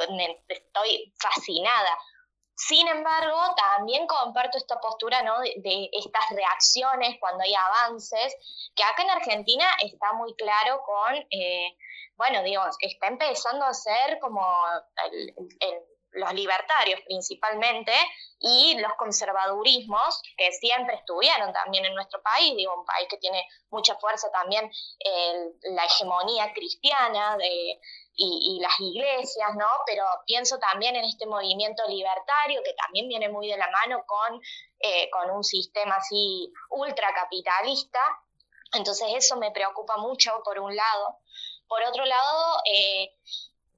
estoy 0.47 1.13
fascinada. 1.19 1.97
Sin 2.57 2.87
embargo, 2.87 3.37
también 3.55 4.07
comparto 4.07 4.57
esta 4.57 4.79
postura 4.79 5.21
¿no? 5.23 5.39
de, 5.39 5.89
estas 5.91 6.29
reacciones 6.31 7.17
cuando 7.19 7.43
hay 7.43 7.53
avances, 7.53 8.35
que 8.75 8.83
acá 8.83 9.03
en 9.03 9.09
Argentina 9.09 9.65
está 9.81 10.13
muy 10.13 10.33
claro 10.35 10.81
con 10.85 11.15
eh, 11.29 11.77
bueno, 12.17 12.43
digo, 12.43 12.61
está 12.79 13.07
empezando 13.07 13.65
a 13.65 13.73
ser 13.73 14.19
como 14.19 14.41
los 16.15 16.33
libertarios 16.33 17.01
principalmente 17.01 17.91
y 18.39 18.77
los 18.79 18.93
conservadurismos 18.95 20.21
que 20.37 20.51
siempre 20.51 20.95
estuvieron 20.95 21.53
también 21.53 21.85
en 21.85 21.95
nuestro 21.95 22.21
país, 22.21 22.55
digo, 22.55 22.73
un 22.79 22.85
país 22.85 23.07
que 23.09 23.17
tiene 23.17 23.47
mucha 23.69 23.95
fuerza 23.95 24.29
también 24.31 24.69
la 25.63 25.85
hegemonía 25.85 26.53
cristiana 26.53 27.37
y, 28.17 28.59
las 28.61 28.79
iglesias, 28.79 29.55
¿no? 29.57 29.67
Pero 29.85 30.05
pienso 30.25 30.57
también 30.57 30.95
en 30.95 31.03
este 31.03 31.25
movimiento 31.25 31.83
libertario 31.87 32.61
que 32.63 32.73
también 32.73 33.07
viene 33.07 33.29
muy 33.29 33.49
de 33.49 33.57
la 33.57 33.69
mano 33.69 34.03
con, 34.05 34.41
eh, 34.79 35.09
con 35.09 35.29
un 35.31 35.43
sistema 35.43 35.95
así 35.95 36.51
ultracapitalista. 36.69 37.99
Entonces 38.73 39.07
eso 39.15 39.35
me 39.37 39.51
preocupa 39.51 39.97
mucho 39.97 40.41
por 40.43 40.59
un 40.59 40.75
lado. 40.75 41.19
Por 41.67 41.83
otro 41.83 42.05
lado, 42.05 42.57
eh, 42.71 43.15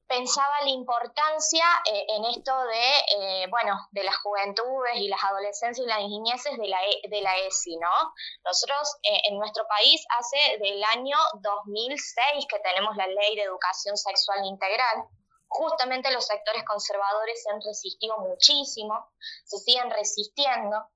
pensaba 0.08 0.62
la 0.62 0.70
importancia 0.70 1.66
eh, 1.91 2.05
en 2.10 2.26
esto 2.26 2.51
de, 2.64 3.43
eh, 3.43 3.47
bueno, 3.49 3.78
de 3.91 4.03
las 4.03 4.18
juventudes 4.18 4.95
y 4.95 5.10
las 5.10 5.24
adolescencias 5.24 5.86
y 5.86 5.88
las 5.88 5.99
niñeces 5.99 6.58
de 6.58 6.68
la, 6.68 6.84
e, 6.86 7.10
de 7.10 7.22
la 7.22 7.38
ESI, 7.38 7.78
¿no? 7.78 8.14
Nosotros 8.45 8.97
en 9.03 9.38
nuestro 9.38 9.68
país 9.68 10.03
hace 10.18 10.58
del 10.60 10.84
año 10.95 11.18
2006 11.41 12.45
que 12.49 12.60
tenemos 12.60 12.95
la 12.95 13.08
ley 13.08 13.36
de 13.36 13.43
educación 13.43 13.97
sexual 13.97 14.45
integral. 14.45 15.05
Justamente 15.49 16.12
los 16.12 16.26
sectores 16.26 16.64
conservadores 16.66 17.43
se 17.43 17.51
han 17.51 17.62
resistido 17.62 18.18
muchísimo, 18.20 19.12
se 19.45 19.58
siguen 19.58 19.89
resistiendo, 19.89 20.89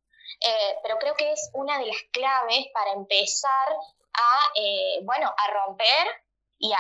pero 0.84 0.98
creo 1.00 1.16
que 1.16 1.32
es 1.32 1.50
una 1.54 1.80
de 1.80 1.86
las 1.86 1.98
claves 2.12 2.66
para 2.74 2.92
empezar 2.92 3.70
a, 4.14 4.52
bueno, 5.04 5.34
a 5.38 5.52
romper 5.52 6.08
y 6.62 6.72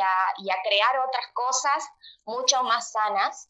a, 0.00 0.62
crear 0.62 0.98
otras 0.98 1.26
cosas 1.32 1.88
mucho 2.24 2.62
más 2.62 2.92
sanas. 2.92 3.48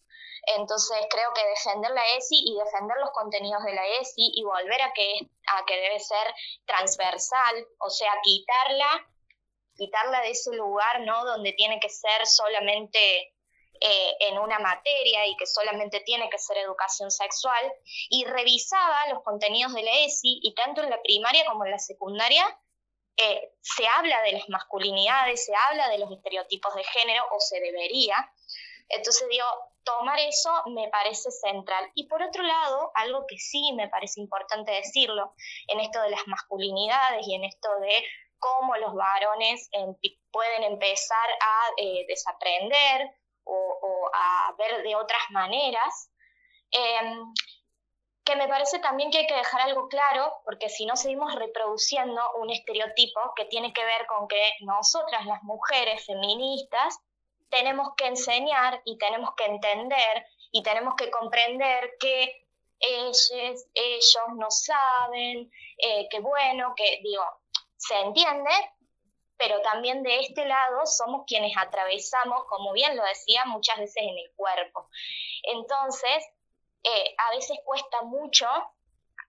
Entonces 0.56 0.96
creo 1.10 1.32
que 1.34 1.46
defender 1.46 1.90
la 1.90 2.02
ESI 2.16 2.42
y 2.46 2.58
defender 2.58 2.96
los 2.98 3.10
contenidos 3.10 3.62
de 3.64 3.74
la 3.74 3.86
ESI 3.86 4.32
y 4.34 4.42
volver 4.42 4.80
a 4.80 4.92
que, 4.92 5.28
a 5.48 5.64
que 5.66 5.76
debe 5.76 6.00
ser 6.00 6.34
transversal, 6.64 7.66
o 7.78 7.90
sea, 7.90 8.12
quitarla, 8.22 9.06
quitarla 9.76 10.20
de 10.22 10.30
ese 10.30 10.52
lugar, 10.52 11.00
¿no? 11.00 11.24
Donde 11.26 11.52
tiene 11.52 11.78
que 11.78 11.90
ser 11.90 12.26
solamente 12.26 13.34
eh, 13.82 14.16
en 14.20 14.38
una 14.38 14.58
materia 14.58 15.26
y 15.26 15.36
que 15.36 15.46
solamente 15.46 16.00
tiene 16.00 16.28
que 16.30 16.38
ser 16.38 16.58
educación 16.58 17.10
sexual, 17.10 17.72
y 18.10 18.24
revisaba 18.24 19.08
los 19.08 19.22
contenidos 19.22 19.72
de 19.74 19.82
la 19.82 19.92
ESI 20.00 20.40
y 20.42 20.54
tanto 20.54 20.82
en 20.82 20.90
la 20.90 21.02
primaria 21.02 21.44
como 21.46 21.64
en 21.64 21.72
la 21.72 21.78
secundaria 21.78 22.44
eh, 23.22 23.52
se 23.60 23.86
habla 23.86 24.22
de 24.22 24.32
las 24.32 24.48
masculinidades, 24.48 25.44
se 25.44 25.52
habla 25.54 25.88
de 25.88 25.98
los 25.98 26.10
estereotipos 26.10 26.74
de 26.74 26.84
género, 26.84 27.24
o 27.32 27.40
se 27.40 27.60
debería. 27.60 28.16
Entonces 28.88 29.28
digo, 29.28 29.44
tomar 29.84 30.18
eso 30.18 30.50
me 30.66 30.88
parece 30.88 31.30
central. 31.30 31.90
Y 31.94 32.06
por 32.06 32.22
otro 32.22 32.42
lado, 32.42 32.90
algo 32.94 33.26
que 33.26 33.38
sí 33.38 33.72
me 33.72 33.88
parece 33.88 34.20
importante 34.20 34.72
decirlo, 34.72 35.34
en 35.68 35.80
esto 35.80 36.00
de 36.02 36.10
las 36.10 36.26
masculinidades 36.26 37.26
y 37.26 37.34
en 37.34 37.44
esto 37.44 37.68
de 37.80 38.04
cómo 38.38 38.76
los 38.76 38.94
varones 38.94 39.68
pueden 40.30 40.64
empezar 40.64 41.28
a 41.40 41.68
eh, 41.76 42.06
desaprender 42.08 43.10
o, 43.44 44.10
a 44.12 44.54
ver 44.58 44.82
de 44.82 44.94
otras 44.94 45.22
maneras, 45.30 46.10
em, 46.70 47.34
que 48.30 48.36
me 48.36 48.46
parece 48.46 48.78
también 48.78 49.10
que 49.10 49.18
hay 49.18 49.26
que 49.26 49.34
dejar 49.34 49.62
algo 49.62 49.88
claro, 49.88 50.32
porque 50.44 50.68
si 50.68 50.86
no 50.86 50.94
seguimos 50.94 51.34
reproduciendo 51.34 52.22
un 52.36 52.50
estereotipo 52.50 53.20
que 53.34 53.46
tiene 53.46 53.72
que 53.72 53.84
ver 53.84 54.06
con 54.06 54.28
que 54.28 54.52
nosotras, 54.60 55.26
las 55.26 55.42
mujeres 55.42 56.06
feministas, 56.06 57.00
tenemos 57.48 57.88
que 57.96 58.06
enseñar 58.06 58.80
y 58.84 58.98
tenemos 58.98 59.30
que 59.36 59.46
entender 59.46 60.26
y 60.52 60.62
tenemos 60.62 60.94
que 60.94 61.10
comprender 61.10 61.96
que 61.98 62.46
ellos, 62.78 63.32
ellos 63.74 64.24
no 64.36 64.48
saben, 64.48 65.50
eh, 65.78 66.08
que 66.08 66.20
bueno, 66.20 66.72
que 66.76 67.00
digo, 67.02 67.24
se 67.76 67.98
entiende, 67.98 68.52
pero 69.36 69.60
también 69.62 70.04
de 70.04 70.20
este 70.20 70.44
lado 70.44 70.86
somos 70.86 71.24
quienes 71.26 71.56
atravesamos, 71.56 72.44
como 72.44 72.72
bien 72.72 72.96
lo 72.96 73.02
decía, 73.02 73.44
muchas 73.46 73.78
veces 73.78 74.04
en 74.04 74.16
el 74.16 74.30
cuerpo. 74.36 74.88
Entonces, 75.42 76.24
eh, 76.82 77.14
a 77.18 77.34
veces 77.34 77.58
cuesta 77.64 78.02
mucho 78.02 78.46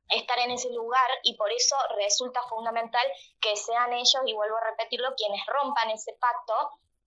estar 0.10 0.38
en 0.39 0.52
ese 0.52 0.70
lugar 0.72 1.10
y 1.24 1.36
por 1.36 1.52
eso 1.52 1.76
resulta 1.97 2.41
fundamental 2.43 3.06
que 3.39 3.56
sean 3.56 3.93
ellos, 3.93 4.22
y 4.26 4.34
vuelvo 4.34 4.58
a 4.58 4.72
repetirlo, 4.72 5.14
quienes 5.16 5.45
rompan 5.45 5.89
ese 5.89 6.14
pacto 6.20 6.54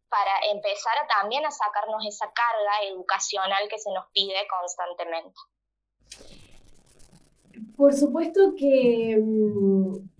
para 0.08 0.32
empezar 0.52 0.96
a, 0.98 1.06
también 1.20 1.44
a 1.44 1.50
sacarnos 1.50 2.04
esa 2.06 2.30
carga 2.32 2.88
educacional 2.88 3.68
que 3.68 3.78
se 3.78 3.92
nos 3.92 4.06
pide 4.12 4.46
constantemente. 4.48 5.34
Por 7.76 7.92
supuesto 7.92 8.54
que 8.56 9.18
mm, 9.20 10.13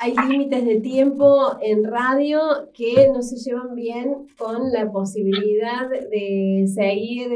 hay 0.00 0.14
límites 0.28 0.64
de 0.64 0.80
tiempo 0.80 1.58
en 1.60 1.82
radio 1.82 2.38
que 2.72 3.08
no 3.12 3.20
se 3.20 3.36
llevan 3.36 3.74
bien 3.74 4.26
con 4.36 4.70
la 4.70 4.90
posibilidad 4.92 5.90
de 5.90 6.66
seguir 6.72 7.30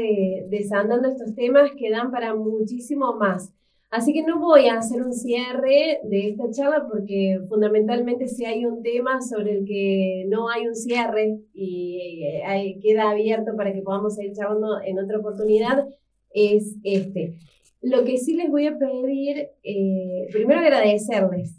desandando 0.49 1.09
estos 1.09 1.35
temas 1.35 1.71
que 1.77 1.91
dan 1.91 2.09
para 2.09 2.33
muchísimo 2.33 3.15
más. 3.15 3.51
Así 3.89 4.13
que 4.13 4.23
no 4.23 4.39
voy 4.39 4.69
a 4.69 4.79
hacer 4.79 5.03
un 5.03 5.13
cierre 5.13 5.99
de 6.03 6.29
esta 6.29 6.49
charla 6.51 6.87
porque 6.89 7.41
fundamentalmente 7.49 8.29
si 8.29 8.45
hay 8.45 8.65
un 8.65 8.81
tema 8.81 9.21
sobre 9.21 9.57
el 9.57 9.65
que 9.65 10.25
no 10.29 10.49
hay 10.49 10.65
un 10.65 10.75
cierre 10.75 11.39
y 11.53 12.23
eh, 12.25 12.79
queda 12.81 13.11
abierto 13.11 13.57
para 13.57 13.73
que 13.73 13.81
podamos 13.81 14.15
seguir 14.15 14.33
charlando 14.33 14.79
en 14.81 14.99
otra 14.99 15.19
oportunidad, 15.19 15.85
es 16.33 16.77
este. 16.83 17.33
Lo 17.81 18.05
que 18.05 18.17
sí 18.17 18.35
les 18.35 18.49
voy 18.49 18.67
a 18.67 18.77
pedir, 18.77 19.49
eh, 19.63 20.27
primero 20.31 20.61
agradecerles 20.61 21.57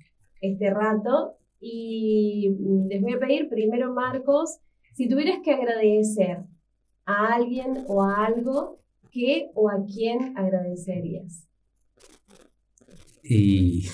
este 0.53 0.70
rato. 0.70 1.36
Y 1.61 2.51
mm, 2.51 2.88
les 2.88 3.03
voy 3.03 3.14
a 3.14 3.18
pedir 3.18 3.49
primero, 3.49 3.92
Marcos, 3.92 4.59
si 4.95 5.09
tuvieras 5.09 5.38
que 5.42 5.53
agradecer 5.53 6.38
a 7.07 7.34
alguien 7.34 7.84
o 7.88 8.03
a 8.03 8.26
algo, 8.26 8.78
¿qué 9.11 9.51
o 9.55 9.68
a 9.70 9.84
quién 9.84 10.36
agradecerías? 10.36 11.49
Y 13.22 13.84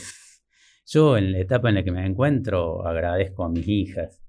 yo 0.86 1.16
en 1.16 1.32
la 1.32 1.38
etapa 1.38 1.68
en 1.68 1.76
la 1.76 1.84
que 1.84 1.92
me 1.92 2.05
encuentro 2.05 2.86
agradezco 2.86 3.44
a 3.44 3.48
mis 3.48 3.66
hijas. 3.68 4.20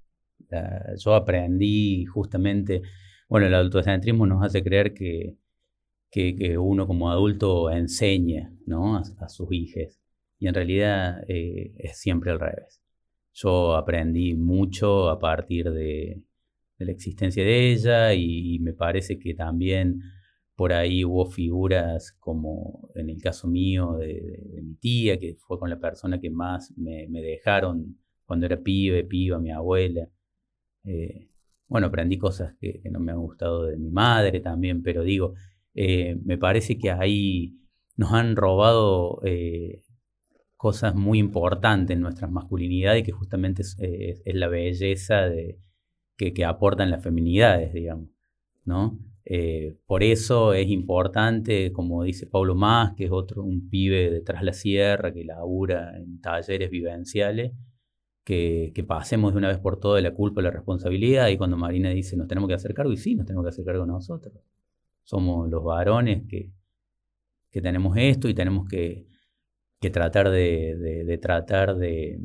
yo 0.98 1.14
aprendí 1.14 2.04
justamente, 2.04 2.82
bueno, 3.28 3.46
el 3.46 3.54
adultocentrismo 3.54 4.26
nos 4.26 4.44
hace 4.44 4.62
creer 4.62 4.94
que, 4.94 5.36
que, 6.10 6.56
uno 6.58 6.86
como 6.86 7.10
adulto 7.10 7.70
enseña 7.70 8.52
¿no? 8.66 8.96
a, 8.96 9.28
sus 9.28 9.50
hijas 9.50 10.01
y 10.42 10.48
en 10.48 10.54
realidad 10.54 11.22
eh, 11.28 11.72
es 11.78 11.98
siempre 12.00 12.32
al 12.32 12.40
revés. 12.40 12.82
Yo 13.32 13.76
aprendí 13.76 14.34
mucho 14.34 15.08
a 15.08 15.20
partir 15.20 15.70
de, 15.70 16.20
la 16.78 16.90
existencia 16.90 17.44
de 17.44 17.70
ella 17.70 18.12
y, 18.12 18.58
me 18.58 18.72
parece 18.72 19.20
que 19.20 19.34
también 19.34 20.00
por 20.56 20.72
ahí 20.72 21.04
hubo 21.04 21.26
figuras 21.26 22.10
como 22.18 22.88
en 22.96 23.08
el 23.08 23.22
caso 23.22 23.46
mío 23.46 23.92
de, 23.98 24.60
mi 24.64 24.74
tía, 24.74 25.16
que 25.16 25.36
fue 25.36 25.60
con 25.60 25.70
la 25.70 25.78
persona 25.78 26.18
que 26.18 26.30
más 26.30 26.74
me, 26.76 27.06
dejaron 27.08 28.00
cuando 28.24 28.46
era 28.46 28.60
pibe, 28.60 29.04
piba, 29.04 29.38
mi 29.38 29.52
abuela. 29.52 30.08
Eh, 30.82 31.28
bueno, 31.68 31.86
aprendí 31.86 32.18
cosas 32.18 32.56
que, 32.60 32.82
no 32.90 32.98
me 32.98 33.12
han 33.12 33.20
gustado 33.20 33.66
de 33.66 33.76
mi 33.76 33.90
madre 33.92 34.40
también, 34.40 34.82
pero 34.82 35.04
digo, 35.04 35.34
eh, 35.72 36.18
me 36.24 36.36
parece 36.36 36.78
que 36.78 36.90
ahí 36.90 37.60
nos 37.96 38.12
han 38.12 38.34
robado 38.34 39.20
cosas 40.62 40.94
muy 40.94 41.18
importantes 41.18 41.96
en 41.96 42.00
nuestras 42.00 42.30
masculinidades 42.30 43.00
y 43.00 43.04
que 43.04 43.10
justamente 43.10 43.62
es, 43.62 44.22
la 44.26 44.46
belleza 44.46 45.22
de, 45.22 45.58
que, 46.16 46.44
aportan 46.44 46.88
las 46.88 47.02
feminidades, 47.02 47.74
digamos, 47.74 48.10
¿no? 48.64 48.96
Eh, 49.24 49.76
por 49.86 50.04
eso 50.04 50.54
es 50.54 50.68
importante, 50.68 51.72
como 51.72 52.04
dice 52.04 52.28
Pablo 52.28 52.54
Más, 52.54 52.94
que 52.94 53.06
es 53.06 53.10
otro, 53.10 53.42
un 53.42 53.70
pibe 53.70 54.08
detrás 54.08 54.44
la 54.44 54.52
sierra 54.52 55.12
que 55.12 55.24
labura 55.24 55.98
en 55.98 56.20
talleres 56.20 56.70
vivenciales, 56.70 57.54
que, 58.22 58.72
pasemos 58.86 59.32
de 59.32 59.38
una 59.38 59.48
vez 59.48 59.58
por 59.58 59.80
todas 59.80 60.00
la 60.00 60.14
culpa 60.14 60.42
y 60.42 60.44
la 60.44 60.52
responsabilidad. 60.52 61.26
Y 61.26 61.38
cuando 61.38 61.56
Marina 61.56 61.90
dice 61.90 62.16
nos 62.16 62.28
tenemos 62.28 62.46
que 62.46 62.54
hacer 62.54 62.72
cargo, 62.72 62.92
y 62.92 62.98
sí, 62.98 63.16
nos 63.16 63.26
tenemos 63.26 63.44
que 63.44 63.48
hacer 63.48 63.64
cargo 63.64 63.84
nosotros. 63.84 64.32
Somos 65.02 65.50
los 65.50 65.64
varones 65.64 66.22
que, 66.28 66.52
que 67.50 67.60
tenemos 67.60 67.96
esto 67.96 68.28
y 68.28 68.34
tenemos 68.34 68.68
que, 68.68 69.08
que 69.82 69.90
tratar 69.90 70.30
de, 70.30 71.18
tratar 71.20 71.76
de, 71.76 72.20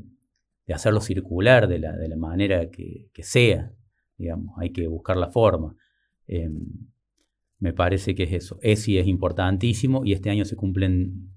hacerlo 0.74 1.02
circular 1.02 1.68
de 1.68 1.80
la, 1.80 2.16
manera 2.16 2.70
que, 2.70 3.10
que 3.12 3.24
sea. 3.24 3.74
Digamos, 4.18 4.56
hay 4.58 4.72
que 4.72 4.88
buscar 4.88 5.18
la 5.18 5.30
forma. 5.30 5.76
Em, 6.28 6.66
me 7.60 7.74
parece 7.74 8.14
que 8.14 8.24
es 8.24 8.34
eso. 8.34 8.60
ESI 8.62 9.00
es 9.00 9.08
importantísimo 9.08 10.06
y 10.06 10.14
este 10.14 10.30
año 10.30 10.46
se 10.46 10.56
cumplen 10.56 11.32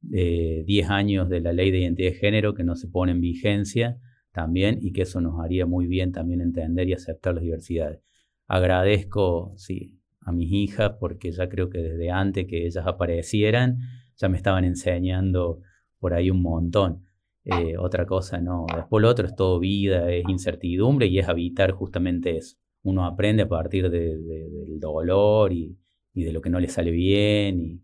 10 0.00 0.66
eh, 0.68 0.84
años 0.88 1.28
de 1.28 1.40
la 1.40 1.52
ley 1.52 1.70
de 1.70 1.80
identidad 1.80 2.10
de 2.10 2.16
género 2.16 2.54
que 2.54 2.64
no 2.64 2.74
se 2.74 2.88
pone 2.88 3.12
en 3.12 3.20
vigencia 3.20 3.98
también 4.32 4.78
y 4.80 4.92
que 4.92 5.02
eso 5.02 5.20
nos 5.20 5.40
haría 5.40 5.66
muy 5.66 5.86
bien 5.86 6.12
también 6.12 6.40
entender 6.40 6.88
y 6.88 6.94
aceptar 6.94 7.34
las 7.34 7.42
diversidades. 7.42 8.00
Agradezco, 8.46 9.52
sí, 9.56 9.98
a 10.20 10.32
mis 10.32 10.50
hijas 10.52 10.92
porque 10.98 11.32
ya 11.32 11.48
creo 11.48 11.68
que 11.68 11.78
desde 11.78 12.10
antes 12.10 12.46
que 12.46 12.66
ellas 12.66 12.86
aparecieran 12.86 13.78
ya 14.16 14.28
me 14.28 14.36
estaban 14.36 14.64
enseñando 14.64 15.60
por 15.98 16.14
ahí 16.14 16.30
un 16.30 16.42
montón. 16.42 17.06
Eh, 17.44 17.76
otra 17.78 18.06
cosa 18.06 18.40
no. 18.40 18.66
Después 18.74 19.02
lo 19.02 19.08
otro 19.08 19.26
es 19.26 19.36
todo 19.36 19.58
vida, 19.60 20.10
es 20.10 20.24
incertidumbre 20.28 21.06
y 21.06 21.18
es 21.18 21.28
habitar 21.28 21.72
justamente 21.72 22.36
eso 22.36 22.56
uno 22.86 23.04
aprende 23.04 23.42
a 23.42 23.48
partir 23.48 23.90
del 23.90 24.78
dolor 24.78 25.52
y, 25.52 25.76
de 26.14 26.32
lo 26.32 26.40
que 26.40 26.50
no 26.50 26.60
le 26.60 26.68
sale 26.68 26.92
bien 26.92 27.82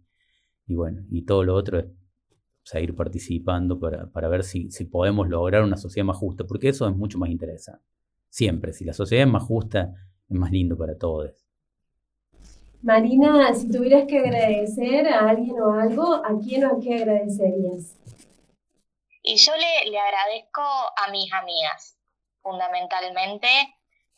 y, 0.66 0.74
bueno, 0.74 1.02
y 1.10 1.22
todo 1.22 1.42
lo 1.42 1.54
otro 1.54 1.80
es 1.80 1.86
seguir 2.62 2.94
participando 2.94 3.80
para, 3.80 4.28
ver 4.28 4.44
si, 4.44 4.68
podemos 4.84 5.28
lograr 5.28 5.64
una 5.64 5.76
sociedad 5.76 6.06
más 6.06 6.16
justa, 6.16 6.44
porque 6.44 6.68
eso 6.68 6.88
es 6.88 6.96
mucho 6.96 7.18
más 7.18 7.30
interesante. 7.30 7.84
Siempre, 8.28 8.72
si 8.72 8.84
la 8.84 8.92
sociedad 8.92 9.26
es 9.26 9.32
más 9.32 9.42
justa, 9.42 9.92
es 10.28 10.36
más 10.36 10.52
lindo 10.52 10.78
para 10.78 10.96
todos. 10.96 11.41
Marina, 12.82 13.54
si 13.54 13.70
tuvieras 13.70 14.08
que 14.08 14.18
agradecer 14.18 15.06
a 15.06 15.28
alguien 15.28 15.60
o 15.60 15.72
algo, 15.72 16.14
¿a 16.14 16.30
quién 16.42 16.64
o 16.64 16.76
a 16.76 16.80
qué 16.80 16.96
agradecerías? 16.96 17.96
Y 19.22 19.36
yo 19.36 19.56
le, 19.56 19.90
le 19.90 20.00
agradezco 20.00 20.62
a 20.62 21.08
mis 21.12 21.32
amigas, 21.32 21.96
fundamentalmente, 22.42 23.48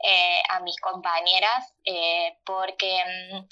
eh, 0.02 0.42
a 0.48 0.60
mis 0.60 0.80
compañeras 0.80 1.74
eh, 1.84 2.38
porque, 2.46 3.02
mm, 3.04 3.46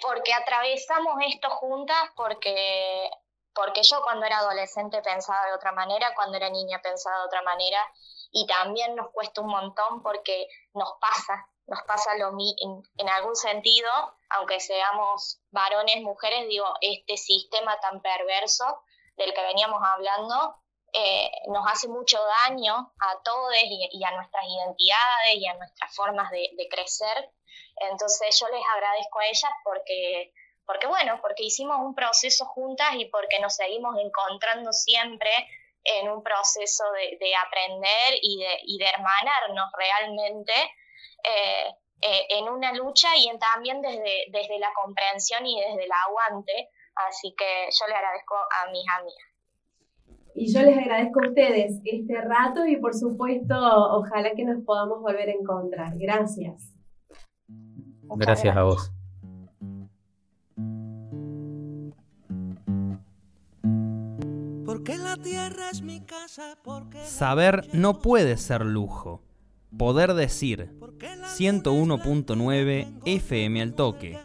porque 0.00 0.32
atravesamos 0.32 1.16
esto 1.26 1.50
juntas, 1.50 2.10
porque, 2.16 3.10
porque 3.54 3.82
yo 3.82 4.00
cuando 4.02 4.24
era 4.24 4.38
adolescente 4.38 5.02
pensaba 5.02 5.46
de 5.46 5.52
otra 5.52 5.72
manera, 5.72 6.14
cuando 6.14 6.38
era 6.38 6.48
niña 6.48 6.80
pensaba 6.82 7.18
de 7.18 7.26
otra 7.26 7.42
manera 7.42 7.78
y 8.32 8.46
también 8.46 8.96
nos 8.96 9.10
cuesta 9.12 9.42
un 9.42 9.48
montón 9.48 10.02
porque 10.02 10.48
nos 10.72 10.94
pasa, 10.98 11.46
nos 11.70 11.82
pasa 11.86 12.16
lo 12.16 12.30
en, 12.30 12.82
en 12.98 13.08
algún 13.08 13.36
sentido, 13.36 13.90
aunque 14.28 14.58
seamos 14.60 15.40
varones, 15.50 16.02
mujeres, 16.02 16.48
digo, 16.48 16.66
este 16.80 17.16
sistema 17.16 17.78
tan 17.80 18.02
perverso 18.02 18.82
del 19.16 19.32
que 19.32 19.42
veníamos 19.42 19.80
hablando 19.82 20.60
eh, 20.92 21.30
nos 21.46 21.64
hace 21.70 21.86
mucho 21.88 22.18
daño 22.48 22.74
a 22.74 23.22
todos 23.22 23.54
y, 23.62 24.04
a 24.04 24.10
nuestras 24.12 24.44
identidades 24.44 25.36
y 25.36 25.46
a 25.46 25.54
nuestras 25.54 25.94
formas 25.94 26.30
de, 26.30 26.68
crecer. 26.68 27.30
Entonces 27.76 28.38
yo 28.40 28.48
les 28.48 28.62
agradezco 28.74 29.20
a 29.20 29.26
ellas 29.26 29.50
porque, 29.62 30.32
porque, 30.66 30.86
bueno, 30.88 31.20
porque 31.22 31.44
hicimos 31.44 31.76
un 31.78 31.94
proceso 31.94 32.44
juntas 32.46 32.94
y 32.96 33.04
porque 33.06 33.38
nos 33.38 33.54
seguimos 33.54 33.96
encontrando 33.98 34.72
siempre 34.72 35.30
en 35.84 36.10
un 36.10 36.22
proceso 36.22 36.84
de, 36.92 37.34
aprender 37.36 38.18
y 38.20 38.42
de, 38.42 38.58
y 38.64 38.78
de, 38.78 38.86
hermanarnos 38.86 39.70
realmente 39.76 40.52
eh, 41.24 41.70
eh, 42.02 42.26
en 42.38 42.48
una 42.48 42.72
lucha 42.72 43.08
y 43.16 43.28
en, 43.28 43.38
también 43.38 43.82
desde, 43.82 44.26
desde 44.30 44.58
la 44.58 44.70
comprensión 44.74 45.46
y 45.46 45.60
desde 45.60 45.84
el 45.84 45.90
aguante. 46.06 46.70
Así 46.94 47.34
que 47.36 47.68
yo 47.70 47.86
le 47.86 47.94
agradezco 47.94 48.34
a 48.36 48.70
mis 48.70 48.84
amigas. 48.98 49.30
Y 50.34 50.52
yo 50.52 50.62
les 50.62 50.78
agradezco 50.78 51.20
a 51.22 51.28
ustedes 51.28 51.80
este 51.84 52.20
rato 52.20 52.66
y 52.66 52.76
por 52.76 52.94
supuesto, 52.94 53.54
ojalá 53.56 54.32
que 54.34 54.44
nos 54.44 54.64
podamos 54.64 55.00
volver 55.00 55.28
a 55.28 55.32
encontrar. 55.32 55.92
Gracias. 55.96 56.72
Gracias 58.16 58.56
a 58.56 58.62
vos. 58.62 58.92
Porque 64.64 64.96
la 64.96 65.16
tierra 65.16 65.70
es 65.70 65.82
mi 65.82 66.00
casa, 66.00 66.56
Saber 67.02 67.68
no 67.74 67.98
puede 67.98 68.36
ser 68.36 68.64
lujo. 68.64 69.20
Poder 69.76 70.14
decir 70.14 70.70
101.9 70.98 73.02
FM 73.04 73.62
al 73.62 73.74
toque 73.74 74.18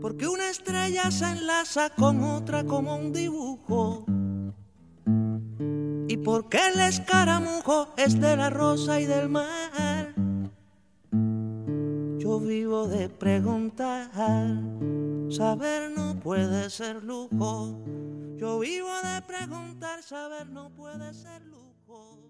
porque 0.00 0.26
una 0.26 0.50
estrella 0.50 1.10
se 1.10 1.26
enlaza 1.26 1.90
con 1.90 2.24
otra 2.24 2.64
como 2.64 2.96
un 2.96 3.12
dibujo. 3.12 4.06
Y 6.08 6.16
porque 6.16 6.58
el 6.72 6.80
escaramujo 6.80 7.88
es 7.96 8.20
de 8.20 8.36
la 8.36 8.50
rosa 8.50 9.00
y 9.00 9.06
del 9.06 9.28
mar. 9.28 10.14
Yo 12.18 12.40
vivo 12.40 12.88
de 12.88 13.08
preguntar, 13.08 14.10
saber 15.30 15.92
no 15.92 16.18
puede 16.18 16.70
ser 16.70 17.04
lujo. 17.04 17.78
Yo 18.36 18.58
vivo 18.58 18.90
de 19.04 19.22
preguntar, 19.22 20.02
saber 20.02 20.48
no 20.48 20.70
puede 20.70 21.14
ser 21.14 21.42
lujo. 21.42 22.29